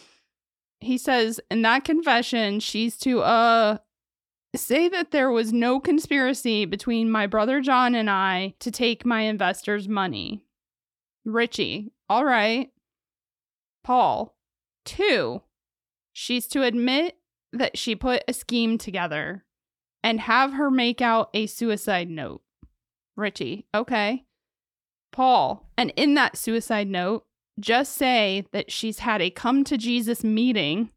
he 0.80 0.96
says 0.96 1.38
in 1.50 1.60
that 1.62 1.84
confession 1.84 2.58
she's 2.58 2.96
to 3.00 3.20
uh 3.20 3.76
say 4.56 4.88
that 4.88 5.10
there 5.10 5.30
was 5.30 5.52
no 5.52 5.78
conspiracy 5.78 6.64
between 6.64 7.10
my 7.10 7.26
brother 7.26 7.60
John 7.60 7.94
and 7.94 8.08
I 8.08 8.54
to 8.60 8.70
take 8.70 9.04
my 9.04 9.22
investors' 9.22 9.88
money. 9.88 10.42
Richie, 11.26 11.92
all 12.08 12.24
right. 12.24 12.70
Paul, 13.84 14.34
two, 14.86 15.42
she's 16.12 16.46
to 16.48 16.62
admit 16.62 17.16
that 17.52 17.76
she 17.76 17.94
put 17.94 18.22
a 18.26 18.32
scheme 18.32 18.78
together 18.78 19.44
and 20.02 20.20
have 20.20 20.54
her 20.54 20.70
make 20.70 21.00
out 21.00 21.30
a 21.34 21.46
suicide 21.46 22.08
note. 22.10 22.42
Richie, 23.16 23.66
okay. 23.74 24.24
Paul, 25.12 25.68
and 25.76 25.92
in 25.96 26.14
that 26.14 26.36
suicide 26.36 26.88
note, 26.88 27.24
just 27.60 27.92
say 27.92 28.46
that 28.52 28.72
she's 28.72 29.00
had 29.00 29.20
a 29.20 29.28
come 29.30 29.62
to 29.64 29.76
Jesus 29.76 30.24
meeting 30.24 30.90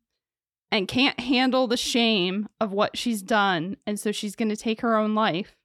and 0.72 0.88
can't 0.88 1.20
handle 1.20 1.68
the 1.68 1.78
shame 1.78 2.48
of 2.60 2.72
what 2.72 2.98
she's 2.98 3.22
done. 3.22 3.78
And 3.86 4.00
so 4.00 4.12
she's 4.12 4.36
going 4.36 4.50
to 4.50 4.56
take 4.56 4.82
her 4.82 4.96
own 4.96 5.14
life. 5.14 5.56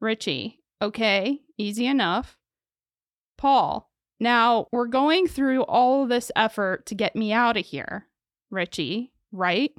Richie, 0.00 0.60
okay, 0.82 1.40
easy 1.56 1.86
enough. 1.86 2.36
Paul, 3.38 3.88
Now, 4.22 4.66
we're 4.70 4.86
going 4.86 5.26
through 5.26 5.62
all 5.62 6.06
this 6.06 6.30
effort 6.36 6.84
to 6.86 6.94
get 6.94 7.16
me 7.16 7.32
out 7.32 7.56
of 7.56 7.64
here, 7.64 8.06
Richie, 8.50 9.12
right? 9.32 9.72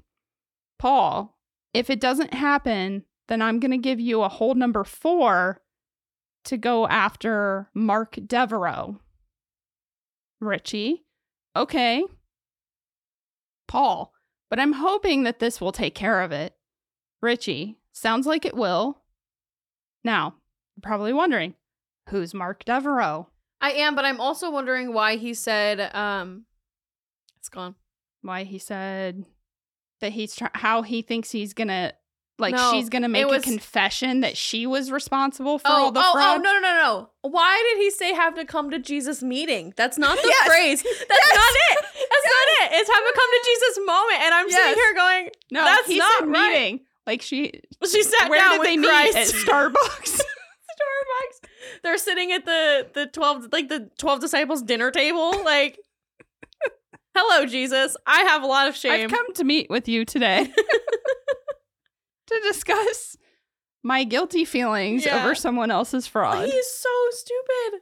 Paul, 0.79 1.37
if 1.73 1.89
it 1.89 1.99
doesn't 1.99 2.33
happen, 2.33 3.03
then 3.27 3.41
I'm 3.41 3.59
going 3.59 3.71
to 3.71 3.77
give 3.77 3.99
you 3.99 4.23
a 4.23 4.29
hold 4.29 4.57
number 4.57 4.83
four 4.83 5.61
to 6.45 6.57
go 6.57 6.87
after 6.87 7.69
Mark 7.73 8.17
Devereaux. 8.25 8.99
Richie, 10.39 11.05
okay. 11.55 12.03
Paul, 13.67 14.13
but 14.49 14.59
I'm 14.59 14.73
hoping 14.73 15.23
that 15.23 15.39
this 15.39 15.61
will 15.61 15.71
take 15.71 15.95
care 15.95 16.21
of 16.21 16.31
it. 16.31 16.55
Richie, 17.21 17.77
sounds 17.93 18.25
like 18.25 18.43
it 18.43 18.55
will. 18.55 19.03
Now, 20.03 20.35
you're 20.75 20.81
probably 20.81 21.13
wondering, 21.13 21.53
who's 22.09 22.33
Mark 22.33 22.65
Devereaux? 22.65 23.27
I 23.61 23.73
am, 23.73 23.95
but 23.95 24.03
I'm 24.03 24.19
also 24.19 24.49
wondering 24.49 24.93
why 24.93 25.17
he 25.17 25.35
said, 25.35 25.93
um, 25.95 26.45
it's 27.37 27.49
gone. 27.49 27.75
Why 28.21 28.43
he 28.43 28.57
said 28.59 29.25
that 29.99 30.11
he's 30.11 30.35
try- 30.35 30.49
how 30.53 30.81
he 30.83 31.01
thinks 31.01 31.31
he's 31.31 31.53
gonna 31.53 31.93
like 32.39 32.55
No, 32.55 32.71
she's 32.71 32.89
gonna 32.89 33.07
make 33.09 33.27
was- 33.27 33.41
a 33.41 33.43
confession 33.43 34.21
that 34.21 34.35
she 34.37 34.65
was 34.65 34.91
responsible 34.91 35.59
for 35.59 35.67
Oh, 35.69 35.71
all 35.85 35.91
the 35.91 35.99
oh, 35.99 36.03
oh, 36.07 36.13
fraud. 36.13 36.41
no, 36.43 36.53
no, 36.53 36.59
no, 36.59 36.73
no. 36.73 37.09
Why 37.29 37.61
did 37.73 37.81
he 37.83 37.91
say 37.91 38.13
have 38.13 38.33
to 38.35 38.45
come 38.45 38.71
to 38.71 38.79
Jesus 38.79 39.21
meeting? 39.21 39.73
That's 39.77 39.97
not 39.97 40.17
the 40.17 40.27
Yes. 40.27 40.47
phrase. 40.47 40.81
That's 40.83 40.93
Yes. 40.99 41.35
not 41.35 41.51
it. 41.53 41.85
That's 41.93 42.25
not 42.25 42.71
it. 42.71 42.79
It's 42.79 42.89
have 42.89 43.03
to 43.03 43.13
come 43.13 43.29
to 43.31 43.41
Jesus 43.45 43.79
moment. 43.85 44.19
And 44.21 44.33
I'm 44.33 44.49
Yes. 44.49 44.63
sitting 44.63 44.83
here 44.83 44.93
going, 44.95 45.29
No, 45.51 45.63
That's 45.65 45.89
not 45.89 46.27
right. 46.29 46.51
meeting. 46.53 46.79
Like 47.07 47.21
she, 47.21 47.51
she 47.91 48.03
sat 48.03 48.29
where 48.29 48.39
down 48.39 48.59
did 48.59 48.67
they 48.67 48.77
Christ. 48.87 49.15
meet 49.15 49.21
at 49.21 49.27
Starbucks? 49.27 50.21
Starbucks. 50.21 51.47
They're 51.83 51.97
sitting 51.97 52.31
at 52.31 52.45
the 52.45 52.87
the 52.93 53.07
twelve 53.07 53.47
like 53.51 53.69
the 53.69 53.89
twelve 53.97 54.19
disciples 54.19 54.61
dinner 54.61 54.91
table. 54.91 55.43
Like, 55.43 55.79
hello, 57.15 57.45
Jesus. 57.45 57.95
I 58.05 58.21
have 58.21 58.43
a 58.43 58.47
lot 58.47 58.67
of 58.67 58.75
shame. 58.75 59.05
I've 59.05 59.09
come 59.11 59.33
to 59.35 59.43
meet 59.43 59.69
with 59.69 59.87
you 59.87 60.05
today 60.05 60.51
to 62.27 62.39
discuss 62.47 63.15
my 63.83 64.03
guilty 64.03 64.45
feelings 64.45 65.05
Yeah. 65.05 65.23
over 65.23 65.35
someone 65.35 65.71
else's 65.71 66.07
fraud. 66.07 66.45
He's 66.45 66.67
so 66.69 66.89
stupid. 67.11 67.79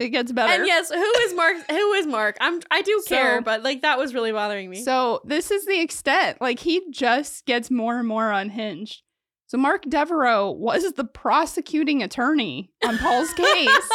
it 0.00 0.08
gets 0.10 0.32
better. 0.32 0.52
And 0.52 0.66
yes, 0.66 0.90
who 0.90 1.00
is 1.20 1.34
Mark? 1.34 1.56
Who 1.70 1.92
is 1.92 2.06
Mark? 2.06 2.36
I'm. 2.40 2.60
I 2.70 2.82
do 2.82 3.02
So- 3.06 3.14
care, 3.14 3.40
but 3.42 3.62
like 3.62 3.82
that 3.82 3.98
was 3.98 4.14
really 4.14 4.32
bothering 4.32 4.68
me. 4.70 4.82
So 4.82 5.20
this 5.24 5.50
is 5.50 5.66
the 5.66 5.80
extent. 5.80 6.40
Like 6.40 6.58
he 6.58 6.82
just 6.90 7.46
gets 7.46 7.70
more 7.70 7.98
and 7.98 8.08
more 8.08 8.30
unhinged. 8.32 9.02
So 9.46 9.58
Mark 9.58 9.82
Devereaux 9.88 10.52
was 10.52 10.92
the 10.92 11.04
prosecuting 11.04 12.02
attorney 12.02 12.70
on 12.84 12.98
Paul's 12.98 13.32
case. 13.34 13.90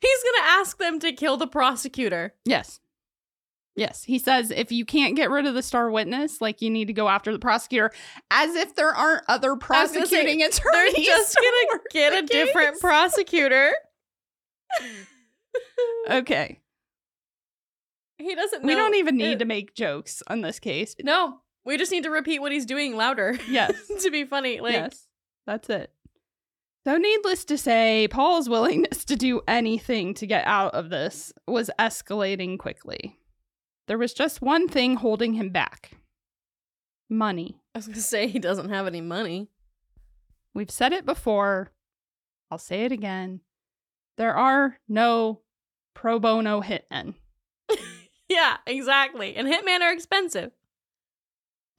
He's 0.00 0.22
gonna 0.24 0.46
ask 0.48 0.78
them 0.78 0.98
to 1.00 1.12
kill 1.12 1.36
the 1.36 1.46
prosecutor. 1.46 2.34
yes. 2.44 2.78
Yes. 3.74 4.04
He 4.04 4.18
says 4.18 4.50
if 4.50 4.70
you 4.70 4.84
can't 4.84 5.16
get 5.16 5.30
rid 5.30 5.46
of 5.46 5.54
the 5.54 5.62
star 5.62 5.90
witness, 5.90 6.40
like 6.40 6.60
you 6.60 6.68
need 6.70 6.86
to 6.88 6.92
go 6.92 7.08
after 7.08 7.32
the 7.32 7.38
prosecutor, 7.38 7.90
as 8.30 8.54
if 8.54 8.74
there 8.74 8.94
aren't 8.94 9.24
other 9.28 9.56
gonna 9.56 9.88
say, 9.88 9.98
prosecuting 9.98 10.38
They're 10.40 10.48
attorneys. 10.48 11.06
just 11.06 11.36
gonna 11.36 11.80
get 11.92 12.12
a 12.12 12.26
different 12.26 12.80
prosecutor. 12.80 13.72
Okay. 16.08 16.60
he 18.18 18.34
doesn't. 18.34 18.62
We 18.64 18.74
don't 18.74 18.94
even 18.94 19.16
need 19.16 19.32
it. 19.32 19.38
to 19.40 19.44
make 19.44 19.74
jokes 19.74 20.22
on 20.28 20.40
this 20.40 20.58
case. 20.58 20.94
No, 21.02 21.38
we 21.64 21.76
just 21.76 21.92
need 21.92 22.04
to 22.04 22.10
repeat 22.10 22.40
what 22.40 22.52
he's 22.52 22.66
doing 22.66 22.96
louder 22.96 23.38
Yes. 23.48 23.74
to 24.02 24.10
be 24.10 24.24
funny. 24.24 24.60
Like, 24.60 24.72
yes. 24.72 25.06
That's 25.46 25.68
it. 25.70 25.90
So, 26.84 26.96
needless 26.96 27.44
to 27.46 27.58
say, 27.58 28.08
Paul's 28.10 28.48
willingness 28.48 29.04
to 29.06 29.16
do 29.16 29.40
anything 29.46 30.14
to 30.14 30.26
get 30.26 30.46
out 30.46 30.74
of 30.74 30.90
this 30.90 31.32
was 31.46 31.70
escalating 31.78 32.58
quickly. 32.58 33.18
There 33.88 33.98
was 33.98 34.14
just 34.14 34.42
one 34.42 34.68
thing 34.68 34.96
holding 34.96 35.34
him 35.34 35.50
back 35.50 35.92
money. 37.08 37.60
I 37.74 37.78
was 37.78 37.86
gonna 37.88 38.00
say 38.00 38.26
he 38.26 38.38
doesn't 38.38 38.70
have 38.70 38.86
any 38.86 39.00
money. 39.00 39.48
We've 40.54 40.70
said 40.70 40.92
it 40.92 41.06
before. 41.06 41.72
I'll 42.50 42.58
say 42.58 42.84
it 42.84 42.92
again. 42.92 43.40
There 44.18 44.34
are 44.34 44.78
no 44.88 45.40
pro 45.94 46.18
bono 46.18 46.60
hitmen. 46.60 47.14
Yeah, 48.32 48.56
exactly. 48.66 49.36
And 49.36 49.46
hitmen 49.46 49.80
are 49.82 49.92
expensive. 49.92 50.52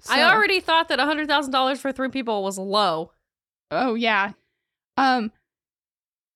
I 0.07 0.21
already 0.21 0.59
thought 0.59 0.89
that 0.89 0.99
hundred 0.99 1.27
thousand 1.27 1.51
dollars 1.51 1.79
for 1.79 1.91
three 1.91 2.09
people 2.09 2.43
was 2.43 2.59
low. 2.59 3.11
Oh 3.71 3.95
yeah. 3.95 4.33
Um 4.97 5.31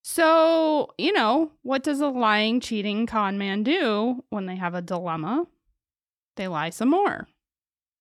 so, 0.04 0.94
you 0.98 1.12
know, 1.12 1.52
what 1.62 1.84
does 1.84 2.00
a 2.00 2.08
lying, 2.08 2.62
cheating 2.62 3.06
con 3.06 3.38
man 3.38 3.62
do 3.62 4.24
when 4.30 4.46
they 4.48 4.56
have 4.56 4.74
a 4.74 4.82
dilemma? 4.82 5.46
They 6.38 6.48
lie 6.48 6.70
some 6.70 6.90
more. 6.90 7.28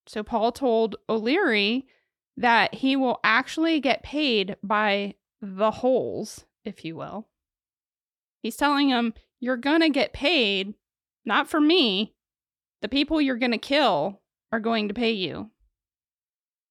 So 0.07 0.23
Paul 0.23 0.53
told 0.53 0.97
O'Leary 1.09 1.87
that 2.37 2.75
he 2.75 2.95
will 2.95 3.19
actually 3.25 3.81
get 3.81 4.03
paid 4.03 4.57
by 4.63 5.15
the 5.41 5.71
holes, 5.71 6.45
if 6.65 6.85
you 6.85 6.95
will. 6.97 7.27
He's 8.43 8.57
telling 8.57 8.89
him, 8.89 9.15
You're 9.41 9.57
gonna 9.57 9.91
get 9.91 10.13
paid, 10.13 10.75
not 11.25 11.49
for 11.49 11.61
me. 11.61 12.15
The 12.83 12.89
people 12.89 13.21
you're 13.21 13.37
gonna 13.37 13.59
kill 13.59 14.21
are 14.53 14.61
going 14.61 14.89
to 14.89 14.95
pay 14.95 15.11
you. 15.13 15.51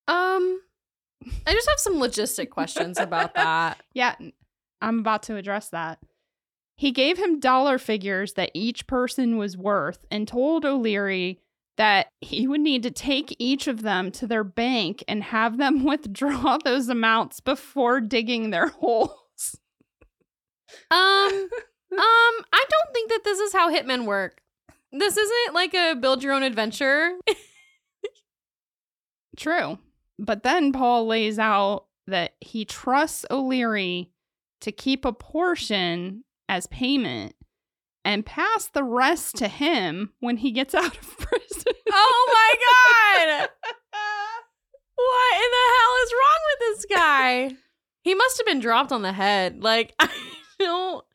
Um, 0.08 0.62
I 1.46 1.54
just 1.54 1.68
have 1.70 1.80
some 1.80 1.96
logistic 1.96 2.50
questions 2.50 3.00
about 3.00 3.34
that. 3.34 3.82
Yeah, 3.94 4.16
I'm 4.82 5.00
about 5.00 5.24
to 5.24 5.36
address 5.36 5.70
that. 5.70 6.00
He 6.78 6.92
gave 6.92 7.18
him 7.18 7.40
dollar 7.40 7.78
figures 7.78 8.34
that 8.34 8.52
each 8.54 8.86
person 8.86 9.38
was 9.38 9.58
worth 9.58 10.06
and 10.12 10.28
told 10.28 10.66
O'Leary 10.66 11.40
that 11.78 12.08
he 12.22 12.48
would 12.48 12.62
need 12.62 12.84
to 12.84 12.92
take 12.92 13.36
each 13.38 13.68
of 13.68 13.82
them 13.82 14.12
to 14.12 14.28
their 14.28 14.44
bank 14.44 15.04
and 15.08 15.24
have 15.24 15.58
them 15.58 15.84
withdraw 15.86 16.58
those 16.58 16.90
amounts 16.90 17.40
before 17.40 18.02
digging 18.02 18.50
their 18.50 18.68
holes. 18.80 19.58
Um, 20.92 21.00
um, 21.32 21.50
I 21.92 22.66
don't 22.70 22.94
think 22.94 23.10
that 23.10 23.24
this 23.24 23.40
is 23.40 23.54
how 23.54 23.74
hitmen 23.74 24.06
work. 24.06 24.42
This 24.92 25.18
isn't 25.18 25.54
like 25.54 25.74
a 25.74 25.96
build 25.96 26.24
your 26.24 26.34
own 26.34 26.44
adventure. 26.44 27.18
True. 29.36 29.78
But 30.18 30.44
then 30.44 30.72
Paul 30.72 31.08
lays 31.08 31.38
out 31.38 31.88
that 32.08 32.36
he 32.40 32.64
trusts 32.64 33.26
O'Leary 33.30 34.12
to 34.62 34.72
keep 34.72 35.04
a 35.04 35.12
portion 35.12 36.24
as 36.48 36.68
payment 36.68 37.36
and 38.06 38.26
pass 38.26 38.68
the 38.68 38.84
rest 38.84 39.36
to 39.38 39.48
him 39.48 40.14
when 40.20 40.38
he 40.38 40.52
gets 40.52 40.74
out 40.76 40.96
of 40.96 41.18
prison. 41.18 41.74
oh 41.92 42.30
my 42.34 43.40
god! 43.42 43.50
What 44.98 45.36
in 45.36 45.52
the 45.52 45.74
hell 45.76 45.96
is 46.06 46.14
wrong 46.14 46.40
with 46.48 46.60
this 46.60 46.86
guy? 46.98 47.52
He 48.04 48.16
must 48.16 48.38
have 48.38 48.48
been 48.48 48.62
dropped 48.62 48.94
on 48.94 49.02
the 49.02 49.12
head. 49.12 49.62
Like 49.62 49.94
I 50.00 50.10
don't 50.58 51.06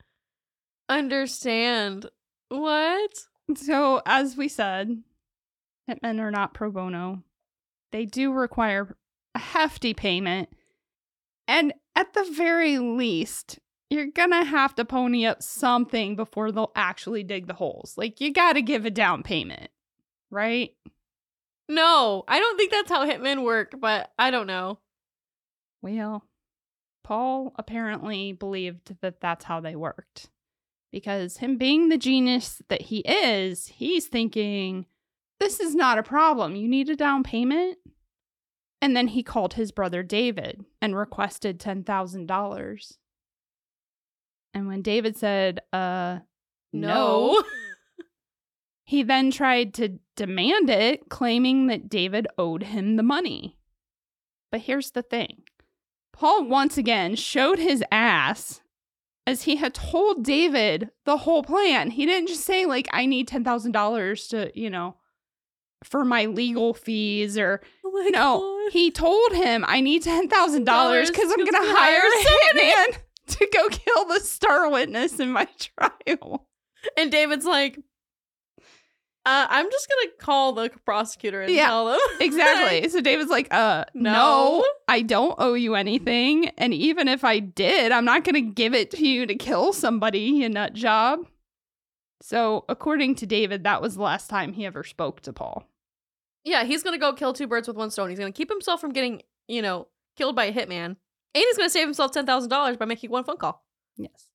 understand. 0.87 2.05
What? 2.49 3.11
So, 3.55 4.03
as 4.05 4.37
we 4.37 4.49
said, 4.49 5.01
hitmen 5.89 6.19
are 6.19 6.29
not 6.29 6.53
pro 6.53 6.69
bono. 6.69 7.23
They 7.91 8.05
do 8.05 8.31
require 8.31 8.95
a 9.33 9.39
hefty 9.39 9.95
payment. 9.95 10.49
And 11.47 11.73
at 11.95 12.13
the 12.13 12.23
very 12.31 12.77
least, 12.77 13.57
you're 13.91 14.07
gonna 14.07 14.45
have 14.45 14.73
to 14.75 14.85
pony 14.85 15.25
up 15.25 15.43
something 15.43 16.15
before 16.15 16.51
they'll 16.51 16.71
actually 16.75 17.23
dig 17.23 17.47
the 17.47 17.53
holes. 17.53 17.95
Like, 17.97 18.21
you 18.21 18.31
gotta 18.31 18.61
give 18.61 18.85
a 18.85 18.89
down 18.89 19.21
payment, 19.21 19.69
right? 20.29 20.71
No, 21.67 22.23
I 22.25 22.39
don't 22.39 22.57
think 22.57 22.71
that's 22.71 22.89
how 22.89 23.05
hitmen 23.05 23.43
work, 23.43 23.75
but 23.77 24.13
I 24.17 24.31
don't 24.31 24.47
know. 24.47 24.79
Well, 25.81 26.25
Paul 27.03 27.53
apparently 27.57 28.31
believed 28.31 28.95
that 29.01 29.19
that's 29.19 29.43
how 29.43 29.59
they 29.59 29.75
worked. 29.75 30.29
Because 30.93 31.37
him 31.37 31.57
being 31.57 31.89
the 31.89 31.97
genius 31.97 32.61
that 32.69 32.83
he 32.83 32.99
is, 32.99 33.67
he's 33.67 34.07
thinking, 34.07 34.85
this 35.39 35.59
is 35.59 35.75
not 35.75 35.97
a 35.97 36.03
problem. 36.03 36.55
You 36.55 36.69
need 36.69 36.89
a 36.89 36.95
down 36.95 37.23
payment? 37.23 37.77
And 38.81 38.95
then 38.95 39.09
he 39.09 39.21
called 39.21 39.55
his 39.55 39.71
brother 39.73 40.01
David 40.01 40.63
and 40.81 40.95
requested 40.95 41.59
$10,000. 41.59 42.97
And 44.53 44.67
when 44.67 44.81
David 44.81 45.15
said, 45.17 45.61
uh, 45.71 46.19
no, 46.73 47.41
he 48.83 49.03
then 49.03 49.31
tried 49.31 49.73
to 49.75 49.99
demand 50.15 50.69
it, 50.69 51.09
claiming 51.09 51.67
that 51.67 51.89
David 51.89 52.27
owed 52.37 52.63
him 52.63 52.95
the 52.95 53.03
money. 53.03 53.57
But 54.51 54.61
here's 54.61 54.91
the 54.91 55.01
thing 55.01 55.43
Paul 56.13 56.45
once 56.45 56.77
again 56.77 57.15
showed 57.15 57.59
his 57.59 57.83
ass 57.91 58.61
as 59.25 59.43
he 59.43 59.55
had 59.55 59.73
told 59.73 60.23
David 60.25 60.89
the 61.05 61.17
whole 61.17 61.43
plan. 61.43 61.91
He 61.91 62.05
didn't 62.05 62.27
just 62.27 62.43
say, 62.43 62.65
like, 62.65 62.87
I 62.91 63.05
need 63.05 63.29
$10,000 63.29 64.29
to, 64.29 64.51
you 64.59 64.69
know, 64.69 64.95
for 65.83 66.03
my 66.03 66.25
legal 66.25 66.73
fees 66.73 67.37
or 67.37 67.61
Oh 67.85 68.09
no, 68.11 68.39
God. 68.65 68.71
he 68.73 68.91
told 68.91 69.31
him 69.33 69.65
I 69.67 69.81
need 69.81 70.03
ten 70.03 70.29
thousand 70.29 70.63
dollars 70.65 71.09
because 71.09 71.29
I'm 71.31 71.37
going 71.37 71.51
to 71.51 71.57
hire 71.57 71.99
hire 72.03 72.87
a 72.87 72.93
hitman 72.93 72.99
to 73.27 73.47
go 73.53 73.69
kill 73.69 74.05
the 74.05 74.19
star 74.19 74.69
witness 74.69 75.19
in 75.19 75.31
my 75.31 75.47
trial. 75.77 76.47
And 76.97 77.11
David's 77.11 77.45
like, 77.45 77.77
uh, 79.23 79.45
I'm 79.49 79.69
just 79.69 79.87
gonna 79.87 80.11
call 80.19 80.53
the 80.53 80.71
prosecutor 80.83 81.43
and 81.43 81.53
Yeah, 81.53 81.67
tell 81.67 81.85
them. 81.91 81.99
Exactly. 82.19 82.89
so 82.89 83.01
David's 83.01 83.29
like, 83.29 83.53
uh, 83.53 83.85
no. 83.93 84.11
No. 84.13 84.65
I 84.87 85.03
don't 85.03 85.35
owe 85.37 85.53
you 85.53 85.75
anything. 85.75 86.49
And 86.57 86.73
even 86.73 87.07
if 87.07 87.23
I 87.23 87.37
did, 87.39 87.91
I'm 87.91 88.03
not 88.05 88.23
going 88.23 88.33
to 88.35 88.41
give 88.41 88.73
it 88.73 88.89
to 88.91 89.07
you 89.07 89.25
to 89.27 89.35
kill 89.35 89.73
somebody, 89.73 90.19
you 90.19 90.49
nut 90.49 90.73
job. 90.73 91.19
So, 92.21 92.65
according 92.67 93.15
to 93.15 93.25
David, 93.25 93.63
that 93.63 93.81
was 93.81 93.95
the 93.95 94.01
last 94.01 94.29
time 94.29 94.53
he 94.53 94.65
ever 94.65 94.83
spoke 94.83 95.21
to 95.21 95.33
Paul. 95.33 95.65
yeah, 96.43 96.63
he's 96.63 96.81
gonna 96.83 96.97
go 96.97 97.13
kill 97.13 97.33
two 97.33 97.47
birds 97.47 97.67
with 97.67 97.77
one 97.77 97.89
stone. 97.91 98.09
He's 98.09 98.19
gonna 98.19 98.31
keep 98.31 98.49
himself 98.49 98.81
from 98.81 98.91
getting, 98.91 99.21
you 99.47 99.61
know, 99.61 99.87
killed 100.17 100.35
by 100.35 100.45
a 100.45 100.53
hitman, 100.53 100.97
and 101.33 101.43
he's 101.43 101.57
gonna 101.57 101.69
save 101.69 101.87
himself 101.87 102.11
ten 102.11 102.25
thousand 102.25 102.49
dollars 102.49 102.77
by 102.77 102.85
making 102.85 103.09
one 103.09 103.23
phone 103.23 103.37
call. 103.37 103.63
Yes. 103.97 104.27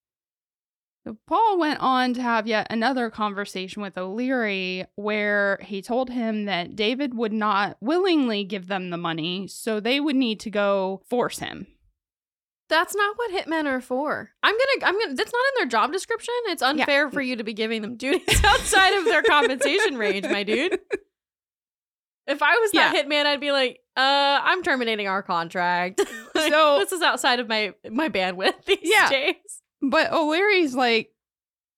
So 1.06 1.16
Paul 1.28 1.58
went 1.58 1.78
on 1.78 2.14
to 2.14 2.22
have 2.22 2.48
yet 2.48 2.66
another 2.68 3.10
conversation 3.10 3.80
with 3.80 3.96
O'Leary 3.96 4.86
where 4.96 5.60
he 5.62 5.80
told 5.80 6.10
him 6.10 6.46
that 6.46 6.74
David 6.74 7.14
would 7.14 7.32
not 7.32 7.76
willingly 7.80 8.42
give 8.42 8.66
them 8.66 8.90
the 8.90 8.96
money, 8.96 9.46
so 9.46 9.78
they 9.78 10.00
would 10.00 10.16
need 10.16 10.40
to 10.40 10.50
go 10.50 11.02
force 11.08 11.38
him. 11.38 11.68
That's 12.68 12.96
not 12.96 13.16
what 13.16 13.30
hitmen 13.30 13.66
are 13.66 13.80
for. 13.80 14.30
I'm 14.42 14.54
gonna, 14.54 14.90
I'm 14.90 14.98
gonna. 15.00 15.14
That's 15.14 15.32
not 15.32 15.44
in 15.48 15.60
their 15.60 15.68
job 15.68 15.92
description. 15.92 16.34
It's 16.46 16.62
unfair 16.62 17.08
for 17.12 17.20
you 17.20 17.36
to 17.36 17.44
be 17.44 17.52
giving 17.54 17.82
them 17.82 17.96
duties 17.96 18.40
outside 18.44 18.94
of 18.98 19.04
their 19.04 19.22
compensation 19.22 19.96
range, 19.96 20.24
my 20.24 20.42
dude. 20.42 20.80
If 22.26 22.42
I 22.42 22.56
was 22.56 22.72
that 22.72 22.94
hitman, 22.94 23.24
I'd 23.26 23.40
be 23.40 23.52
like, 23.52 23.80
uh, 23.96 24.40
I'm 24.42 24.62
terminating 24.62 25.08
our 25.08 25.22
contract. 25.22 26.00
Like, 26.34 26.52
So- 26.52 26.78
this 26.80 26.92
is 26.92 27.02
outside 27.02 27.40
of 27.40 27.48
my 27.48 27.72
my 27.90 28.08
bandwidth 28.08 28.64
these 28.66 28.78
Yeah. 28.82 29.08
days. 29.08 29.62
But 29.82 30.12
O'Leary's 30.12 30.74
like, 30.74 31.12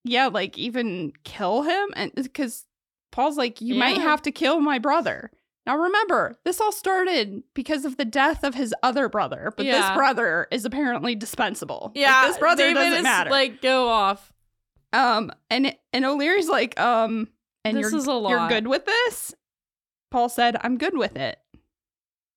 yeah, 0.05 0.26
like 0.26 0.57
even 0.59 1.12
kill 1.24 1.62
him, 1.62 1.90
and 1.94 2.12
because 2.14 2.64
Paul's 3.12 3.36
like, 3.36 3.61
you 3.61 3.74
might 3.74 3.99
have 3.99 4.22
to 4.22 4.30
kill 4.32 4.61
my 4.61 4.78
brother. 4.78 5.30
Now 5.66 5.76
remember, 5.76 6.38
this 6.44 6.61
all 6.61 6.72
started 6.72 7.42
because 7.55 7.84
of 7.84 7.96
the 7.99 8.05
death 8.07 8.42
of 8.42 8.55
his 8.55 8.74
other 8.82 9.09
brother, 9.09 9.53
but 9.57 9.64
this 9.64 9.90
brother 9.90 10.46
is 10.51 10.64
apparently 10.64 11.14
dispensable. 11.14 11.92
Like, 11.94 12.01
Yeah, 12.03 12.26
this 12.28 12.38
brother 12.38 12.62
David 12.64 12.74
doesn't 12.80 12.94
is 12.94 13.03
matter. 13.03 13.30
Like, 13.30 13.61
go 13.61 13.88
off. 13.88 14.32
um, 14.92 15.30
and 15.51 15.76
and 15.92 16.05
O'Leary's 16.05 16.49
like, 16.49 16.78
um, 16.80 17.28
and 17.64 17.76
This 17.76 17.92
you're 17.92 18.28
you're 18.30 18.49
good 18.49 18.66
with 18.66 18.86
this. 18.86 19.34
Paul 20.11 20.29
said, 20.29 20.57
I'm 20.63 20.79
good 20.79 20.97
with 20.97 21.17
it. 21.17 21.39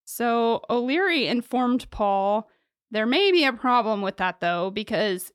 So 0.06 0.62
O'Leary 0.70 1.28
informed 1.28 1.90
Paul 1.90 2.50
there 2.92 3.06
may 3.06 3.32
be 3.32 3.46
a 3.46 3.54
problem 3.54 4.02
with 4.02 4.18
that 4.18 4.42
though, 4.42 4.70
because 4.70 5.32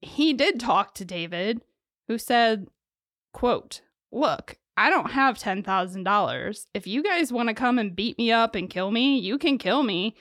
he 0.00 0.32
did 0.32 0.60
talk 0.60 0.94
to 0.94 1.04
David, 1.04 1.60
who 2.06 2.16
said, 2.18 2.68
quote, 3.34 3.82
Look, 4.12 4.56
I 4.76 4.90
don't 4.90 5.10
have 5.10 5.36
$10,000. 5.38 6.66
If 6.72 6.86
you 6.86 7.02
guys 7.02 7.32
want 7.32 7.48
to 7.48 7.54
come 7.54 7.78
and 7.78 7.94
beat 7.94 8.16
me 8.16 8.32
up 8.32 8.54
and 8.54 8.70
kill 8.70 8.90
me, 8.90 9.18
you 9.18 9.38
can 9.38 9.58
kill 9.58 9.82
me. 9.82 10.14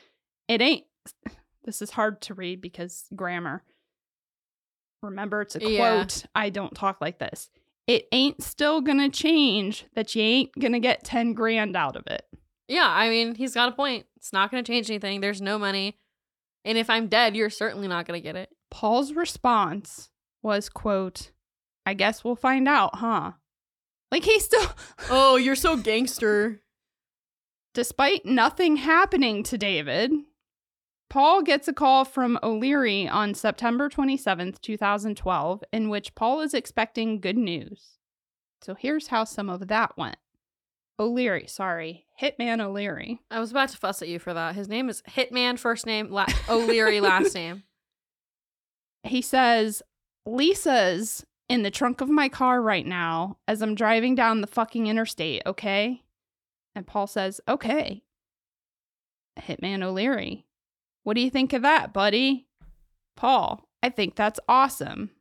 It 0.48 0.62
ain't. 0.62 0.86
This 1.66 1.82
is 1.84 1.92
hard 1.92 2.22
to 2.22 2.34
read 2.34 2.62
because 2.62 3.06
grammar. 3.16 3.62
Remember, 5.04 5.42
it's 5.42 5.56
a 5.56 5.60
Yeah. 5.60 5.78
quote. 6.00 6.26
I 6.34 6.50
don't 6.50 6.74
talk 6.74 7.00
like 7.00 7.20
this. 7.20 7.52
It 7.90 8.08
ain't 8.12 8.44
still 8.44 8.82
gonna 8.82 9.10
change 9.10 9.88
that 9.96 10.14
you 10.16 10.22
ain't 10.22 10.52
gonna 10.60 10.80
get 10.80 11.04
10 11.04 11.34
grand 11.34 11.76
out 11.76 11.96
of 11.96 12.06
it. 12.06 12.24
Yeah, 12.68 12.88
I 12.88 13.10
mean, 13.10 13.34
he's 13.34 13.56
got 13.56 13.70
a 13.70 13.72
point. 13.72 14.06
It's 14.16 14.32
not 14.32 14.52
to 14.64 14.72
change 14.72 14.92
anything. 14.92 15.22
There's 15.22 15.42
no 15.42 15.58
money. 15.58 15.98
And 16.64 16.78
if 16.78 16.88
I'm 16.88 17.08
dead, 17.08 17.36
you're 17.36 17.50
certainly 17.50 17.88
not 17.88 18.06
to 18.06 18.24
get 18.24 18.36
it. 18.36 18.50
Paul's 18.70 19.14
response 19.14 20.12
was, 20.44 20.70
quote, 20.70 21.32
I 21.84 21.96
guess 21.96 22.24
we'll 22.24 22.36
find 22.36 22.68
out, 22.68 22.98
huh? 22.98 23.32
Like 24.12 24.24
he 24.24 24.40
still 24.40 24.72
Oh, 25.10 25.36
you're 25.38 25.56
so 25.56 25.76
gangster. 25.76 26.62
despite 27.74 28.24
nothing 28.24 28.78
happening 28.78 29.42
to 29.46 29.58
David, 29.58 30.12
Paul 31.10 31.42
gets 31.42 31.68
a 31.68 31.74
call 31.74 32.06
from 32.06 32.38
O'Leary 32.44 33.08
on 33.08 33.34
September 33.34 33.90
27th, 33.90 34.62
2012, 34.62 35.64
in 35.74 35.90
which 35.90 36.14
Paul 36.14 36.42
is 36.42 36.54
expecting 36.54 37.20
good 37.20 37.38
news. 37.38 37.98
So 38.62 38.76
here's 38.76 39.08
how 39.08 39.24
some 39.24 39.50
of 39.50 39.68
that 39.70 39.98
went. 39.98 40.18
O'Leary, 41.00 41.48
sorry, 41.48 42.06
Hitman 42.22 42.62
O'Leary. 42.62 43.22
I 43.32 43.40
was 43.40 43.52
about 43.52 43.70
to 43.70 43.78
fuss 43.78 44.02
at 44.02 44.10
you 44.10 44.20
for 44.20 44.34
that. 44.34 44.54
His 44.54 44.68
name 44.68 44.90
is 44.90 45.02
Hitman, 45.04 45.58
first 45.58 45.86
name, 45.86 46.12
la- 46.12 46.28
O'Leary, 46.50 47.02
last 47.02 47.34
name. 47.36 47.64
He 49.06 49.22
says, 49.22 49.82
Lisa's 50.26 51.26
in 51.48 51.64
the 51.64 51.72
trunk 51.72 52.02
of 52.02 52.10
my 52.10 52.28
car 52.28 52.62
right 52.62 52.86
now 52.86 53.38
as 53.48 53.62
I'm 53.62 53.74
driving 53.76 54.14
down 54.14 54.42
the 54.42 54.46
fucking 54.46 54.88
interstate, 54.88 55.42
okay? 55.46 56.04
And 56.76 56.86
Paul 56.86 57.08
says, 57.08 57.40
okay. 57.48 58.04
Hitman 59.40 59.82
O'Leary, 59.84 60.46
what 61.04 61.16
do 61.16 61.22
you 61.22 61.30
think 61.30 61.54
of 61.54 61.62
that, 61.64 61.94
buddy? 61.94 62.48
Paul, 63.16 63.68
I 63.84 63.90
think 63.90 64.16
that's 64.16 64.40
awesome. 64.48 65.12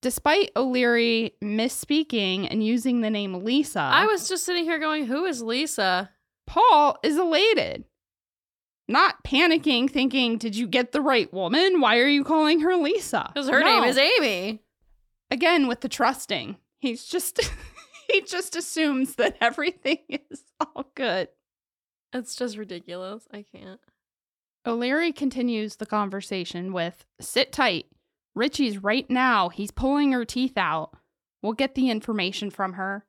Despite 0.00 0.50
O'Leary 0.56 1.34
misspeaking 1.42 2.48
and 2.50 2.64
using 2.64 3.00
the 3.00 3.10
name 3.10 3.44
Lisa, 3.44 3.80
I 3.80 4.06
was 4.06 4.28
just 4.28 4.44
sitting 4.44 4.64
here 4.64 4.78
going, 4.78 5.06
who 5.06 5.24
is 5.24 5.42
Lisa? 5.42 6.10
Paul 6.46 6.98
is 7.02 7.16
elated. 7.16 7.84
Not 8.88 9.22
panicking, 9.24 9.88
thinking, 9.88 10.38
Did 10.38 10.56
you 10.56 10.66
get 10.66 10.92
the 10.92 11.00
right 11.00 11.32
woman? 11.32 11.80
Why 11.80 11.98
are 11.98 12.08
you 12.08 12.24
calling 12.24 12.60
her 12.60 12.74
Lisa? 12.76 13.30
Because 13.32 13.48
her 13.48 13.62
name 13.62 13.84
is 13.84 13.96
Amy. 13.96 14.60
again 15.30 15.68
with 15.68 15.80
the 15.80 15.88
trusting. 15.88 16.56
He's 16.80 17.04
just 17.04 17.40
he 18.10 18.22
just 18.22 18.56
assumes 18.56 19.14
that 19.14 19.36
everything 19.40 19.98
is 20.30 20.42
all 20.60 20.90
good. 20.94 21.28
It's 22.12 22.34
just 22.34 22.56
ridiculous. 22.58 23.26
I 23.32 23.44
can't. 23.50 23.80
O'Leary 24.66 25.12
continues 25.12 25.76
the 25.76 25.86
conversation 25.86 26.72
with 26.72 27.04
sit 27.20 27.52
tight. 27.52 27.86
Richie's 28.34 28.78
right 28.82 29.08
now. 29.10 29.48
He's 29.48 29.70
pulling 29.70 30.12
her 30.12 30.24
teeth 30.24 30.56
out. 30.56 30.94
We'll 31.42 31.52
get 31.52 31.74
the 31.74 31.90
information 31.90 32.50
from 32.50 32.74
her. 32.74 33.04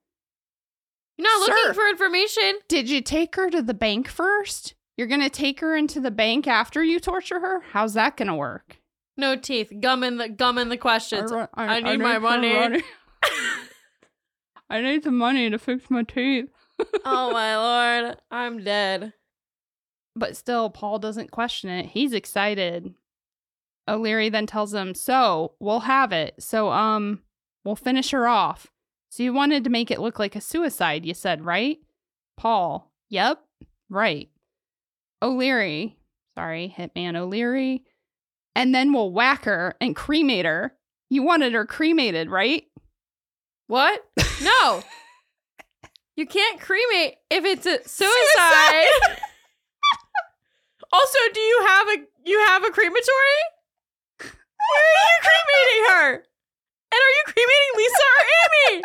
You're 1.17 1.27
not 1.27 1.45
Sir. 1.45 1.53
looking 1.53 1.73
for 1.75 1.87
information. 1.87 2.53
Did 2.67 2.89
you 2.89 3.01
take 3.01 3.35
her 3.35 3.49
to 3.51 3.61
the 3.61 3.75
bank 3.75 4.07
first? 4.07 4.73
You're 4.97 5.07
going 5.07 5.21
to 5.21 5.29
take 5.29 5.59
her 5.59 5.75
into 5.75 5.99
the 5.99 6.11
bank 6.11 6.47
after 6.47 6.83
you 6.83 6.99
torture 6.99 7.39
her? 7.39 7.61
How's 7.71 7.93
that 7.93 8.17
going 8.17 8.27
to 8.27 8.35
work? 8.35 8.77
No 9.15 9.35
teeth. 9.35 9.71
Gum 9.79 10.03
in 10.03 10.17
the 10.17 10.27
gum 10.29 10.57
in 10.57 10.69
the 10.69 10.77
questions. 10.77 11.31
ru- 11.31 11.47
I 11.53 11.79
need 11.81 11.99
my 11.99 12.13
her 12.13 12.19
money. 12.19 12.83
I 14.69 14.81
need 14.81 15.03
the 15.03 15.11
money 15.11 15.49
to 15.51 15.59
fix 15.59 15.89
my 15.91 16.01
teeth. 16.03 16.49
oh 17.05 17.31
my 17.31 17.55
lord. 18.05 18.17
I'm 18.31 18.63
dead. 18.63 19.13
But 20.15 20.37
still, 20.37 20.69
Paul 20.69 20.99
doesn't 20.99 21.31
question 21.31 21.69
it. 21.69 21.87
He's 21.87 22.13
excited. 22.13 22.93
O'Leary 23.87 24.29
then 24.29 24.45
tells 24.45 24.73
him, 24.73 24.93
So, 24.95 25.53
we'll 25.59 25.81
have 25.81 26.11
it. 26.11 26.35
So, 26.39 26.69
um, 26.71 27.21
we'll 27.65 27.75
finish 27.75 28.11
her 28.11 28.27
off. 28.27 28.67
So, 29.09 29.23
you 29.23 29.33
wanted 29.33 29.63
to 29.63 29.69
make 29.69 29.91
it 29.91 29.99
look 29.99 30.19
like 30.19 30.35
a 30.35 30.41
suicide, 30.41 31.05
you 31.05 31.13
said, 31.13 31.45
right? 31.45 31.79
Paul, 32.37 32.91
Yep, 33.13 33.43
right. 33.89 34.29
O'Leary, 35.21 35.97
sorry, 36.35 36.73
Hitman 36.75 37.15
O'Leary. 37.15 37.83
And 38.55 38.73
then 38.73 38.91
we'll 38.91 39.11
whack 39.11 39.45
her 39.45 39.75
and 39.79 39.95
cremate 39.95 40.45
her. 40.45 40.75
You 41.11 41.21
wanted 41.21 41.53
her 41.53 41.65
cremated, 41.67 42.31
right? 42.31 42.63
What? 43.67 44.03
No. 44.41 44.81
you 46.15 46.25
can't 46.25 46.59
cremate 46.59 47.17
if 47.29 47.45
it's 47.45 47.67
a 47.67 47.87
suicide. 47.87 49.19
also, 50.93 51.19
do 51.33 51.39
you 51.41 51.65
have 51.67 51.87
a 51.89 51.97
you 52.25 52.39
have 52.47 52.63
a 52.63 52.71
crematory? 52.71 53.41
Where 54.19 54.29
are 54.29 55.09
you 55.11 55.19
cremating 55.21 55.83
her? 55.89 56.23
And 56.93 56.99
are 57.01 57.15
you 57.17 57.23
cremating 57.25 57.71
Lisa 57.75 58.05
or 58.13 58.23
Amy? 58.43 58.83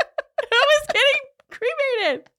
Who 0.51 0.61
is 0.77 0.87
getting 0.87 1.23
cremated? 1.51 2.31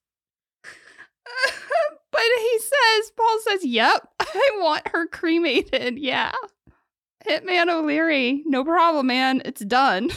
but 2.11 2.21
he 2.21 2.59
says, 2.59 3.11
Paul 3.15 3.39
says, 3.47 3.65
Yep, 3.65 4.09
I 4.19 4.49
want 4.55 4.87
her 4.89 5.07
cremated. 5.07 5.99
Yeah. 5.99 6.31
Hitman 7.27 7.69
O'Leary, 7.69 8.43
no 8.45 8.63
problem, 8.63 9.07
man. 9.07 9.41
It's 9.45 9.63
done. 9.63 10.09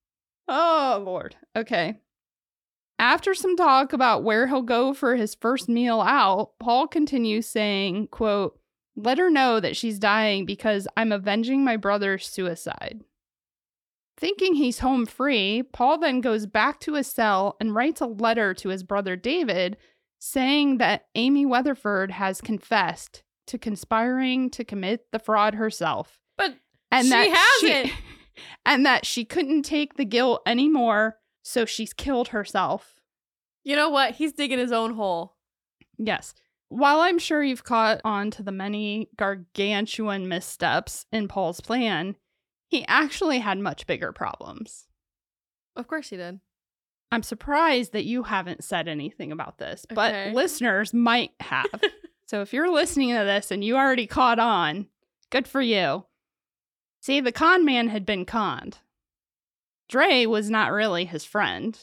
oh, 0.48 1.02
Lord. 1.04 1.36
Okay. 1.56 1.96
After 2.98 3.32
some 3.34 3.56
talk 3.56 3.94
about 3.94 4.24
where 4.24 4.46
he'll 4.46 4.62
go 4.62 4.92
for 4.92 5.16
his 5.16 5.34
first 5.34 5.68
meal 5.68 6.02
out, 6.02 6.52
Paul 6.60 6.86
continues 6.86 7.48
saying, 7.48 8.08
quote, 8.08 8.59
let 9.04 9.18
her 9.18 9.30
know 9.30 9.60
that 9.60 9.76
she's 9.76 9.98
dying 9.98 10.46
because 10.46 10.86
I'm 10.96 11.12
avenging 11.12 11.64
my 11.64 11.76
brother's 11.76 12.26
suicide. 12.26 13.02
Thinking 14.16 14.54
he's 14.54 14.80
home 14.80 15.06
free, 15.06 15.62
Paul 15.62 15.98
then 15.98 16.20
goes 16.20 16.46
back 16.46 16.78
to 16.80 16.94
his 16.94 17.06
cell 17.06 17.56
and 17.60 17.74
writes 17.74 18.00
a 18.00 18.06
letter 18.06 18.52
to 18.54 18.68
his 18.68 18.82
brother 18.82 19.16
David 19.16 19.76
saying 20.18 20.78
that 20.78 21.06
Amy 21.14 21.46
Weatherford 21.46 22.10
has 22.10 22.40
confessed 22.40 23.22
to 23.46 23.58
conspiring 23.58 24.50
to 24.50 24.64
commit 24.64 25.06
the 25.10 25.18
fraud 25.18 25.54
herself. 25.54 26.20
But 26.36 26.56
and 26.92 27.06
She 27.06 27.10
that 27.10 27.54
hasn't. 27.62 27.92
and 28.66 28.86
that 28.86 29.06
she 29.06 29.24
couldn't 29.24 29.62
take 29.62 29.94
the 29.94 30.04
guilt 30.04 30.42
anymore, 30.46 31.16
so 31.42 31.64
she's 31.64 31.92
killed 31.92 32.28
herself. 32.28 33.00
You 33.64 33.76
know 33.76 33.88
what? 33.88 34.14
He's 34.14 34.32
digging 34.32 34.58
his 34.58 34.72
own 34.72 34.94
hole. 34.94 35.36
Yes. 35.98 36.34
While 36.70 37.00
I'm 37.00 37.18
sure 37.18 37.42
you've 37.42 37.64
caught 37.64 38.00
on 38.04 38.30
to 38.32 38.42
the 38.42 38.52
many 38.52 39.08
gargantuan 39.16 40.28
missteps 40.28 41.04
in 41.12 41.28
Paul's 41.28 41.60
plan, 41.60 42.16
he 42.68 42.84
actually 42.86 43.40
had 43.40 43.58
much 43.58 43.86
bigger 43.86 44.12
problems. 44.12 44.86
Of 45.76 45.86
course 45.88 46.08
he 46.10 46.16
did. 46.16 46.40
I'm 47.12 47.24
surprised 47.24 47.92
that 47.92 48.04
you 48.04 48.22
haven't 48.22 48.62
said 48.62 48.86
anything 48.86 49.32
about 49.32 49.58
this, 49.58 49.84
but 49.92 50.14
Okay. 50.14 50.32
listeners 50.32 50.94
might 50.94 51.32
have. 51.40 51.66
so 52.26 52.40
if 52.40 52.52
you're 52.52 52.70
listening 52.72 53.08
to 53.10 53.24
this 53.24 53.50
and 53.50 53.64
you 53.64 53.76
already 53.76 54.06
caught 54.06 54.38
on, 54.38 54.86
good 55.30 55.48
for 55.48 55.60
you. 55.60 56.06
See, 57.00 57.18
the 57.20 57.32
con 57.32 57.64
man 57.64 57.88
had 57.88 58.06
been 58.06 58.24
conned. 58.24 58.78
Dre 59.88 60.24
was 60.26 60.48
not 60.50 60.70
really 60.70 61.04
his 61.04 61.24
friend. 61.24 61.76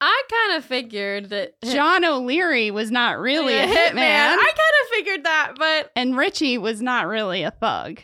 I 0.00 0.22
kind 0.30 0.58
of 0.58 0.64
figured 0.64 1.30
that 1.30 1.60
John 1.64 2.04
O'Leary 2.04 2.70
was 2.70 2.90
not 2.90 3.18
really 3.18 3.54
a 3.56 3.66
hitman. 3.66 3.98
I 3.98 4.36
kind 4.36 4.46
of 4.82 4.88
figured 4.90 5.24
that, 5.24 5.52
but 5.56 5.90
and 5.96 6.16
Richie 6.16 6.58
was 6.58 6.80
not 6.80 7.06
really 7.06 7.42
a 7.42 7.50
thug. 7.50 8.00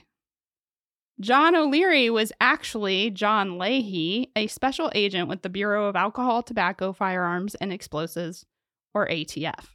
John 1.20 1.54
O'Leary 1.54 2.10
was 2.10 2.32
actually 2.40 3.10
John 3.10 3.56
Leahy, 3.56 4.32
a 4.34 4.48
special 4.48 4.90
agent 4.96 5.28
with 5.28 5.42
the 5.42 5.48
Bureau 5.48 5.86
of 5.86 5.94
Alcohol, 5.94 6.42
Tobacco, 6.42 6.92
Firearms, 6.92 7.54
and 7.54 7.72
Explosives, 7.72 8.44
or 8.92 9.06
ATF. 9.06 9.66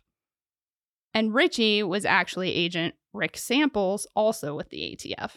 And 1.14 1.34
Richie 1.34 1.82
was 1.82 2.04
actually 2.04 2.54
Agent 2.54 2.96
Rick 3.14 3.38
Samples, 3.38 4.06
also 4.16 4.54
with 4.56 4.70
the 4.70 4.96
ATF. 4.96 5.32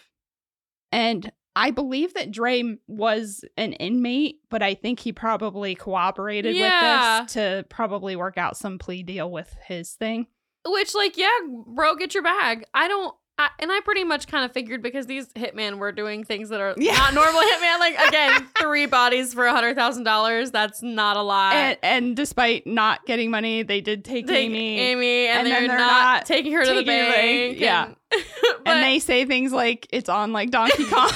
And 0.90 1.32
I 1.54 1.70
believe 1.70 2.14
that 2.14 2.30
Dre 2.30 2.76
was 2.86 3.44
an 3.56 3.74
inmate, 3.74 4.40
but 4.48 4.62
I 4.62 4.74
think 4.74 5.00
he 5.00 5.12
probably 5.12 5.74
cooperated 5.74 6.56
Yeah. 6.56 7.20
with 7.20 7.26
this 7.26 7.32
to 7.34 7.66
probably 7.68 8.16
work 8.16 8.38
out 8.38 8.56
some 8.56 8.78
plea 8.78 9.02
deal 9.02 9.30
with 9.30 9.54
his 9.66 9.92
thing. 9.92 10.26
which 10.66 10.94
like 10.94 11.16
yeah, 11.16 11.28
bro, 11.66 11.96
get 11.96 12.14
your 12.14 12.22
bag. 12.22 12.64
I 12.72 12.88
don't. 12.88 13.14
I, 13.38 13.48
and 13.60 13.72
I 13.72 13.80
pretty 13.80 14.04
much 14.04 14.28
kind 14.28 14.44
of 14.44 14.52
figured 14.52 14.82
because 14.82 15.06
these 15.06 15.26
hitmen 15.28 15.78
were 15.78 15.90
doing 15.90 16.22
things 16.22 16.50
that 16.50 16.60
are 16.60 16.74
Yeah. 16.76 16.92
not 16.92 17.14
normal 17.14 17.40
hitman. 17.52 17.78
Like 17.80 17.98
again, 18.08 18.46
three 18.60 18.86
bodies 18.86 19.32
for 19.34 19.46
a 19.46 19.52
hundred 19.52 19.74
thousand 19.74 20.04
dollars. 20.04 20.50
That's 20.50 20.82
not 20.82 21.16
a 21.16 21.22
lot. 21.22 21.54
and, 21.54 21.78
and 21.82 22.16
despite 22.16 22.66
not 22.66 23.04
getting 23.06 23.30
money, 23.30 23.62
they 23.62 23.80
did 23.80 24.04
take 24.04 24.26
Take 24.26 24.36
Amy, 24.50 24.78
Amy, 24.80 25.26
and, 25.26 25.38
and 25.38 25.46
they're, 25.46 25.60
they're 25.66 25.78
not, 25.78 25.86
not 26.18 26.26
taking 26.26 26.52
her 26.52 26.62
to 26.62 26.74
the 26.74 26.84
taking 26.84 26.98
to 26.98 27.04
the 27.06 27.10
bank. 27.10 27.58
bank, 27.58 27.60
yeah. 27.60 27.84
and, 27.86 27.96
but 28.64 28.74
and 28.74 28.82
they 28.84 28.98
say 28.98 29.24
things 29.24 29.50
like 29.52 29.86
it's 29.90 30.08
on 30.10 30.32
like 30.32 30.50
Donkey 30.50 30.84
Kong. 30.90 31.10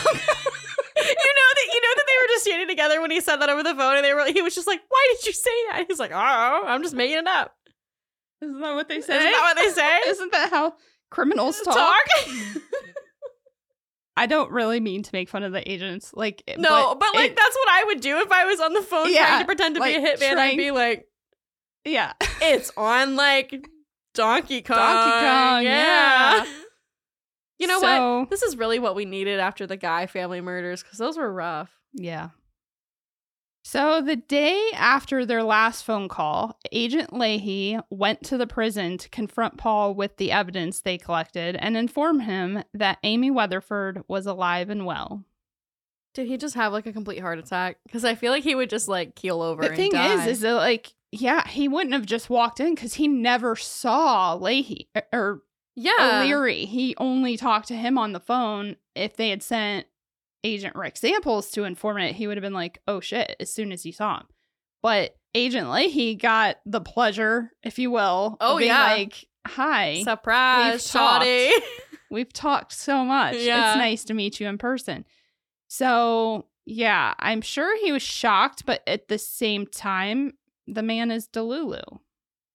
you 0.97 1.33
know 1.35 1.51
that 1.55 1.69
you 1.75 1.81
know 1.81 1.93
that 1.97 2.05
they 2.07 2.23
were 2.23 2.29
just 2.29 2.45
standing 2.45 2.69
together 2.69 3.01
when 3.03 3.11
he 3.11 3.21
said 3.21 3.37
that 3.37 3.51
over 3.51 3.63
the 3.63 3.75
phone, 3.75 3.97
and 3.97 4.05
they 4.05 4.15
were 4.15 4.25
he 4.33 4.41
was 4.43 4.55
just 4.55 4.67
like, 4.67 4.81
"Why 4.89 5.15
did 5.15 5.27
you 5.27 5.33
say 5.35 5.51
that?" 5.71 5.85
He's 5.89 5.99
like, 5.99 6.13
"Oh, 6.13 6.63
I'm 6.67 6.83
just 6.83 6.95
making 6.95 7.19
it 7.19 7.27
up." 7.27 7.55
Isn't 8.43 8.61
that 8.61 8.75
what 8.75 8.89
they 8.89 9.01
say? 9.03 9.17
Isn't 9.19 9.33
that 9.33 9.55
what 9.55 9.63
they 9.63 9.71
say? 9.71 9.99
Isn't 10.09 10.33
that 10.33 10.51
how 10.51 10.75
criminals 11.11 11.61
talk? 11.63 11.75
Talk? 11.75 12.27
I 14.19 14.27
don't 14.27 14.51
really 14.51 14.81
mean 14.81 15.03
to 15.03 15.11
make 15.13 15.29
fun 15.29 15.43
of 15.43 15.53
the 15.53 15.71
agents, 15.71 16.13
like 16.15 16.43
eh, 16.49 16.55
no, 16.59 16.95
but, 16.95 17.15
like 17.15 17.33
it- 17.33 17.37
that's 17.37 17.55
what 17.57 17.69
I 17.69 17.85
would 17.85 18.01
do 18.01 18.17
if 18.19 18.33
I 18.33 18.47
was 18.47 18.61
on 18.61 18.73
the 18.73 18.81
phone 18.83 19.13
Yeah, 19.13 19.27
trying 19.27 19.41
to 19.41 19.45
pretend 19.45 19.75
to 19.75 19.81
be 19.83 19.95
a 19.95 20.01
like, 20.01 20.19
hitman. 20.21 20.37
I'd 20.39 20.57
be 20.57 20.71
like, 20.71 21.07
yeah, 21.85 22.15
"It's 22.41 22.73
on 22.79 23.15
like 23.17 23.55
Donkey 24.15 24.63
Kong." 24.63 24.77
Donkey 24.79 25.11
Kong, 25.27 25.65
yeah. 25.65 26.47
You 27.59 27.67
know 27.67 27.79
So- 27.81 28.19
what? 28.21 28.31
This 28.31 28.43
is 28.43 28.57
really 28.57 28.79
what 28.79 28.95
we 28.95 29.05
needed 29.05 29.39
after 29.39 29.67
the 29.67 29.77
Guy 29.77 30.07
family 30.07 30.41
murders 30.41 30.83
because 30.83 30.99
those 30.99 31.19
were 31.19 31.31
rough. 31.31 31.71
Yeah. 31.93 32.31
So 33.69 34.01
the 34.01 34.15
day 34.15 34.71
after 34.75 35.27
their 35.27 35.43
last 35.43 35.85
phone 35.85 36.07
call, 36.07 36.57
Agent 36.71 37.13
Leahy 37.13 37.81
went 37.91 38.23
to 38.27 38.39
the 38.39 38.47
prison 38.47 38.97
to 38.99 39.09
confront 39.09 39.57
Paul 39.57 39.93
with 39.93 40.19
the 40.19 40.31
evidence 40.31 40.81
they 40.81 40.97
collected 40.99 41.57
and 41.57 41.77
inform 41.77 42.21
him 42.21 42.63
that 42.75 42.99
Amy 43.03 43.29
Weatherford 43.29 44.05
was 44.07 44.25
alive 44.25 44.71
and 44.71 44.87
well. 44.87 45.25
Did 46.15 46.29
he 46.29 46.37
just 46.37 46.55
have 46.55 46.73
like 46.73 46.87
a 46.87 46.93
complete 46.93 47.19
heart 47.19 47.41
attack? 47.41 47.79
Because 47.85 48.05
I 48.05 48.15
feel 48.15 48.31
like 48.31 48.45
he 48.45 48.55
would 48.55 48.71
just 48.71 48.87
like 48.87 49.17
keel 49.17 49.43
over. 49.43 49.69
The 49.69 49.75
thing 49.75 49.91
die. 49.91 50.15
is, 50.15 50.27
is 50.29 50.41
that 50.43 50.55
like, 50.55 50.95
yeah, 51.11 51.45
he 51.49 51.67
wouldn't 51.67 51.93
have 51.93 52.07
just 52.07 52.31
walked 52.31 52.61
in 52.61 52.73
because 52.77 52.95
he 52.95 53.09
never 53.09 53.57
saw 53.57 54.35
Leahy 54.37 54.89
or- 54.95 55.07
or 55.13 55.43
yeah, 55.75 56.21
O'Leary. 56.23 56.67
He 56.67 56.95
only 56.99 57.37
talked 57.37 57.67
to 57.67 57.77
him 57.77 57.99
on 57.99 58.13
the 58.13 58.21
phone. 58.21 58.77
If 58.95 59.17
they 59.17 59.31
had 59.31 59.43
sent 59.43 59.89
Agent 60.45 60.77
Rick 60.77 60.97
Samples 60.97 61.51
to 61.53 61.65
inform 61.65 61.99
it, 61.99 62.15
he 62.15 62.27
would 62.27 62.37
have 62.37 62.43
been 62.43 62.53
like, 62.53 62.81
oh 62.87 63.01
shit, 63.01 63.35
as 63.41 63.53
soon 63.53 63.73
as 63.73 63.83
he 63.83 63.93
saw 63.93 64.19
him. 64.21 64.27
But 64.83 65.17
Agent 65.35 65.71
Leahy 65.71 66.15
got 66.15 66.57
the 66.65 66.81
pleasure, 66.81 67.51
if 67.63 67.79
you 67.79 67.91
will, 67.91 68.37
Oh, 68.41 68.53
of 68.55 68.59
being 68.59 68.71
yeah. 68.71 68.85
like, 68.85 69.27
hi, 69.47 70.03
surprise, 70.03 70.73
We've 70.75 70.91
talked. 70.93 71.27
we've 72.11 72.33
talked 72.33 72.73
so 72.73 73.05
much. 73.05 73.37
Yeah. 73.37 73.71
It's 73.73 73.79
nice 73.79 74.05
to 74.05 74.15
meet 74.15 74.39
you 74.41 74.47
in 74.49 74.59
person. 74.59 75.05
So, 75.69 76.47
yeah, 76.65 77.15
I'm 77.19 77.41
sure 77.41 77.77
he 77.85 77.93
was 77.93 78.03
shocked, 78.03 78.65
but 78.67 78.83
at 78.87 79.09
the 79.09 79.19
same 79.19 79.67
time, 79.67 80.35
the 80.67 80.83
man 80.83 81.11
is 81.11 81.27
Delulu. 81.29 81.83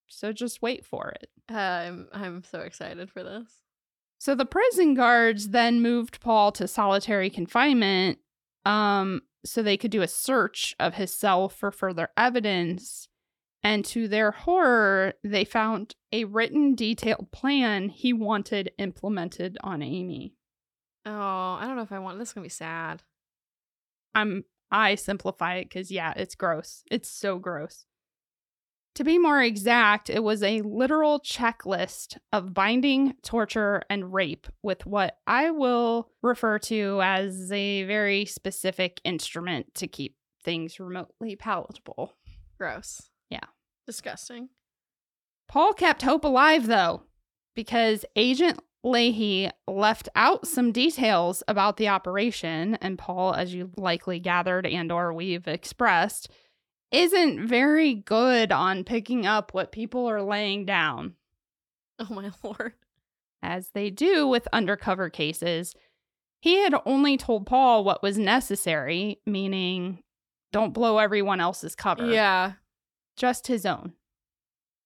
So 0.07 0.31
just 0.31 0.61
wait 0.61 0.85
for 0.85 1.09
it. 1.09 1.29
I'm 1.53 2.07
I'm 2.13 2.43
so 2.43 2.59
excited 2.59 3.09
for 3.09 3.23
this. 3.23 3.47
So 4.21 4.35
the 4.35 4.45
prison 4.45 4.93
guards 4.93 5.49
then 5.49 5.81
moved 5.81 6.21
Paul 6.21 6.51
to 6.51 6.67
solitary 6.67 7.31
confinement 7.31 8.19
um, 8.65 9.21
so 9.43 9.63
they 9.63 9.77
could 9.77 9.89
do 9.89 10.03
a 10.03 10.07
search 10.07 10.75
of 10.79 10.93
his 10.93 11.11
cell 11.11 11.49
for 11.49 11.71
further 11.71 12.09
evidence. 12.15 13.07
And 13.63 13.83
to 13.85 14.07
their 14.07 14.29
horror, 14.29 15.15
they 15.23 15.43
found 15.43 15.95
a 16.11 16.25
written, 16.25 16.75
detailed 16.75 17.31
plan 17.31 17.89
he 17.89 18.13
wanted 18.13 18.73
implemented 18.77 19.57
on 19.63 19.81
Amy. 19.81 20.35
Oh, 21.03 21.11
I 21.59 21.63
don't 21.65 21.75
know 21.75 21.81
if 21.81 21.91
I 21.91 21.97
want 21.97 22.19
this. 22.19 22.29
Is 22.29 22.33
gonna 22.33 22.45
be 22.45 22.49
sad. 22.49 23.01
I'm 24.13 24.43
I 24.69 24.93
simplify 24.93 25.55
it 25.55 25.65
because 25.65 25.89
yeah, 25.89 26.13
it's 26.15 26.35
gross. 26.35 26.83
It's 26.91 27.09
so 27.09 27.39
gross. 27.39 27.85
To 28.95 29.05
be 29.05 29.17
more 29.17 29.41
exact, 29.41 30.09
it 30.09 30.21
was 30.21 30.43
a 30.43 30.61
literal 30.61 31.21
checklist 31.21 32.17
of 32.33 32.53
binding, 32.53 33.13
torture, 33.23 33.83
and 33.89 34.13
rape 34.13 34.47
with 34.61 34.85
what 34.85 35.17
I 35.25 35.51
will 35.51 36.09
refer 36.21 36.59
to 36.59 36.99
as 37.01 37.51
a 37.51 37.83
very 37.83 38.25
specific 38.25 38.99
instrument 39.05 39.73
to 39.75 39.87
keep 39.87 40.17
things 40.43 40.79
remotely 40.79 41.37
palatable. 41.37 42.13
Gross. 42.57 43.09
Yeah. 43.29 43.45
Disgusting. 43.87 44.49
Paul 45.47 45.73
kept 45.73 46.01
hope 46.01 46.25
alive 46.25 46.67
though, 46.67 47.03
because 47.55 48.05
Agent 48.15 48.59
Leahy 48.83 49.51
left 49.67 50.09
out 50.15 50.47
some 50.47 50.71
details 50.71 51.43
about 51.47 51.77
the 51.77 51.87
operation, 51.87 52.75
and 52.81 52.97
Paul, 52.97 53.33
as 53.35 53.53
you 53.53 53.71
likely 53.77 54.19
gathered 54.19 54.65
and 54.65 54.91
or 54.91 55.13
we've 55.13 55.47
expressed, 55.47 56.29
isn't 56.91 57.47
very 57.47 57.93
good 57.93 58.51
on 58.51 58.83
picking 58.83 59.25
up 59.25 59.53
what 59.53 59.71
people 59.71 60.07
are 60.09 60.21
laying 60.21 60.65
down, 60.65 61.15
Oh 61.99 62.07
my 62.13 62.31
lord. 62.43 62.73
as 63.41 63.69
they 63.69 63.89
do 63.89 64.27
with 64.27 64.47
undercover 64.53 65.09
cases. 65.09 65.73
He 66.41 66.57
had 66.63 66.73
only 66.85 67.17
told 67.17 67.45
Paul 67.45 67.83
what 67.83 68.01
was 68.03 68.17
necessary, 68.17 69.19
meaning 69.25 70.01
don't 70.51 70.73
blow 70.73 70.97
everyone 70.97 71.39
else's 71.39 71.75
cover 71.75 72.05
Yeah. 72.11 72.53
just 73.15 73.47
his 73.47 73.65
own. 73.65 73.93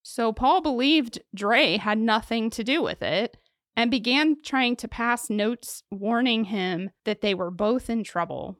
So 0.04 0.32
Paul 0.32 0.62
believed 0.62 1.20
Dre 1.34 1.78
had 1.78 1.98
nothing 1.98 2.50
to 2.52 2.64
do 2.64 2.84
with 2.84 3.02
it 3.02 3.38
and 3.76 3.90
began 3.90 4.38
trying 4.44 4.76
to 4.78 4.88
pass 4.88 5.30
notes 5.30 5.82
warning 5.90 6.46
him 6.46 6.92
that 7.06 7.22
they 7.22 7.34
were 7.34 7.50
both 7.52 7.90
in 7.90 8.04
trouble. 8.04 8.58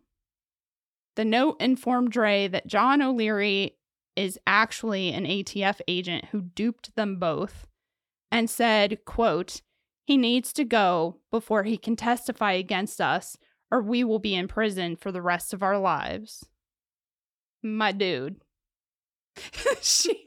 The 1.16 1.26
note 1.26 1.58
informed 1.62 2.12
Dre 2.12 2.48
that 2.48 2.68
John 2.68 3.02
O'Leary 3.02 3.78
is 4.16 4.40
actually 4.48 5.12
an 5.12 5.26
ATF 5.26 5.82
agent 5.88 6.26
who 6.26 6.42
duped 6.42 6.96
them 6.96 7.18
both 7.18 7.68
and 8.32 8.50
said, 8.50 9.06
quote, 9.06 9.62
he 10.06 10.18
needs 10.18 10.54
to 10.54 10.64
go 10.64 11.18
before 11.32 11.64
he 11.64 11.78
can 11.78 11.96
testify 11.96 12.54
against 12.54 13.02
us 13.02 13.38
or 13.72 13.82
we 13.82 14.04
will 14.04 14.20
be 14.20 14.36
in 14.36 14.48
prison 14.48 14.96
for 14.96 15.12
the 15.12 15.22
rest 15.22 15.54
of 15.54 15.64
our 15.64 15.78
lives. 15.78 16.46
My 17.64 17.92
dude. 17.92 18.38
she, 19.82 20.24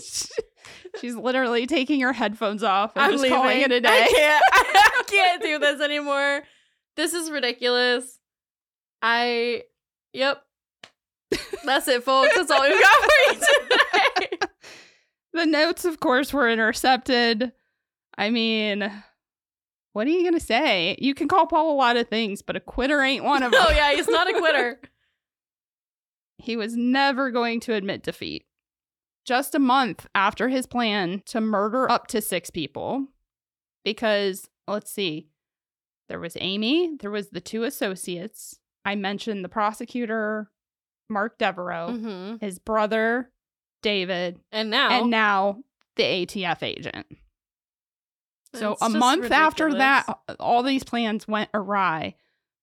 she's 1.00 1.14
literally 1.16 1.66
taking 1.66 2.00
her 2.00 2.12
headphones 2.12 2.62
off 2.62 2.92
and 2.96 3.04
I'm 3.04 3.12
just 3.12 3.22
leaving. 3.22 3.36
calling 3.36 3.60
it 3.60 3.72
a 3.72 3.76
I 3.76 3.80
day. 3.80 4.08
can't. 4.14 4.44
I 4.52 5.02
can't 5.06 5.42
do 5.42 5.58
this 5.58 5.80
anymore. 5.80 6.42
This 6.96 7.12
is 7.12 7.30
ridiculous. 7.30 8.18
I. 9.02 9.64
Yep. 10.18 10.42
That's 11.64 11.86
it, 11.86 12.02
folks. 12.02 12.34
That's 12.34 12.50
all 12.50 12.62
we've 12.62 12.80
got 12.80 13.02
for 13.02 13.10
you 13.26 13.34
today. 14.28 14.38
The 15.32 15.46
notes, 15.46 15.84
of 15.84 16.00
course, 16.00 16.32
were 16.32 16.48
intercepted. 16.50 17.52
I 18.16 18.30
mean, 18.30 18.90
What 19.92 20.08
are 20.08 20.10
you 20.10 20.22
going 20.22 20.34
to 20.34 20.44
say? 20.44 20.96
You 20.98 21.14
can 21.14 21.28
call 21.28 21.46
Paul 21.46 21.72
a 21.72 21.76
lot 21.76 21.96
of 21.96 22.08
things, 22.08 22.42
but 22.42 22.56
a 22.56 22.60
quitter 22.60 23.00
ain't 23.00 23.22
one 23.22 23.44
of 23.44 23.52
oh, 23.54 23.58
them. 23.58 23.66
oh 23.68 23.72
yeah, 23.72 23.92
he's 23.94 24.08
not 24.08 24.28
a 24.28 24.32
quitter. 24.36 24.80
he 26.38 26.56
was 26.56 26.76
never 26.76 27.30
going 27.30 27.60
to 27.60 27.74
admit 27.74 28.02
defeat. 28.02 28.44
Just 29.24 29.54
a 29.54 29.60
month 29.60 30.06
after 30.16 30.48
his 30.48 30.66
plan 30.66 31.22
to 31.26 31.40
murder 31.40 31.88
up 31.88 32.08
to 32.08 32.20
six 32.20 32.50
people, 32.50 33.06
because 33.84 34.48
let's 34.66 34.90
see, 34.90 35.28
there 36.08 36.18
was 36.18 36.36
Amy, 36.40 36.96
there 37.00 37.10
was 37.10 37.28
the 37.28 37.40
two 37.40 37.62
associates. 37.62 38.58
I 38.88 38.94
mentioned 38.94 39.44
the 39.44 39.50
prosecutor, 39.50 40.50
Mark 41.10 41.36
Devereaux, 41.38 41.92
hmm 41.92 42.36
his 42.40 42.58
brother, 42.58 43.30
David, 43.82 44.40
And 44.50 44.70
now, 44.70 44.90
and 44.90 45.10
now 45.10 45.58
the 45.96 46.04
ATF 46.04 46.62
agent. 46.62 47.06
So 48.54 48.72
It's 48.72 48.82
a 48.82 48.88
month 48.88 49.30
after 49.30 49.74
that, 49.74 50.06
all 50.40 50.62
these 50.62 50.84
plans 50.84 51.28
went 51.28 51.50
awry. 51.52 52.14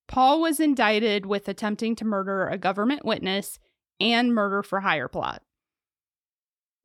Paul 0.08 0.42
was 0.42 0.60
indicted 0.60 1.28
with 1.28 1.48
attempting 1.48 1.96
to 1.98 2.06
murder 2.06 2.48
a 2.48 2.58
government 2.58 3.06
witness 3.06 3.60
and 4.00 4.34
murder 4.34 4.64
for 4.64 4.80
hire 4.80 5.08
plot. 5.08 5.44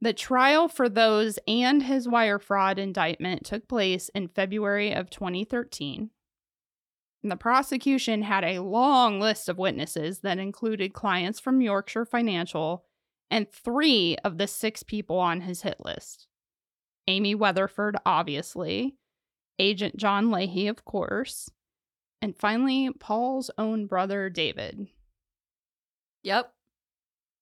The 0.02 0.12
trial 0.12 0.68
for 0.68 0.88
those 0.88 1.38
and 1.46 1.82
his 1.82 2.06
wire 2.08 2.38
fraud 2.38 2.78
indictment 2.78 3.44
took 3.46 3.68
place 3.68 4.10
in 4.10 4.28
February 4.28 4.92
of 4.92 5.08
2013. 5.08 6.10
And 7.22 7.30
the 7.30 7.36
prosecution 7.36 8.22
had 8.22 8.44
a 8.44 8.60
long 8.60 9.20
list 9.20 9.48
of 9.48 9.58
witnesses 9.58 10.20
that 10.20 10.38
included 10.38 10.94
clients 10.94 11.38
from 11.38 11.60
Yorkshire 11.60 12.06
Financial 12.06 12.84
and 13.30 13.50
three 13.50 14.16
of 14.24 14.38
the 14.38 14.46
six 14.46 14.82
people 14.82 15.18
on 15.18 15.42
his 15.42 15.62
hit 15.62 15.78
list. 15.84 16.26
Amy 17.06 17.34
Weatherford, 17.34 17.96
obviously, 18.06 18.96
Agent 19.58 19.96
John 19.96 20.30
Leahy, 20.30 20.68
of 20.68 20.84
course, 20.84 21.50
and 22.22 22.36
finally, 22.36 22.90
Paul's 22.98 23.50
own 23.56 23.86
brother, 23.86 24.28
David. 24.28 24.88
Yep. 26.22 26.52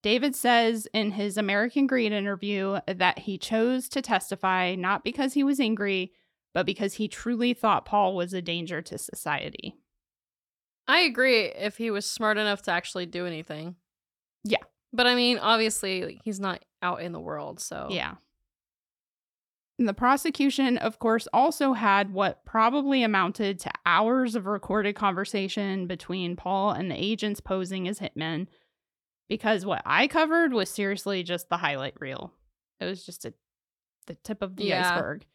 David 0.03 0.37
says 0.37 0.87
in 0.93 1.13
his 1.13 1.37
American 1.37 1.87
Greed 1.89 2.13
interview 2.13 2.79
that 2.87 3.21
he 3.21 3.39
chose 3.39 3.89
to 3.89 4.01
testify 4.01 4.77
not 4.77 5.03
because 5.03 5.35
he 5.35 5.43
was 5.43 5.59
angry, 5.59 6.13
but 6.55 6.67
because 6.67 6.95
he 6.95 7.09
truly 7.09 7.55
thought 7.55 7.85
Paul 7.85 8.15
was 8.15 8.33
a 8.33 8.43
danger 8.43 8.83
to 8.83 8.99
society. 8.99 9.77
I 10.87 11.01
agree 11.01 11.43
if 11.43 11.77
he 11.77 11.91
was 11.91 12.07
smart 12.07 12.39
enough 12.39 12.63
to 12.63 12.71
actually 12.71 13.07
do 13.07 13.27
anything. 13.27 13.77
Yeah. 14.45 14.63
But 14.93 15.07
I 15.07 15.15
mean, 15.15 15.39
obviously, 15.39 16.05
like, 16.05 16.21
he's 16.25 16.41
not 16.41 16.65
out 16.83 17.03
in 17.03 17.13
the 17.13 17.21
world, 17.21 17.61
so. 17.61 17.89
Yeah. 17.91 18.15
And 19.79 19.87
the 19.87 19.95
prosecution, 19.95 20.79
of 20.79 20.99
course, 20.99 21.29
also 21.33 21.73
had 21.75 22.13
what 22.13 22.45
probably 22.45 23.03
amounted 23.03 23.61
to 23.61 23.71
hours 23.87 24.35
of 24.35 24.47
recorded 24.47 24.97
conversation 24.97 25.87
between 25.87 26.35
Paul 26.37 26.73
and 26.73 26.91
the 26.91 26.97
agents 26.97 27.41
posing 27.41 27.87
as 27.87 28.01
hitmen, 28.01 28.49
because 29.29 29.65
what 29.67 29.83
I 29.85 30.09
covered 30.09 30.53
was 30.53 30.69
seriously 30.71 31.23
just 31.23 31.49
the 31.49 31.59
highlight 31.59 32.01
reel. 32.01 32.33
It 32.81 32.87
was 32.87 33.05
just 33.05 33.25
a, 33.25 33.35
the 34.07 34.15
tip 34.15 34.43
of 34.43 34.57
the 34.57 34.65
Yeah. 34.65 34.95
iceberg. 34.95 35.27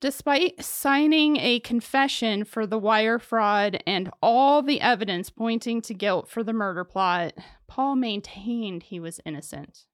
Despite 0.00 0.64
signing 0.64 1.36
a 1.36 1.60
confession 1.60 2.44
for 2.44 2.66
the 2.66 2.78
wire 2.78 3.18
fraud 3.18 3.82
and 3.86 4.10
all 4.22 4.62
the 4.62 4.80
evidence 4.80 5.28
pointing 5.28 5.82
to 5.82 5.94
guilt 5.94 6.26
for 6.28 6.42
the 6.42 6.54
murder 6.54 6.84
plot, 6.84 7.34
Paul 7.68 7.96
maintained 7.96 8.84
he 8.84 8.98
was 8.98 9.20
innocent. 9.26 9.84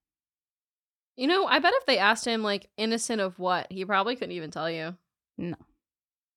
You 1.16 1.26
know, 1.26 1.46
I 1.46 1.58
bet 1.58 1.72
if 1.76 1.86
they 1.86 1.98
asked 1.98 2.24
him, 2.24 2.42
like, 2.42 2.68
innocent 2.76 3.20
of 3.20 3.38
what, 3.38 3.66
he 3.72 3.84
probably 3.84 4.14
couldn't 4.16 4.32
even 4.36 4.50
tell 4.50 4.70
you. 4.70 4.96
No. 5.38 5.56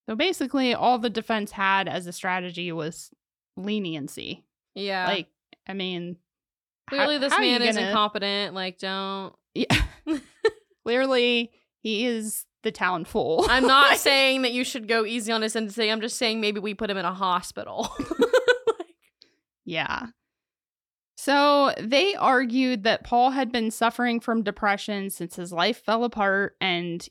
So 0.08 0.16
basically, 0.16 0.74
all 0.74 0.98
the 0.98 1.10
defense 1.10 1.52
had 1.52 1.88
as 1.88 2.08
a 2.08 2.14
strategy 2.14 2.72
was 2.72 3.12
leniency. 3.56 4.46
Yeah. 4.74 5.06
Like, 5.06 5.28
I 5.68 5.74
mean, 5.74 6.18
how- 6.88 6.96
clearly, 6.98 7.18
this 7.20 7.34
how 7.34 7.40
man 7.40 7.62
is 7.62 7.76
gonna- 7.76 7.90
incompetent. 7.90 8.56
Like, 8.56 8.80
don't. 8.80 9.36
Yeah. 9.54 9.68
Clearly, 10.86 11.52
he 11.82 12.06
is 12.06 12.46
the 12.64 12.72
town 12.72 13.05
fool. 13.05 13.45
I'm 13.49 13.66
not 13.68 13.91
Like, 13.91 13.99
saying 13.99 14.41
that 14.43 14.51
you 14.51 14.64
should 14.64 14.88
go 14.88 15.05
easy 15.05 15.32
on 15.32 15.41
his 15.41 15.53
sentencing. 15.53 15.89
I'm 15.91 16.01
just 16.01 16.18
saying 16.18 16.41
maybe 16.41 16.60
we 16.60 16.74
put 16.74 16.89
him 16.89 16.97
in 16.97 17.05
a 17.05 17.14
hospital. 17.14 17.89
Yeah. 19.66 20.07
So 21.16 21.74
they 21.80 22.16
argued 22.16 22.86
that 22.86 23.03
Paul 23.03 23.30
had 23.32 23.51
been 23.51 23.70
suffering 23.70 24.20
from 24.20 24.41
depression 24.41 25.12
since 25.12 25.36
his 25.36 25.53
life 25.53 25.84
fell 25.86 26.03
apart 26.03 26.55
and 26.60 27.07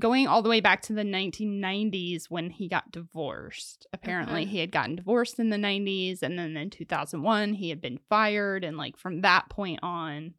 going 0.00 0.26
all 0.26 0.42
the 0.42 0.48
way 0.48 0.60
back 0.60 0.82
to 0.82 0.92
the 0.92 1.04
1990s 1.04 2.24
when 2.30 2.50
he 2.50 2.68
got 2.68 2.90
divorced. 2.90 3.86
Apparently, 3.92 4.44
he 4.44 4.58
had 4.58 4.72
gotten 4.72 4.96
divorced 4.96 5.38
in 5.38 5.50
the 5.50 5.56
90s 5.56 6.20
and 6.22 6.36
then 6.36 6.56
in 6.56 6.70
2001 6.70 7.52
he 7.54 7.68
had 7.68 7.80
been 7.80 8.00
fired 8.08 8.64
and 8.64 8.76
like 8.76 8.96
from 8.96 9.20
that 9.20 9.48
point 9.48 9.78
on 9.82 10.34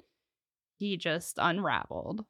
he 0.78 0.98
just 0.98 1.38
unraveled. 1.42 2.26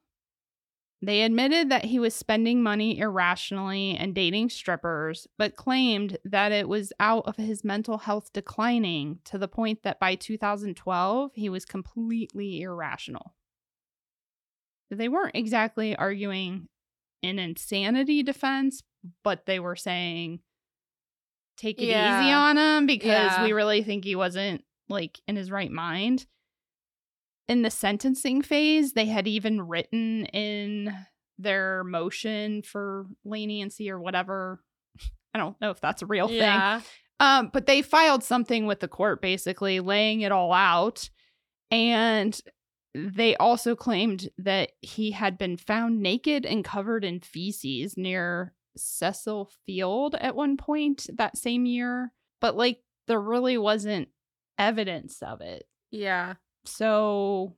They 1.05 1.21
admitted 1.21 1.69
that 1.69 1.85
he 1.85 1.99
was 1.99 2.15
spending 2.15 2.63
money 2.63 2.97
irrationally 2.97 3.95
and 3.95 4.15
dating 4.15 4.49
strippers, 4.49 5.27
but 5.37 5.55
claimed 5.55 6.17
that 6.25 6.51
it 6.51 6.67
was 6.67 6.91
out 6.99 7.25
of 7.27 7.35
his 7.35 7.63
mental 7.63 7.99
health 7.99 8.33
declining 8.33 9.19
to 9.25 9.37
the 9.37 9.47
point 9.47 9.83
that 9.83 9.99
by 9.99 10.15
2012, 10.15 11.31
he 11.35 11.47
was 11.47 11.63
completely 11.63 12.61
irrational. 12.61 13.35
They 14.89 15.07
weren't 15.07 15.35
exactly 15.35 15.95
arguing 15.95 16.69
an 17.21 17.37
insanity 17.37 18.23
defense, 18.23 18.81
but 19.23 19.45
they 19.45 19.59
were 19.59 19.75
saying, 19.75 20.39
take 21.55 21.79
it 21.79 21.85
easy 21.85 22.31
on 22.31 22.57
him 22.57 22.87
because 22.87 23.31
Yeah. 23.31 23.43
we 23.43 23.53
really 23.53 23.83
think 23.83 24.05
he 24.05 24.15
wasn't 24.15 24.63
like 24.89 25.19
in 25.27 25.35
his 25.35 25.51
right 25.51 25.71
mind 25.71 26.25
in 27.47 27.61
the 27.61 27.69
sentencing 27.71 28.41
phase, 28.41 28.93
they 28.93 29.05
had 29.05 29.27
even 29.27 29.61
written 29.61 30.25
in 30.27 30.93
their 31.37 31.83
motion 31.83 32.61
for 32.61 33.07
leniency 33.23 33.91
or 33.91 33.99
whatever. 33.99 34.63
I 35.33 35.37
don't 35.37 35.59
know 35.59 35.69
if 35.69 35.81
that's 35.81 36.01
a 36.01 36.05
real 36.07 36.27
thing. 36.27 36.39
Um, 37.19 37.49
but 37.53 37.65
they 37.65 37.81
filed 37.81 38.23
something 38.23 38.65
with 38.65 38.79
the 38.79 38.87
court 38.87 39.21
basically 39.21 39.79
laying 39.79 40.21
it 40.21 40.31
all 40.31 40.51
out. 40.53 41.09
And 41.71 42.39
they 42.93 43.35
also 43.35 43.75
claimed 43.75 44.29
that 44.37 44.71
he 44.81 45.11
had 45.11 45.37
been 45.37 45.57
found 45.57 46.01
naked 46.01 46.45
and 46.45 46.63
covered 46.63 47.03
in 47.03 47.19
feces 47.19 47.97
near 47.97 48.53
Cecil 48.77 49.51
Field 49.65 50.15
at 50.15 50.35
one 50.35 50.57
point 50.57 51.07
that 51.17 51.37
same 51.37 51.65
year. 51.65 52.11
But 52.39 52.55
like 52.55 52.79
there 53.07 53.19
really 53.19 53.57
wasn't 53.57 54.09
evidence 54.57 55.21
of 55.21 55.41
it. 55.41 55.65
Yeah. 55.91 56.35
So 56.67 57.55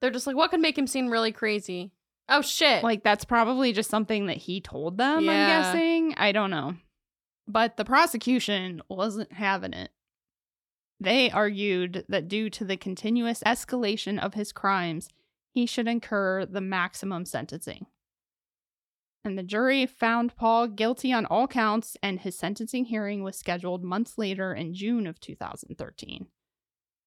They're 0.00 0.10
just 0.10 0.26
like, 0.26 0.36
what 0.36 0.50
could 0.50 0.60
make 0.60 0.76
him 0.78 0.86
seem 0.86 1.08
really 1.08 1.32
crazy? 1.32 1.92
Oh, 2.28 2.42
shit. 2.42 2.84
like 2.84 3.02
that's 3.02 3.24
probably 3.24 3.72
just 3.72 3.90
something 3.90 4.26
that 4.26 4.36
he 4.36 4.60
told 4.60 4.98
them, 4.98 5.24
Yeah. 5.24 5.30
I'm 5.32 5.48
guessing. 5.48 6.14
I 6.16 6.30
don't 6.32 6.50
know. 6.50 6.74
But 7.48 7.76
the 7.76 7.84
prosecution 7.84 8.80
wasn't 8.88 9.32
having 9.32 9.72
it. 9.72 9.90
They 11.00 11.30
argued 11.30 12.04
that 12.08 12.28
due 12.28 12.48
to 12.50 12.64
the 12.64 12.76
continuous 12.76 13.42
escalation 13.44 14.22
of 14.22 14.34
his 14.34 14.52
crimes, 14.52 15.08
he 15.52 15.66
should 15.66 15.88
incur 15.88 16.46
the 16.46 16.60
maximum 16.60 17.24
sentencing. 17.24 17.86
And 19.24 19.36
the 19.36 19.42
jury 19.42 19.84
found 19.86 20.36
Paul 20.36 20.68
guilty 20.68 21.12
on 21.12 21.26
all 21.26 21.46
counts, 21.48 21.96
and 22.02 22.20
his 22.20 22.38
sentencing 22.38 22.86
hearing 22.86 23.22
was 23.22 23.36
scheduled 23.36 23.82
months 23.82 24.16
later 24.16 24.54
in 24.54 24.72
June 24.72 25.06
of 25.06 25.18
2013. 25.20 26.26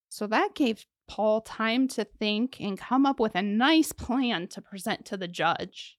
So 0.09 0.27
that 0.27 0.53
gave 0.53 0.85
Paul 1.07 1.41
time 1.41 1.87
to 1.89 2.03
think 2.03 2.59
and 2.59 2.77
come 2.77 3.05
up 3.05 3.19
with 3.19 3.35
a 3.35 3.41
nice 3.41 3.91
plan 3.91 4.47
to 4.49 4.61
present 4.61 5.05
to 5.05 5.17
the 5.17 5.27
judge. 5.27 5.97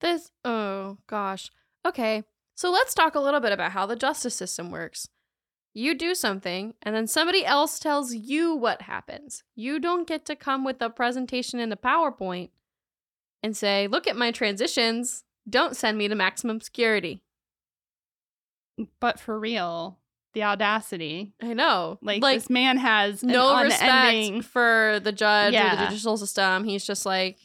This, 0.00 0.30
oh 0.44 0.98
gosh. 1.06 1.50
Okay, 1.86 2.24
so 2.54 2.70
let's 2.70 2.94
talk 2.94 3.14
a 3.14 3.20
little 3.20 3.40
bit 3.40 3.52
about 3.52 3.72
how 3.72 3.86
the 3.86 3.96
justice 3.96 4.34
system 4.34 4.70
works. 4.70 5.08
You 5.74 5.96
do 5.96 6.14
something, 6.14 6.74
and 6.82 6.94
then 6.94 7.06
somebody 7.06 7.46
else 7.46 7.78
tells 7.78 8.14
you 8.14 8.54
what 8.54 8.82
happens. 8.82 9.42
You 9.54 9.80
don't 9.80 10.06
get 10.06 10.26
to 10.26 10.36
come 10.36 10.64
with 10.64 10.82
a 10.82 10.90
presentation 10.90 11.60
in 11.60 11.72
a 11.72 11.76
PowerPoint 11.76 12.50
and 13.42 13.56
say, 13.56 13.86
look 13.86 14.06
at 14.06 14.16
my 14.16 14.32
transitions. 14.32 15.24
Don't 15.48 15.76
send 15.76 15.96
me 15.96 16.08
to 16.08 16.14
maximum 16.14 16.60
security. 16.60 17.22
But 19.00 19.18
for 19.18 19.38
real, 19.38 19.98
the 20.34 20.44
audacity. 20.44 21.32
I 21.42 21.54
know. 21.54 21.98
Like, 22.02 22.22
like 22.22 22.38
this 22.38 22.50
man 22.50 22.76
has 22.78 23.22
no 23.22 23.62
respect 23.62 24.44
for 24.44 25.00
the 25.02 25.12
judge 25.12 25.54
or 25.54 25.76
the 25.76 25.84
judicial 25.86 26.16
system. 26.16 26.64
He's 26.64 26.84
just 26.84 27.04
like, 27.06 27.38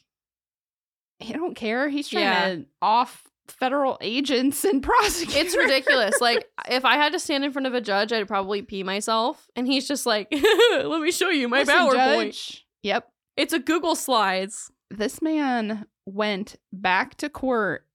He 1.19 1.33
don't 1.33 1.55
care. 1.55 1.89
He's 1.89 2.07
trying 2.07 2.23
Yeah. 2.23 2.55
to 2.55 2.65
off 2.81 3.23
federal 3.47 3.97
agents 4.01 4.63
and 4.65 4.83
prosecutors. 4.83 5.35
it's 5.35 5.57
ridiculous. 5.57 6.19
like, 6.21 6.45
if 6.69 6.83
I 6.85 6.95
had 6.95 7.13
to 7.13 7.19
stand 7.19 7.43
in 7.45 7.51
front 7.51 7.65
of 7.65 7.73
a 7.73 7.81
judge, 7.81 8.11
I'd 8.11 8.27
probably 8.27 8.61
pee 8.61 8.83
myself. 8.83 9.47
And 9.55 9.65
he's 9.65 9.87
just 9.87 10.05
like, 10.05 10.27
let 10.71 11.01
me 11.01 11.11
show 11.11 11.29
you 11.29 11.47
my 11.47 11.63
PowerPoint. 11.63 12.61
Yep. 12.83 13.09
It's 13.37 13.53
a 13.53 13.59
Google 13.59 13.95
Slides. 13.95 14.69
This 14.91 15.21
man 15.21 15.85
went 16.05 16.55
back 16.71 17.15
to 17.15 17.29
court 17.29 17.85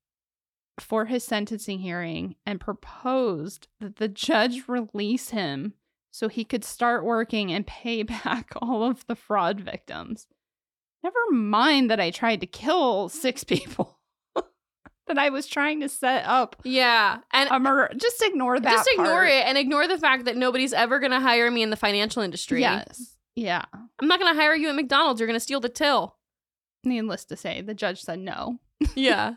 for 0.80 1.04
his 1.06 1.24
sentencing 1.24 1.80
hearing 1.80 2.36
and 2.46 2.60
proposed 2.60 3.68
that 3.80 3.96
the 3.96 4.08
judge 4.08 4.68
release 4.68 5.30
him 5.30 5.74
so 6.10 6.28
he 6.28 6.44
could 6.44 6.64
start 6.64 7.04
working 7.04 7.52
and 7.52 7.66
pay 7.66 8.02
back 8.24 8.52
all 8.60 8.84
of 8.84 9.06
the 9.06 9.14
fraud 9.16 9.60
victims. 9.60 10.26
Never 11.02 11.18
mind 11.32 11.90
that 11.90 12.00
I 12.00 12.10
tried 12.10 12.40
to 12.40 12.46
kill 12.46 13.08
six 13.08 13.42
people. 13.44 13.98
that 15.06 15.18
I 15.18 15.30
was 15.30 15.46
trying 15.46 15.80
to 15.80 15.88
set 15.88 16.24
up 16.26 16.56
Yeah. 16.64 17.18
And 17.32 17.50
a 17.50 17.58
murder. 17.58 17.92
Just 17.96 18.22
ignore 18.22 18.58
that. 18.60 18.70
just 18.70 18.88
ignore 18.92 19.06
part. 19.06 19.28
it 19.28 19.46
and 19.46 19.58
ignore 19.58 19.88
the 19.88 19.98
fact 19.98 20.24
that 20.26 20.36
nobody's 20.36 20.72
ever 20.72 21.00
going 21.00 21.10
to 21.12 21.20
hire 21.20 21.50
me 21.50 21.62
in 21.62 21.70
the 21.70 21.76
financial 21.76 22.22
industry. 22.22 22.60
Yes. 22.60 23.16
Yeah. 23.34 23.64
I'm 24.00 24.08
not 24.08 24.20
going 24.20 24.32
to 24.34 24.40
hire 24.40 24.54
you 24.54 24.68
at 24.68 24.74
McDonald's. 24.76 25.20
You're 25.20 25.26
going 25.26 25.34
to 25.36 25.40
steal 25.40 25.60
the 25.60 25.68
till. 25.68 26.16
Needless 26.84 27.24
to 27.26 27.36
say, 27.36 27.62
the 27.62 27.74
judge 27.74 28.00
said 28.02 28.18
no. 28.18 28.58
Yeah. 28.94 29.34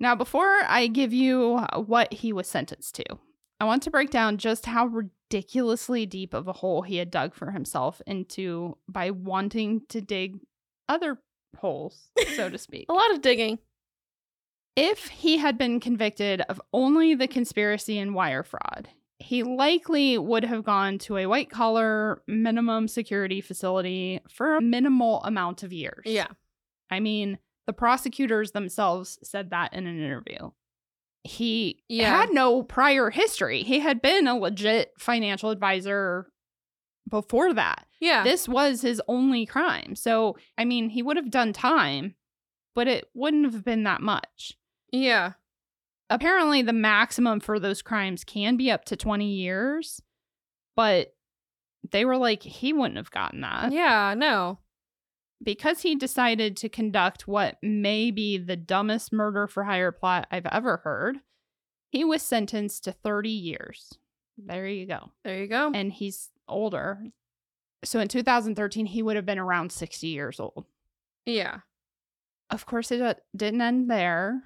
Now, 0.00 0.14
before 0.14 0.60
I 0.66 0.86
give 0.86 1.12
you 1.12 1.58
what 1.76 2.12
he 2.12 2.32
was 2.32 2.48
sentenced 2.48 2.94
to, 2.96 3.04
I 3.60 3.64
want 3.64 3.82
to 3.82 3.90
break 3.90 4.08
down 4.08 4.38
just 4.38 4.64
how 4.64 4.86
ridiculously 4.86 6.06
deep 6.06 6.32
of 6.32 6.48
a 6.48 6.54
hole 6.54 6.80
he 6.82 6.96
had 6.96 7.10
dug 7.10 7.34
for 7.34 7.50
himself 7.50 8.00
into 8.06 8.78
by 8.88 9.10
wanting 9.10 9.82
to 9.90 10.00
dig 10.00 10.40
other 10.88 11.18
holes, 11.58 12.10
so 12.34 12.48
to 12.48 12.56
speak. 12.58 12.86
A 12.88 12.94
lot 12.94 13.12
of 13.12 13.20
digging. 13.20 13.58
If 14.76 15.08
he 15.08 15.36
had 15.36 15.58
been 15.58 15.78
convicted 15.78 16.40
of 16.42 16.60
only 16.72 17.14
the 17.14 17.28
conspiracy 17.28 17.98
and 17.98 18.14
wire 18.14 18.42
fraud, 18.42 18.88
he 19.18 19.42
likely 19.42 20.16
would 20.16 20.44
have 20.44 20.64
gone 20.64 20.96
to 21.00 21.18
a 21.18 21.26
white 21.26 21.50
collar 21.50 22.22
minimum 22.26 22.88
security 22.88 23.42
facility 23.42 24.20
for 24.30 24.56
a 24.56 24.62
minimal 24.62 25.22
amount 25.24 25.62
of 25.62 25.74
years. 25.74 26.04
Yeah. 26.06 26.28
I 26.90 27.00
mean, 27.00 27.38
the 27.70 27.74
prosecutors 27.74 28.50
themselves 28.50 29.16
said 29.22 29.50
that 29.50 29.72
in 29.72 29.86
an 29.86 29.96
interview. 30.00 30.50
He 31.22 31.84
Yeah. 31.88 32.16
had 32.16 32.30
no 32.32 32.64
prior 32.64 33.10
history. 33.10 33.62
He 33.62 33.78
had 33.78 34.02
been 34.02 34.26
a 34.26 34.36
legit 34.36 34.92
financial 34.98 35.50
advisor 35.50 36.32
before 37.08 37.54
that. 37.54 37.86
Yeah. 38.00 38.24
This 38.24 38.48
was 38.48 38.82
his 38.82 39.00
only 39.06 39.46
crime. 39.46 39.94
So, 39.94 40.36
I 40.58 40.64
mean, 40.64 40.88
he 40.88 41.00
would 41.02 41.16
have 41.16 41.30
done 41.30 41.52
time, 41.52 42.16
but 42.74 42.88
it 42.88 43.08
wouldn't 43.14 43.52
have 43.52 43.64
been 43.64 43.84
that 43.84 44.00
much. 44.00 44.56
yeah. 44.92 45.34
Apparently, 46.12 46.60
the 46.62 46.72
maximum 46.72 47.38
for 47.38 47.60
those 47.60 47.82
crimes 47.82 48.24
can 48.24 48.56
be 48.56 48.68
up 48.68 48.84
to 48.86 48.96
20 48.96 49.32
years, 49.32 50.02
but 50.74 51.14
they 51.92 52.04
were 52.04 52.16
like, 52.16 52.42
he 52.42 52.72
wouldn't 52.72 52.96
have 52.96 53.12
gotten 53.12 53.42
that 53.42 53.70
Yeah. 53.70 54.14
No. 54.18 54.58
Because 55.42 55.82
he 55.82 55.94
decided 55.94 56.56
to 56.58 56.68
conduct 56.68 57.26
what 57.26 57.56
may 57.62 58.10
be 58.10 58.38
the 58.38 58.56
dumbest 58.56 59.12
murder 59.12 59.46
for 59.46 59.64
hire 59.64 59.92
plot 59.92 60.26
I've 60.30 60.46
ever 60.46 60.78
heard, 60.84 61.18
he 61.90 62.04
was 62.04 62.22
sentenced 62.22 62.84
to 62.84 62.92
30 62.92 63.30
years. 63.30 63.94
There 64.38 64.66
you 64.66 64.86
go. 64.86 65.10
There 65.24 65.38
you 65.38 65.46
go. 65.46 65.72
And 65.74 65.92
he's 65.92 66.30
older. 66.48 67.02
So 67.84 68.00
in 68.00 68.08
2013, 68.08 68.86
he 68.86 69.02
would 69.02 69.16
have 69.16 69.26
been 69.26 69.38
around 69.38 69.72
60 69.72 70.06
years 70.06 70.38
old. 70.40 70.66
yeah. 71.26 71.60
Of 72.50 72.66
course, 72.66 72.90
it 72.90 73.00
uh, 73.00 73.14
didn't 73.36 73.60
end 73.60 73.88
there. 73.88 74.42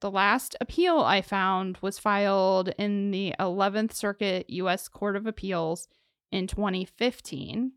The 0.00 0.10
last 0.10 0.56
appeal 0.62 1.00
I 1.00 1.20
found 1.20 1.76
was 1.82 1.98
filed 1.98 2.70
in 2.78 3.10
the 3.10 3.34
11th 3.38 3.92
Circuit 3.92 4.48
U.S. 4.48 4.88
Court 4.88 5.14
of 5.14 5.26
Appeals 5.26 5.88
in 6.32 6.46
2015. 6.46 7.72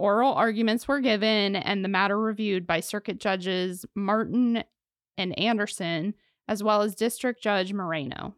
Oral 0.00 0.32
arguments 0.32 0.88
were 0.88 1.00
given 1.00 1.54
and 1.54 1.84
the 1.84 1.88
matter 1.88 2.18
reviewed 2.18 2.66
by 2.66 2.80
circuit 2.80 3.20
judges 3.20 3.84
Martin 3.94 4.64
and 5.18 5.38
Anderson, 5.38 6.14
as 6.48 6.62
well 6.62 6.80
as 6.80 6.94
District 6.94 7.42
Judge 7.42 7.74
Moreno. 7.74 8.34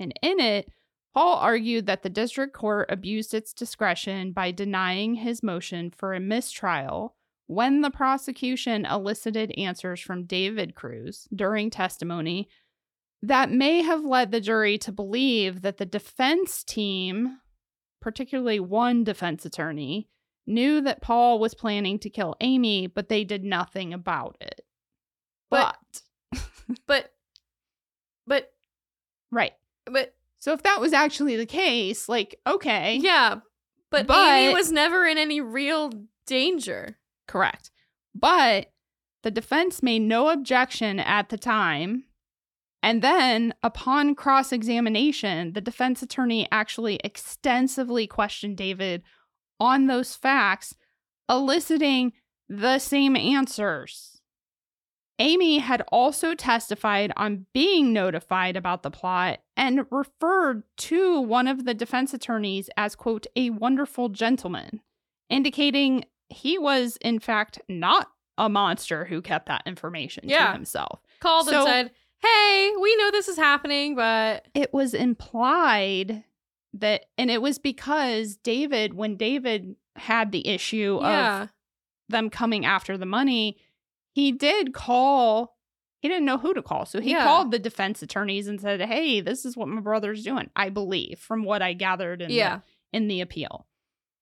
And 0.00 0.12
in 0.22 0.40
it, 0.40 0.68
Paul 1.14 1.36
argued 1.36 1.86
that 1.86 2.02
the 2.02 2.10
district 2.10 2.52
court 2.52 2.90
abused 2.90 3.32
its 3.32 3.52
discretion 3.52 4.32
by 4.32 4.50
denying 4.50 5.14
his 5.14 5.42
motion 5.42 5.90
for 5.90 6.14
a 6.14 6.20
mistrial 6.20 7.14
when 7.46 7.80
the 7.80 7.90
prosecution 7.90 8.84
elicited 8.84 9.52
answers 9.56 10.00
from 10.00 10.24
David 10.24 10.74
Kruse 10.74 11.28
during 11.34 11.70
testimony 11.70 12.48
that 13.22 13.50
may 13.50 13.82
have 13.82 14.04
led 14.04 14.30
the 14.30 14.40
jury 14.40 14.78
to 14.78 14.92
believe 14.92 15.62
that 15.62 15.78
the 15.78 15.86
defense 15.86 16.62
team, 16.62 17.38
particularly 18.00 18.60
one 18.60 19.02
defense 19.02 19.44
attorney, 19.44 20.08
knew 20.48 20.80
that 20.80 21.00
Paul 21.02 21.38
was 21.38 21.54
planning 21.54 21.98
to 22.00 22.10
kill 22.10 22.34
Amy, 22.40 22.86
but 22.86 23.08
they 23.08 23.22
did 23.24 23.44
nothing 23.44 23.92
about 23.92 24.36
it. 24.40 24.62
But- 25.50 25.76
but 26.32 26.42
But, 26.86 27.12
but, 28.26 28.52
right. 29.30 29.52
but, 29.86 30.14
So 30.38 30.52
if 30.52 30.62
that 30.64 30.80
was 30.80 30.92
actually 30.92 31.36
the 31.36 31.46
case, 31.46 32.08
like, 32.08 32.38
okay. 32.46 32.96
yeah. 32.96 33.36
But, 33.90 34.06
But- 34.06 34.16
Amy 34.38 34.54
was 34.54 34.70
never 34.72 35.06
in 35.06 35.16
any 35.18 35.40
real 35.40 35.90
danger. 36.26 36.98
Correct. 37.26 37.70
But 38.14 38.70
the 39.22 39.30
defense 39.30 39.82
made 39.82 40.00
no 40.02 40.28
objection 40.28 41.00
at 41.00 41.28
the 41.30 41.38
time. 41.38 42.04
And 42.82 43.02
then, 43.02 43.54
upon 43.62 44.14
cross 44.14 44.52
examination, 44.52 45.52
the 45.54 45.60
defense 45.60 46.00
attorney 46.02 46.46
actually 46.52 47.00
extensively 47.02 48.06
questioned 48.06 48.56
David 48.56 49.02
on 49.60 49.86
those 49.86 50.14
facts, 50.16 50.74
eliciting 51.28 52.12
the 52.48 52.78
same 52.78 53.16
answers. 53.16 54.20
Amy 55.20 55.58
had 55.58 55.82
also 55.90 56.34
testified 56.34 57.12
on 57.16 57.46
being 57.52 57.92
notified 57.92 58.56
about 58.56 58.82
the 58.84 58.90
plot 58.90 59.40
and 59.56 59.84
referred 59.90 60.62
to 60.76 61.20
one 61.20 61.48
of 61.48 61.64
the 61.64 61.74
defense 61.74 62.14
attorneys 62.14 62.70
as, 62.76 62.94
quote, 62.94 63.26
a 63.34 63.50
wonderful 63.50 64.08
gentleman, 64.10 64.80
indicating 65.28 66.04
he 66.28 66.56
was, 66.56 66.96
in 67.00 67.18
fact, 67.18 67.58
not 67.68 68.08
a 68.36 68.48
monster 68.48 69.06
who 69.06 69.20
kept 69.20 69.46
that 69.46 69.62
information 69.66 70.28
Yeah. 70.28 70.46
to 70.46 70.52
himself. 70.52 71.00
Called 71.18 71.46
So- 71.48 71.56
and 71.56 71.66
said, 71.66 71.90
hey, 72.22 72.72
we 72.80 72.94
know 72.96 73.10
this 73.10 73.26
is 73.26 73.36
happening, 73.36 73.96
but 73.96 74.46
It 74.54 74.72
was 74.72 74.94
implied 74.94 76.22
that, 76.80 77.06
and 77.16 77.30
it 77.30 77.42
was 77.42 77.58
because 77.58 78.36
David, 78.36 78.94
when 78.94 79.16
David 79.16 79.76
had 79.96 80.32
the 80.32 80.46
issue 80.46 80.98
yeah. 81.02 81.42
of 81.42 81.48
them 82.08 82.30
coming 82.30 82.64
after 82.64 82.96
the 82.96 83.06
money, 83.06 83.56
he 84.12 84.32
did 84.32 84.72
call. 84.74 85.56
He 86.00 86.08
didn't 86.08 86.26
know 86.26 86.38
who 86.38 86.54
to 86.54 86.62
call. 86.62 86.86
So 86.86 87.00
he 87.00 87.10
Yeah. 87.10 87.24
called 87.24 87.50
the 87.50 87.58
defense 87.58 88.02
attorneys 88.02 88.46
and 88.46 88.60
said, 88.60 88.80
Hey, 88.80 89.20
this 89.20 89.44
is 89.44 89.56
what 89.56 89.68
my 89.68 89.80
brother's 89.80 90.22
doing. 90.22 90.48
I 90.54 90.68
believe 90.68 91.18
from 91.18 91.42
what 91.44 91.60
I 91.62 91.72
gathered 91.72 92.22
in, 92.22 92.30
yeah. 92.30 92.60
the, 92.92 92.96
in 92.96 93.08
the 93.08 93.20
appeal. 93.20 93.66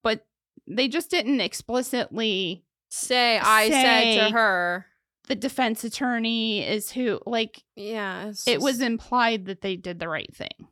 But 0.03 0.25
they 0.65 0.87
just 0.87 1.11
didn't 1.11 1.39
explicitly 1.41 2.63
Say, 2.89 3.37
I 3.37 3.69
said 3.69 4.27
to 4.27 4.33
her. 4.33 4.85
the 5.27 5.35
defense 5.35 5.83
attorney 5.83 6.65
is 6.67 6.91
who 6.91 7.19
like 7.25 7.63
Yeah. 7.75 8.29
it's 8.29 8.47
it 8.47 8.59
was 8.61 8.79
implied 8.81 9.45
that 9.45 9.61
they 9.61 9.75
did 9.75 9.99
the 9.99 10.09
right 10.09 10.33
thing. 10.35 10.67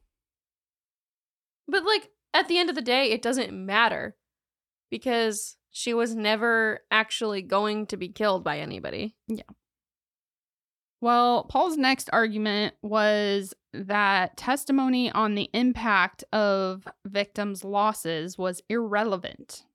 But 1.67 1.85
like 1.85 2.09
at 2.33 2.47
the 2.47 2.57
end 2.57 2.69
of 2.69 2.75
the 2.75 2.81
day, 2.81 3.11
it 3.11 3.21
doesn't 3.21 3.53
matter 3.53 4.15
because 4.89 5.57
she 5.71 5.93
was 5.93 6.15
never 6.15 6.81
actually 6.91 7.41
going 7.41 7.87
to 7.87 7.97
be 7.97 8.09
killed 8.09 8.43
by 8.43 8.59
anybody. 8.59 9.15
Yeah. 9.27 9.43
Well, 11.01 11.43
Paul's 11.43 11.77
next 11.77 12.09
argument 12.13 12.75
was 12.81 13.53
that 13.73 14.37
testimony 14.37 15.11
on 15.11 15.35
the 15.35 15.49
impact 15.53 16.23
of 16.31 16.87
victims' 17.05 17.63
losses 17.63 18.37
was 18.37 18.63
irrelevant. 18.69 19.65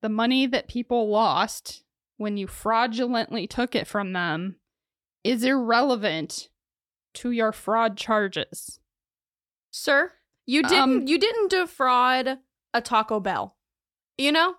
The 0.00 0.08
money 0.08 0.46
that 0.46 0.68
people 0.68 1.10
lost 1.10 1.82
when 2.16 2.36
you 2.36 2.46
fraudulently 2.46 3.46
took 3.46 3.74
it 3.74 3.86
from 3.86 4.12
them 4.12 4.56
is 5.24 5.44
irrelevant 5.44 6.48
to 7.14 7.30
your 7.30 7.52
fraud 7.52 7.96
charges. 7.96 8.78
Sir, 9.70 10.12
you 10.46 10.62
didn't 10.62 10.78
Um, 10.78 11.06
you 11.06 11.18
didn't 11.18 11.50
defraud 11.50 12.38
a 12.72 12.80
Taco 12.80 13.20
Bell. 13.20 13.56
You 14.18 14.32
know? 14.32 14.56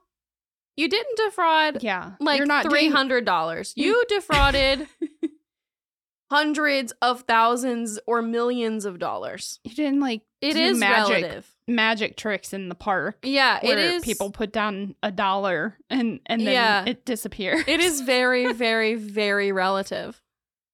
You 0.78 0.90
didn't 0.90 1.16
defraud 1.18 1.82
Yeah. 1.84 2.14
like 2.20 2.38
you're 2.38 2.46
not 2.46 2.66
three 2.66 2.82
doing- 2.82 2.92
hundred 2.92 3.24
dollars. 3.26 3.74
you- 3.78 4.04
defrauded 4.10 4.88
hundreds 6.32 6.92
of 7.02 7.22
thousands 7.22 8.00
or 8.08 8.22
millions 8.22 8.86
of 8.86 9.00
dollars. 9.00 9.60
You 9.64 9.74
didn't 9.76 10.00
like 10.02 10.22
It 10.42 10.54
do 10.54 10.60
is 10.60 10.78
magic 10.78 11.24
relative. 11.24 11.52
magic 11.68 12.18
tricks 12.18 12.52
in 12.52 12.68
the 12.70 12.76
park. 12.76 13.20
Yeah, 13.24 13.60
where 13.64 13.78
it 13.78 13.80
is 13.80 14.04
people 14.04 14.32
put 14.32 14.52
down 14.52 14.96
a 15.04 15.12
dollar 15.12 15.78
and 15.90 16.20
and 16.26 16.42
then 16.42 16.54
Yeah. 16.54 16.86
it 16.86 17.06
disappears. 17.06 17.64
It 17.68 17.80
is 17.80 18.02
very, 18.02 18.52
very, 18.54 18.96
very 18.96 19.52
relative. 19.52 20.22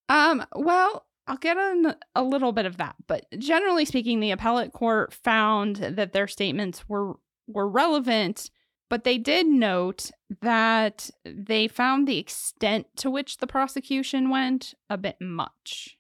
Um, 0.10 0.46
well, 0.56 1.06
I'll 1.32 1.38
get 1.38 1.58
on 1.58 1.96
a 2.14 2.24
little 2.24 2.52
bit 2.52 2.66
of 2.66 2.76
that, 2.78 2.96
but 3.08 3.26
generally 3.40 3.86
speaking, 3.86 4.20
the 4.20 4.32
appellate 4.32 4.74
court 4.74 5.14
found 5.14 5.78
that 5.78 6.12
their 6.12 6.28
statements 6.28 6.88
were 6.90 7.14
were 7.48 7.68
relevant 7.70 8.50
But 8.90 9.06
they 9.06 9.18
did 9.18 9.48
note 9.48 10.12
that 10.42 11.10
they 11.24 11.70
found 11.70 12.06
the 12.06 12.18
extent 12.18 12.88
to 12.98 13.10
which 13.10 13.38
the 13.38 13.48
prosecution 13.48 14.30
went 14.30 14.74
a 14.90 14.98
bit 14.98 15.16
much. 15.22 15.98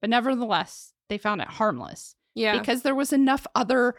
But 0.00 0.10
nevertheless, 0.10 0.94
they 1.08 1.16
found 1.16 1.40
it 1.42 1.46
harmless 1.46 2.16
Yeah. 2.34 2.58
because 2.58 2.82
there 2.82 2.94
was 2.96 3.12
enough 3.12 3.46
other 3.54 3.94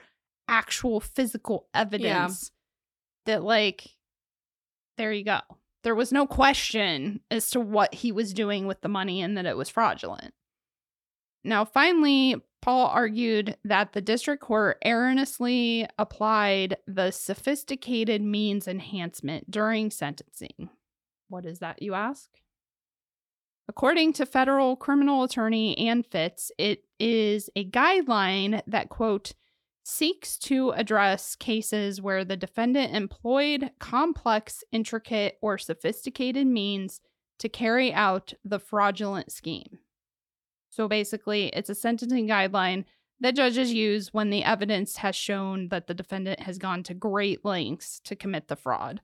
actual 0.49 0.99
physical 0.99 1.69
evidence 1.73 2.51
that, 3.25 3.41
like, 3.41 3.95
there 4.97 5.13
you 5.13 5.23
go. 5.23 5.39
There 5.83 5.95
was 5.95 6.11
no 6.11 6.27
question 6.27 7.21
as 7.31 7.49
to 7.51 7.61
what 7.61 7.93
he 7.93 8.11
was 8.11 8.33
doing 8.33 8.67
with 8.67 8.81
the 8.81 8.89
money 8.89 9.21
and 9.21 9.37
that 9.37 9.45
it 9.45 9.55
was 9.55 9.69
fraudulent. 9.69 10.33
Now, 11.45 11.63
finally, 11.63 12.35
Paul 12.63 12.87
argued 12.87 13.55
that 13.63 13.93
the 13.93 14.01
district 14.01 14.41
court 14.41 14.79
erroneously 14.83 15.87
applied 15.99 16.77
the 16.87 17.11
sophisticated 17.11 18.23
means 18.23 18.67
enhancement 18.67 19.51
during 19.51 19.91
sentencing. 19.91 20.71
What 21.29 21.45
is 21.45 21.59
that, 21.59 21.83
you 21.83 21.93
ask? 21.93 22.29
According 23.67 24.13
to 24.13 24.25
federal 24.25 24.75
criminal 24.75 25.23
attorney 25.23 25.77
Ann 25.77 26.01
Fitz, 26.01 26.51
it 26.57 26.85
is 26.99 27.49
a 27.55 27.69
guideline 27.69 28.61
that, 28.65 28.89
quote, 28.89 29.33
seeks 29.83 30.39
to 30.39 30.71
address 30.71 31.35
cases 31.35 32.01
where 32.01 32.25
the 32.25 32.35
defendant 32.35 32.95
employed 32.95 33.69
complex, 33.79 34.63
intricate, 34.71 35.37
or 35.43 35.59
sophisticated 35.59 36.47
means 36.47 37.01
to 37.37 37.49
carry 37.49 37.93
out 37.93 38.33
the 38.43 38.59
fraudulent 38.59 39.31
scheme. 39.31 39.77
So 40.75 40.87
basically, 40.89 41.47
it's 41.47 41.69
a 41.69 41.75
sentencing 41.75 42.27
guideline 42.27 42.83
that 43.21 43.35
judges 43.35 43.71
use 43.71 44.13
when 44.13 44.29
the 44.29 44.43
evidence 44.43 44.97
has 44.97 45.15
shown 45.15 45.69
that 45.69 45.87
the 45.87 45.93
defendant 45.93 46.41
has 46.41 46.57
gone 46.57 46.83
to 46.83 46.93
great 46.93 47.45
lengths 47.45 48.01
to 48.03 48.15
commit 48.15 48.49
the 48.49 48.57
fraud. 48.57 48.99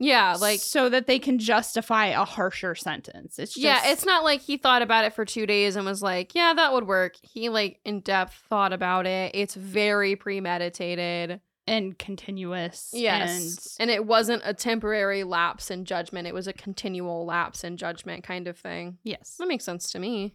yeah. 0.00 0.36
Like, 0.40 0.58
so 0.58 0.88
that 0.88 1.06
they 1.06 1.20
can 1.20 1.38
justify 1.38 2.06
a 2.06 2.24
harsher 2.24 2.74
sentence. 2.74 3.38
It's 3.38 3.54
just, 3.54 3.64
yeah, 3.64 3.82
it's 3.92 4.04
not 4.04 4.24
like 4.24 4.40
he 4.40 4.56
thought 4.56 4.82
about 4.82 5.04
it 5.04 5.14
for 5.14 5.24
two 5.24 5.46
days 5.46 5.76
and 5.76 5.86
was 5.86 6.02
like, 6.02 6.34
yeah, 6.34 6.52
that 6.54 6.72
would 6.72 6.88
work. 6.88 7.14
He, 7.22 7.48
like, 7.48 7.78
in 7.84 8.00
depth 8.00 8.34
thought 8.48 8.72
about 8.72 9.06
it. 9.06 9.32
It's 9.34 9.54
very 9.54 10.16
premeditated. 10.16 11.40
and 11.68 11.98
continuous. 11.98 12.90
Yes. 12.92 13.76
and 13.78 13.90
And 13.90 13.90
it 13.94 14.04
wasn't 14.04 14.42
a 14.44 14.54
temporary 14.54 15.22
lapse 15.22 15.70
in 15.70 15.84
judgment, 15.84 16.26
it 16.26 16.34
was 16.34 16.48
a 16.48 16.52
continual 16.52 17.24
lapse 17.24 17.62
in 17.62 17.76
judgment 17.76 18.24
kind 18.24 18.48
of 18.48 18.58
thing. 18.58 18.98
yes. 19.04 19.36
That 19.38 19.46
makes 19.48 19.64
sense 19.64 19.92
to 19.92 19.98
me. 20.00 20.34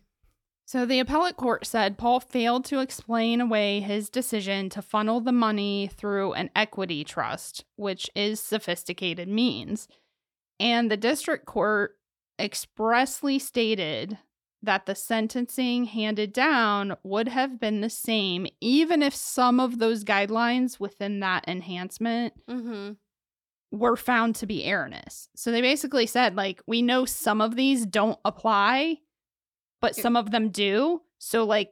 So 0.66 0.86
the 0.86 1.00
appellate 1.00 1.36
court 1.36 1.66
said 1.66 1.98
Paul 1.98 2.20
failed 2.20 2.66
to 2.66 2.80
explain 2.80 3.42
away 3.42 3.82
his 3.82 4.10
decision 4.10 4.70
to 4.70 4.82
funnel 4.82 5.20
the 5.20 5.32
money 5.34 5.90
through 5.94 6.34
an 6.34 6.50
equity 6.56 7.04
trust, 7.04 7.66
which 7.76 8.10
is 8.16 8.40
sophisticated 8.40 9.28
means. 9.28 9.88
And 10.60 10.90
the 10.90 10.98
district 10.98 11.46
court 11.46 11.98
expressly 12.40 13.40
stated 13.40 14.18
that 14.62 14.86
the 14.86 14.96
sentencing 14.96 15.84
handed 15.86 16.32
down 16.32 16.96
would 17.04 17.28
have 17.28 17.60
been 17.60 17.82
the 17.82 17.90
same, 17.90 18.48
even 18.62 19.04
if 19.04 19.14
some 19.14 19.60
of 19.60 19.80
those 19.80 20.06
guidelines 20.06 20.80
within 20.80 21.20
that 21.20 21.44
enhancement 21.48 22.34
Mm-hmm. 22.50 22.94
were 23.78 23.98
found 23.98 24.36
to 24.38 24.46
be 24.46 24.66
erroneous. 24.66 25.28
So 25.36 25.52
they 25.52 25.60
basically 25.60 26.06
said, 26.06 26.38
like, 26.38 26.62
we 26.66 26.82
know 26.82 27.04
some 27.04 27.42
of 27.42 27.58
these 27.58 27.86
don't 27.86 28.20
apply, 28.24 29.00
but 29.84 29.96
some 29.98 30.16
of 30.16 30.32
them 30.32 30.50
do. 30.50 31.02
So, 31.20 31.44
like, 31.44 31.72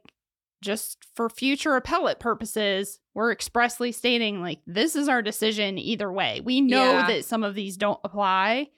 just 0.60 0.98
for 1.16 1.28
future 1.30 1.74
appellate 1.76 2.20
purposes, 2.20 3.00
we're 3.14 3.32
expressly 3.32 3.90
stating, 3.90 4.42
like, 4.42 4.60
this 4.66 4.94
is 4.94 5.08
our 5.08 5.22
decision 5.22 5.78
either 5.78 6.12
way. 6.12 6.40
We 6.44 6.60
know 6.60 6.92
Yeah. 6.92 7.06
that 7.08 7.24
some 7.24 7.42
of 7.42 7.54
these 7.54 7.76
don't 7.78 7.98
apply. 8.04 8.70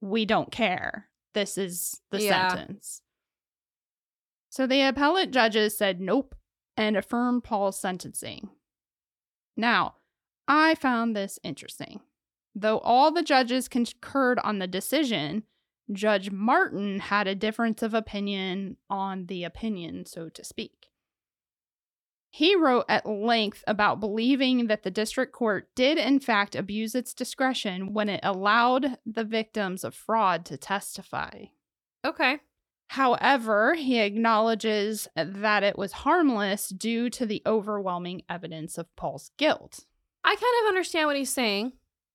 We 0.00 0.24
don't 0.24 0.50
care. 0.50 1.10
This 1.34 1.58
is 1.58 2.00
the 2.10 2.22
Yeah. 2.22 2.48
sentence. 2.48 3.02
So 4.48 4.66
the 4.66 4.80
appellate 4.80 5.30
judges 5.30 5.76
said 5.76 6.00
nope 6.00 6.34
and 6.76 6.96
affirmed 6.96 7.44
Paul's 7.44 7.78
sentencing. 7.78 8.50
Now, 9.56 9.96
I 10.48 10.74
found 10.74 11.14
this 11.14 11.38
interesting. 11.42 12.00
Though 12.54 12.78
all 12.78 13.12
the 13.12 13.22
judges 13.22 13.68
concurred 13.68 14.38
on 14.40 14.58
the 14.58 14.66
decision, 14.66 15.44
Judge 15.94 16.30
Martin 16.30 17.00
had 17.00 17.26
a 17.26 17.34
difference 17.34 17.82
of 17.82 17.94
opinion 17.94 18.76
on 18.88 19.26
the 19.26 19.44
opinion, 19.44 20.06
so 20.06 20.28
to 20.28 20.44
speak. 20.44 20.88
He 22.30 22.56
wrote 22.56 22.86
at 22.88 23.04
length 23.04 23.62
about 23.66 24.00
believing 24.00 24.66
that 24.68 24.84
the 24.84 24.90
district 24.90 25.32
court 25.32 25.68
did, 25.74 25.98
in 25.98 26.18
fact, 26.18 26.56
abuse 26.56 26.94
its 26.94 27.12
discretion 27.12 27.92
when 27.92 28.08
it 28.08 28.20
allowed 28.22 28.96
the 29.04 29.24
victims 29.24 29.84
of 29.84 29.94
fraud 29.94 30.46
to 30.46 30.56
testify. 30.56 31.44
Okay. 32.04 32.38
However, 32.88 33.74
he 33.74 34.00
acknowledges 34.00 35.08
that 35.14 35.62
it 35.62 35.76
was 35.76 35.92
harmless 35.92 36.70
due 36.70 37.10
to 37.10 37.26
the 37.26 37.42
overwhelming 37.44 38.22
evidence 38.28 38.78
of 38.78 38.94
Paul's 38.96 39.30
guilt. 39.36 39.84
I 40.24 40.34
kind 40.34 40.64
of 40.64 40.68
understand 40.68 41.08
what 41.08 41.16
he's 41.16 41.32
saying. 41.32 41.72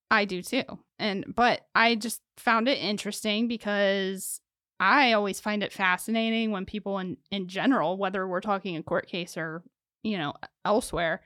I 0.09 0.25
do 0.25 0.41
too. 0.41 0.63
And 0.99 1.25
but 1.35 1.67
I 1.75 1.95
just 1.95 2.21
found 2.37 2.67
it 2.67 2.77
interesting 2.79 3.47
because 3.47 4.39
I 4.79 5.13
always 5.13 5.39
find 5.39 5.63
it 5.63 5.73
fascinating 5.73 6.51
when 6.51 6.65
people 6.65 6.99
in 6.99 7.17
in 7.31 7.47
general, 7.47 7.97
whether 7.97 8.27
we're 8.27 8.41
talking 8.41 8.77
a 8.77 8.83
court 8.83 9.07
case 9.07 9.37
or, 9.37 9.63
you 10.03 10.17
know, 10.17 10.33
elsewhere, 10.65 11.21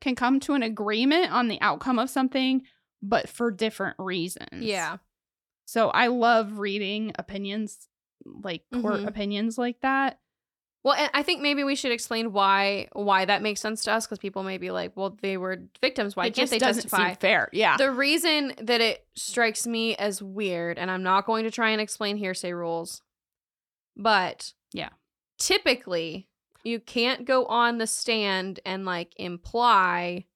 can 0.00 0.14
come 0.14 0.40
to 0.40 0.54
an 0.54 0.62
agreement 0.62 1.32
on 1.32 1.48
the 1.48 1.60
outcome 1.60 1.98
of 1.98 2.10
something 2.10 2.62
but 3.02 3.28
for 3.28 3.50
different 3.50 3.96
reasons. 3.98 4.64
Yeah. 4.64 4.98
So 5.66 5.88
I 5.90 6.08
love 6.08 6.58
reading 6.58 7.12
opinions 7.18 7.88
like 8.24 8.64
court 8.72 9.00
Mhm. 9.02 9.08
opinions 9.08 9.58
like 9.58 9.80
that. 9.80 10.18
Well, 10.86 10.94
I 11.12 11.24
think 11.24 11.42
maybe 11.42 11.64
we 11.64 11.74
should 11.74 11.90
explain 11.90 12.32
why 12.32 12.86
why 12.92 13.24
that 13.24 13.42
makes 13.42 13.60
sense 13.60 13.82
to 13.82 13.92
us 13.92 14.06
because 14.06 14.20
people 14.20 14.44
may 14.44 14.56
be 14.56 14.70
like, 14.70 14.92
well, 14.96 15.18
they 15.20 15.36
were 15.36 15.58
victims. 15.82 16.14
Why 16.14 16.26
it 16.26 16.28
can't 16.28 16.36
just 16.36 16.52
they 16.52 16.60
doesn't 16.60 16.82
testify? 16.84 17.08
seem 17.08 17.16
fair. 17.16 17.48
Yeah. 17.52 17.76
The 17.76 17.90
reason 17.90 18.52
that 18.62 18.80
it 18.80 19.04
strikes 19.16 19.66
me 19.66 19.96
as 19.96 20.22
weird, 20.22 20.78
and 20.78 20.88
I'm 20.88 21.02
not 21.02 21.26
going 21.26 21.42
to 21.42 21.50
try 21.50 21.70
and 21.70 21.80
explain 21.80 22.16
hearsay 22.16 22.52
rules, 22.52 23.02
but 23.96 24.52
Yeah. 24.72 24.90
typically 25.40 26.28
you 26.62 26.78
can't 26.78 27.24
go 27.24 27.46
on 27.46 27.78
the 27.78 27.88
stand 27.88 28.60
and 28.64 28.84
like 28.84 29.12
imply 29.16 30.26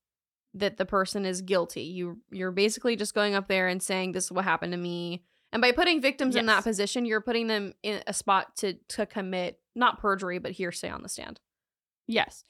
that 0.55 0.79
the 0.79 0.85
person 0.85 1.25
is 1.25 1.43
guilty. 1.43 1.83
You 1.83 2.19
you're 2.33 2.51
basically 2.51 2.97
just 2.97 3.15
going 3.15 3.37
up 3.37 3.47
there 3.47 3.69
and 3.69 3.81
saying 3.81 4.11
this 4.13 4.25
is 4.25 4.33
what 4.33 4.45
happened 4.45 4.73
to 4.73 4.79
me. 4.79 5.23
And 5.53 5.63
by 5.63 5.71
putting 5.71 6.01
victims 6.01 6.35
in 6.35 6.47
that 6.47 6.65
position, 6.65 7.05
you're 7.05 7.21
putting 7.21 7.47
them 7.47 7.73
in 7.85 8.03
a 8.09 8.13
spot 8.13 8.57
to 8.57 8.75
to 8.89 9.07
commit 9.07 9.60
not 9.75 10.01
perjury 10.01 10.39
but 10.39 10.53
hearsay 10.53 10.91
on 10.91 11.03
the 11.03 11.09
stand. 11.09 11.41
yes. 12.07 12.45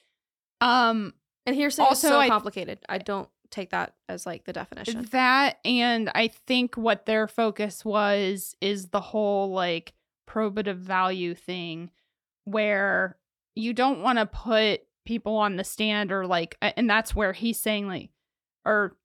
Um 0.60 1.14
And 1.47 1.56
hearsay 1.56 1.82
Also, 1.82 2.09
is 2.09 2.12
so 2.12 2.18
I- 2.20 2.28
complicated. 2.28 2.78
I 2.88 2.98
don't 2.98 3.28
take 3.51 3.70
that 3.70 3.94
as 4.09 4.26
like 4.26 4.44
the 4.44 4.52
definition. 4.52 5.06
That 5.10 5.59
and 5.64 6.10
I 6.14 6.28
think 6.28 6.76
what 6.76 7.06
their 7.06 7.26
focus 7.26 7.84
was 7.84 8.55
is 8.60 8.88
the 8.88 9.01
whole 9.01 9.51
like 9.51 9.92
probative 10.28 10.76
value 10.76 11.34
thing 11.34 11.90
where 12.44 13.16
you 13.56 13.72
don't 13.72 14.01
want 14.02 14.18
to 14.18 14.26
put 14.26 14.82
people 15.05 15.36
on 15.36 15.56
the 15.56 15.64
stand 15.64 16.12
or 16.12 16.26
like 16.26 16.56
and 16.60 16.88
that's 16.88 17.14
where 17.14 17.32
he's 17.32 17.59
saying 17.59 17.88
like 17.88 18.10
or 18.64 18.97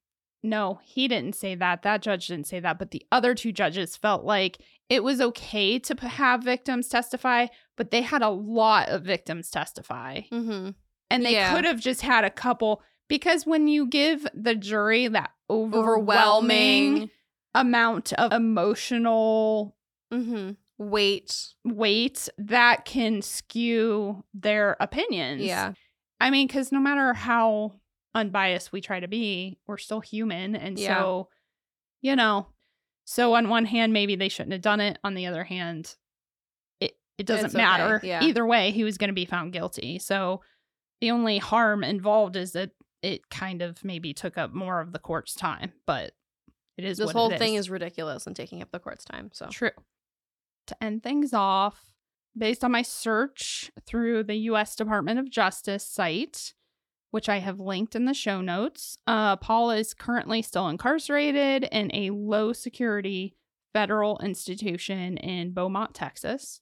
no, 0.45 0.80
he 0.84 1.07
didn't 1.07 1.35
say 1.35 1.55
that. 1.55 1.81
That 1.81 2.01
judge 2.01 2.27
didn't 2.27 2.47
say 2.47 2.59
that, 2.61 2.80
but 2.80 2.91
the 2.91 3.05
other 3.11 3.34
two 3.35 3.51
judges 3.51 3.95
felt 3.97 4.23
like 4.23 4.57
it 4.89 5.03
was 5.03 5.19
okay 5.19 5.80
to 5.80 5.95
have 6.07 6.43
victims 6.43 6.88
testify, 6.88 7.47
but 7.76 7.91
they 7.91 8.01
had 8.01 8.22
a 8.22 8.30
lot 8.30 8.89
of 8.89 9.03
victims 9.03 9.49
testify 9.49 10.22
Mm-hmm. 10.31 10.69
and 11.09 11.26
they 11.26 11.34
Yeah. 11.34 11.53
could 11.55 11.65
have 11.65 11.80
just 11.80 12.01
had 12.01 12.23
a 12.23 12.30
couple 12.30 12.81
because 13.07 13.45
when 13.45 13.67
you 13.67 13.88
give 13.88 14.26
the 14.34 14.55
jury 14.55 15.07
that 15.07 15.31
overwhelming, 15.49 15.84
Overwhelming. 16.93 17.09
amount 17.53 18.13
of 18.13 18.31
emotional 18.31 19.76
Mm-hmm. 20.13 20.51
Wait. 20.77 21.53
weight 21.63 22.30
that 22.38 22.85
can 22.85 23.22
skew 23.22 24.23
their 24.34 24.76
opinions 24.80 25.41
Yeah. 25.41 25.73
i 26.19 26.30
mean 26.30 26.47
because 26.47 26.72
no 26.72 26.80
matter 26.80 27.13
how 27.13 27.73
unbiased 28.15 28.71
we 28.71 28.81
try 28.81 28.99
to 28.99 29.07
be 29.07 29.59
we're 29.67 29.77
still 29.77 29.99
human 29.99 30.55
and 30.55 30.79
Yeah. 30.79 30.97
so 30.97 31.29
you 32.01 32.15
know 32.15 32.47
so 33.03 33.35
on 33.35 33.49
one 33.49 33.65
hand 33.65 33.93
maybe 33.93 34.15
they 34.15 34.29
shouldn't 34.29 34.53
have 34.53 34.61
done 34.61 34.79
it 34.79 34.97
on 35.03 35.13
the 35.13 35.27
other 35.27 35.43
hand 35.43 35.95
it 36.79 36.97
it 37.17 37.25
doesn't 37.27 37.47
It's 37.47 37.55
okay, 37.55 37.63
matter 37.63 37.99
yeah. 38.03 38.23
either 38.23 38.45
way 38.45 38.71
he 38.71 38.83
was 38.83 38.97
going 38.97 39.09
to 39.09 39.13
be 39.13 39.25
found 39.25 39.53
guilty 39.53 39.99
so 39.99 40.41
the 41.01 41.11
only 41.11 41.37
harm 41.37 41.83
involved 41.83 42.35
is 42.35 42.53
that 42.53 42.71
it 43.03 43.29
kind 43.29 43.61
of 43.61 43.83
maybe 43.83 44.13
took 44.13 44.37
up 44.37 44.53
more 44.53 44.79
of 44.79 44.93
the 44.93 44.99
court's 44.99 45.35
time 45.35 45.73
but 45.85 46.13
it 46.77 46.83
is 46.83 46.97
This 46.97 47.11
whole 47.11 47.29
thing 47.37 47.55
is 47.55 47.69
ridiculous 47.69 48.27
and 48.27 48.35
taking 48.35 48.61
up 48.61 48.69
the 48.71 48.79
court's 48.79 49.05
time. 49.05 49.29
So 49.31 49.47
True. 49.49 49.71
To 50.67 50.83
end 50.83 51.03
things 51.03 51.31
off, 51.33 51.93
based 52.37 52.65
on 52.65 52.71
my 52.73 52.81
search 52.81 53.71
through 53.85 54.23
the 54.23 54.35
US 54.51 54.75
Department 54.75 55.17
of 55.17 55.29
Justice 55.29 55.85
site, 55.87 56.53
which 57.11 57.30
I 57.30 57.40
have 57.40 57.60
linked 57.60 57.95
in 57.95 58.06
the 58.06 58.14
show 58.14 58.41
notes. 58.41 58.98
Uh, 59.07 59.36
Paul 59.38 59.72
is 59.72 59.94
currently 59.94 60.41
still 60.41 60.68
incarcerated 60.68 61.64
in 61.72 61.94
a 61.94 62.10
low 62.10 62.53
security 62.53 63.36
federal 63.73 64.19
institution 64.19 65.18
in 65.18 65.52
Beaumont, 65.52 65.94
Texas. 65.94 66.61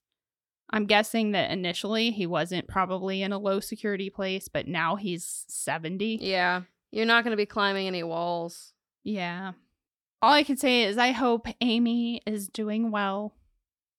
I'm 0.72 0.86
guessing 0.86 1.32
that 1.32 1.52
initially 1.52 2.12
he 2.12 2.26
wasn't 2.26 2.68
probably 2.68 3.22
in 3.22 3.32
a 3.32 3.38
low 3.38 3.60
security 3.60 4.10
place, 4.10 4.48
but 4.48 4.68
now 4.68 4.96
he's 4.96 5.46
70. 5.48 6.20
Yeah. 6.22 6.62
You're 6.92 7.06
not 7.06 7.24
going 7.24 7.32
to 7.32 7.38
be 7.38 7.46
climbing 7.46 7.86
any 7.86 8.04
walls. 8.04 8.74
Yeah. 9.04 9.54
All 10.22 10.34
I 10.34 10.44
can 10.44 10.58
say 10.58 10.84
is 10.84 10.98
I 10.98 11.12
hope 11.12 11.48
Amy 11.62 12.22
is 12.26 12.48
doing 12.48 12.90
well 12.92 13.36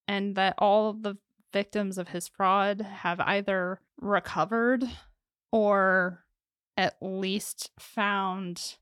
and 0.09 0.35
that 0.37 0.55
all 0.59 0.91
of 0.91 1.03
the 1.03 1.17
victims 1.53 1.99
of 1.99 2.09
his 2.09 2.27
fraud 2.27 2.81
have 2.81 3.21
either 3.21 3.81
recovered 4.01 4.85
or 5.53 6.24
at 6.77 6.97
least 7.01 7.71
found 7.79 8.77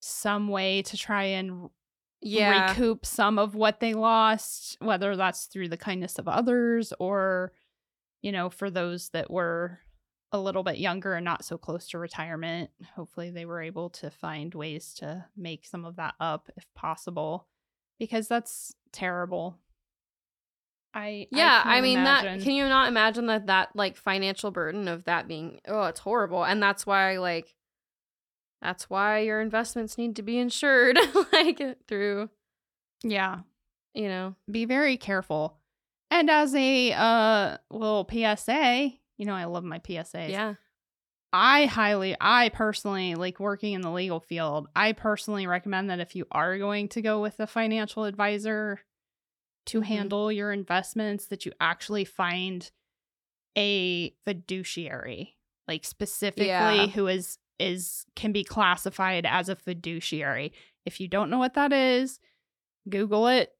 some 0.00 0.48
way 0.48 0.82
to 0.82 0.96
try 0.96 1.24
and 1.24 1.70
Yeah. 2.20 2.70
recoup 2.70 3.06
some 3.06 3.38
of 3.38 3.54
what 3.54 3.80
they 3.80 3.94
lost, 3.94 4.76
whether 4.80 5.16
that's 5.16 5.46
through 5.46 5.68
the 5.68 5.76
kindness 5.76 6.18
of 6.18 6.26
others 6.28 6.92
or, 6.98 7.52
you 8.22 8.32
know, 8.32 8.50
for 8.50 8.70
those 8.70 9.10
that 9.10 9.30
were 9.30 9.80
a 10.32 10.38
little 10.38 10.62
bit 10.62 10.78
younger 10.78 11.14
and 11.14 11.24
not 11.24 11.44
so 11.44 11.56
close 11.56 11.88
to 11.88 11.98
retirement. 11.98 12.70
Hopefully, 12.96 13.30
they 13.30 13.46
were 13.46 13.62
able 13.62 13.88
to 13.90 14.10
find 14.10 14.54
ways 14.54 14.92
to 14.94 15.24
make 15.36 15.64
some 15.64 15.84
of 15.84 15.96
that 15.96 16.14
up 16.20 16.50
if 16.56 16.66
possible, 16.74 17.48
because 17.98 18.28
that's 18.28 18.74
terrible. 18.92 19.58
I 20.94 21.28
yeah, 21.30 21.62
can't 21.62 21.68
I, 21.68 21.80
mean 21.80 22.04
that 22.04 22.40
can 22.40 22.52
you 22.52 22.68
not 22.68 22.88
imagine 22.88 23.26
that 23.26 23.46
that 23.46 23.70
like 23.74 23.96
financial 23.96 24.50
burden 24.50 24.88
of 24.88 25.04
that 25.04 25.28
being 25.28 25.60
oh, 25.68 25.84
it's 25.84 26.00
horrible. 26.00 26.44
And 26.44 26.62
that's 26.62 26.86
why 26.86 27.18
like 27.18 27.54
that's 28.62 28.88
why 28.88 29.20
your 29.20 29.40
investments 29.40 29.98
need 29.98 30.16
to 30.16 30.22
be 30.22 30.38
insured 30.38 30.98
like 31.32 31.60
through, 31.86 32.30
yeah, 33.02 33.40
you 33.94 34.08
know. 34.08 34.34
be 34.50 34.64
very 34.64 34.96
careful. 34.96 35.58
And 36.10 36.30
as 36.30 36.54
a 36.54 36.92
uh 36.92 37.58
little 37.70 38.08
PSA, 38.10 38.92
you 39.18 39.26
know, 39.26 39.34
I 39.34 39.44
love 39.44 39.64
my 39.64 39.78
PSAs. 39.80 40.30
Yeah. 40.30 40.54
I 41.30 41.66
highly, 41.66 42.16
I 42.18 42.48
personally 42.48 43.14
like 43.14 43.38
working 43.38 43.74
in 43.74 43.82
the 43.82 43.90
legal 43.90 44.18
field. 44.18 44.68
I 44.74 44.92
personally 44.92 45.46
recommend 45.46 45.90
that 45.90 46.00
if 46.00 46.16
you 46.16 46.26
are 46.32 46.56
going 46.56 46.88
to 46.88 47.02
go 47.02 47.20
with 47.20 47.38
a 47.38 47.46
financial 47.46 48.04
advisor 48.04 48.80
to 49.68 49.80
Mhm. 49.80 49.84
handle 49.86 50.30
your 50.32 50.52
investments, 50.52 51.26
that 51.26 51.46
you 51.46 51.52
actually 51.60 52.04
find 52.04 52.70
a 53.56 54.10
fiduciary, 54.24 55.36
like 55.66 55.84
specifically 55.84 56.46
Yeah. 56.46 56.86
who 56.88 57.06
is 57.06 57.38
is 57.60 58.06
can 58.14 58.30
be 58.30 58.44
classified 58.44 59.26
as 59.26 59.48
a 59.48 59.56
fiduciary. 59.56 60.52
If 60.86 61.00
you 61.00 61.08
don't 61.08 61.28
know 61.28 61.40
what 61.40 61.54
that 61.54 61.72
is, 61.72 62.20
Google 62.88 63.26
it. 63.26 63.52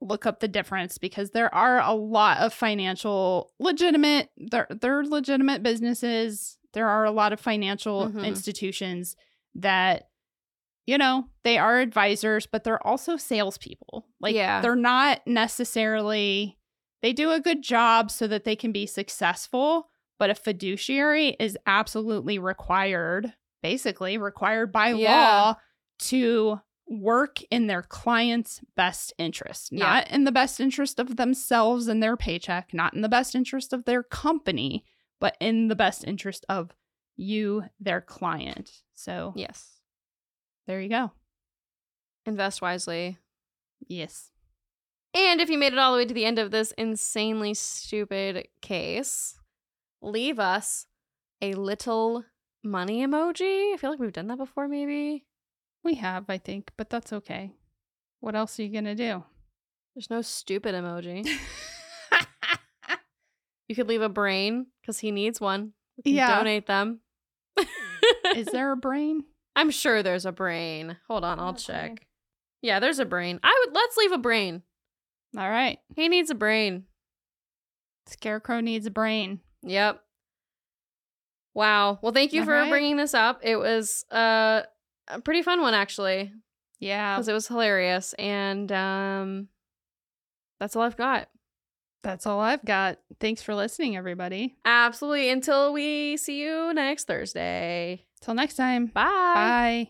Look 0.00 0.26
up 0.26 0.40
the 0.40 0.48
difference 0.48 0.98
because 0.98 1.30
there 1.30 1.54
are 1.54 1.80
a 1.80 1.92
lot 1.92 2.38
of 2.38 2.52
financial 2.52 3.52
legitimate 3.60 4.30
they're 4.36 4.66
they're 4.70 5.04
legitimate 5.04 5.62
businesses. 5.62 6.58
There 6.72 6.88
are 6.88 7.04
a 7.04 7.12
lot 7.12 7.32
of 7.32 7.38
financial 7.40 8.08
Mhm. 8.08 8.26
institutions 8.26 9.16
that 9.54 10.10
you 10.86 10.96
know 10.98 11.26
they 11.44 11.58
are 11.58 11.78
advisors, 11.80 12.46
but 12.46 12.64
they're 12.64 12.84
also 12.86 13.16
salespeople. 13.16 14.06
Like 14.20 14.34
Yeah. 14.34 14.60
they're 14.60 14.76
not 14.76 15.20
necessarily 15.26 16.58
they 17.02 17.12
do 17.12 17.30
a 17.30 17.40
good 17.40 17.62
job 17.62 18.10
so 18.10 18.26
that 18.26 18.44
they 18.44 18.56
can 18.56 18.72
be 18.72 18.86
successful, 18.86 19.90
but 20.18 20.30
a 20.30 20.34
fiduciary 20.34 21.36
is 21.38 21.56
absolutely 21.66 22.38
required, 22.38 23.32
basically 23.62 24.16
required 24.18 24.72
by 24.72 24.88
Yeah. 24.90 25.10
law 25.12 25.54
to 25.98 26.60
work 26.88 27.42
in 27.50 27.66
their 27.66 27.82
client's 27.82 28.60
best 28.76 29.12
interest, 29.18 29.70
Yeah. 29.72 29.84
not 29.84 30.10
in 30.10 30.24
the 30.24 30.32
best 30.32 30.58
interest 30.60 30.98
of 30.98 31.16
themselves 31.16 31.86
and 31.88 32.02
their 32.02 32.16
paycheck, 32.16 32.72
not 32.72 32.94
in 32.94 33.02
the 33.02 33.08
best 33.08 33.34
interest 33.34 33.72
of 33.72 33.84
their 33.84 34.02
company, 34.02 34.84
but 35.20 35.36
in 35.40 35.68
the 35.68 35.76
best 35.76 36.04
interest 36.04 36.46
of 36.48 36.70
you, 37.16 37.64
their 37.78 38.00
client. 38.00 38.82
So 38.94 39.32
Yes. 39.36 39.75
There 40.66 40.80
you 40.80 40.88
go. 40.88 41.12
Invest 42.24 42.60
wisely. 42.62 43.18
Yes. 43.86 44.30
And 45.14 45.40
if 45.40 45.48
you 45.48 45.58
made 45.58 45.72
it 45.72 45.78
all 45.78 45.92
the 45.92 45.98
way 45.98 46.04
to 46.06 46.14
the 46.14 46.24
end 46.24 46.38
of 46.38 46.50
this 46.50 46.72
insanely 46.72 47.54
stupid 47.54 48.48
case, 48.60 49.38
leave 50.02 50.38
us 50.38 50.86
a 51.40 51.54
little 51.54 52.24
money 52.64 53.06
emoji. 53.06 53.72
I 53.72 53.76
feel 53.78 53.90
like 53.90 53.98
we've 54.00 54.12
done 54.12 54.26
that 54.28 54.38
before, 54.38 54.68
maybe. 54.68 55.24
We 55.84 55.94
have, 55.94 56.24
I 56.28 56.38
think, 56.38 56.72
but 56.76 56.90
that's 56.90 57.12
okay. 57.12 57.52
What 58.20 58.34
else 58.34 58.58
are 58.58 58.62
you 58.64 58.72
going 58.72 58.84
to 58.84 58.94
do? 58.94 59.22
There's 59.94 60.10
no 60.10 60.22
stupid 60.22 60.74
emoji. 60.74 61.26
You 63.68 63.74
could 63.74 63.88
leave 63.88 64.00
a 64.02 64.08
brain 64.08 64.66
because 64.80 65.00
he 65.00 65.10
needs 65.10 65.40
one. 65.40 65.72
We 65.96 66.04
can 66.04 66.14
Yeah. 66.14 66.36
donate 66.38 66.66
them. 66.68 67.00
Is 68.36 68.46
there 68.46 68.70
a 68.70 68.76
brain? 68.76 69.24
I'm 69.56 69.70
sure 69.70 70.02
there's 70.02 70.26
a 70.26 70.32
brain. 70.32 70.96
Hold 71.08 71.24
on, 71.24 71.40
I'll 71.40 71.54
check. 71.54 72.06
Yeah, 72.62 72.78
there's 72.78 72.98
a 72.98 73.04
brain. 73.04 73.40
I 73.42 73.64
would 73.66 73.74
let's 73.74 73.96
leave 73.96 74.12
a 74.12 74.18
brain. 74.18 74.62
All 75.36 75.48
right. 75.50 75.78
He 75.96 76.08
needs 76.08 76.30
a 76.30 76.34
brain. 76.34 76.84
Scarecrow 78.06 78.60
needs 78.60 78.86
a 78.86 78.90
brain. 78.90 79.40
Yep. 79.62 80.00
Wow. 81.54 81.98
Well, 82.02 82.12
thank 82.12 82.32
you 82.32 82.44
for 82.44 82.54
Alright. 82.54 82.70
bringing 82.70 82.96
this 82.96 83.14
up. 83.14 83.40
It 83.42 83.56
was 83.56 84.04
uh, 84.10 84.62
a 85.08 85.20
pretty 85.20 85.42
fun 85.42 85.60
one 85.62 85.74
actually 85.74 86.32
Yeah. 86.78 87.16
because 87.16 87.28
it 87.28 87.32
was 87.32 87.48
hilarious 87.48 88.12
and 88.14 88.70
um 88.72 89.48
that's 90.60 90.76
all 90.76 90.82
I've 90.82 90.96
got. 90.96 91.28
That's 92.02 92.26
all 92.26 92.40
I've 92.40 92.64
got. 92.64 92.98
Thanks 93.20 93.42
for 93.42 93.54
listening, 93.54 93.96
everybody. 93.96 94.56
Absolutely. 94.64 95.28
Until 95.30 95.72
we 95.72 96.16
see 96.16 96.40
you 96.40 96.72
next 96.72 97.06
Thursday. 97.06 98.04
Till 98.26 98.34
next 98.34 98.56
time. 98.56 98.86
Bye. 98.86 99.04
Bye. 99.04 99.88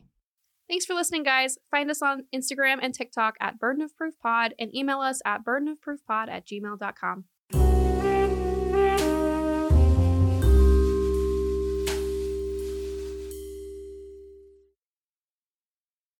Thanks 0.68 0.84
for 0.84 0.92
listening, 0.92 1.22
guys. 1.22 1.56
Find 1.70 1.90
us 1.90 2.02
on 2.02 2.24
Instagram 2.34 2.80
and 2.82 2.92
TikTok 2.92 3.34
at 3.40 3.58
Burden 3.58 3.80
of 3.80 3.96
Proof 3.96 4.12
Pod 4.22 4.52
and 4.58 4.74
email 4.76 5.00
us 5.00 5.22
at 5.24 5.42
burdenofproofpod 5.42 6.28
at 6.28 6.46
gmail.com. 6.46 7.24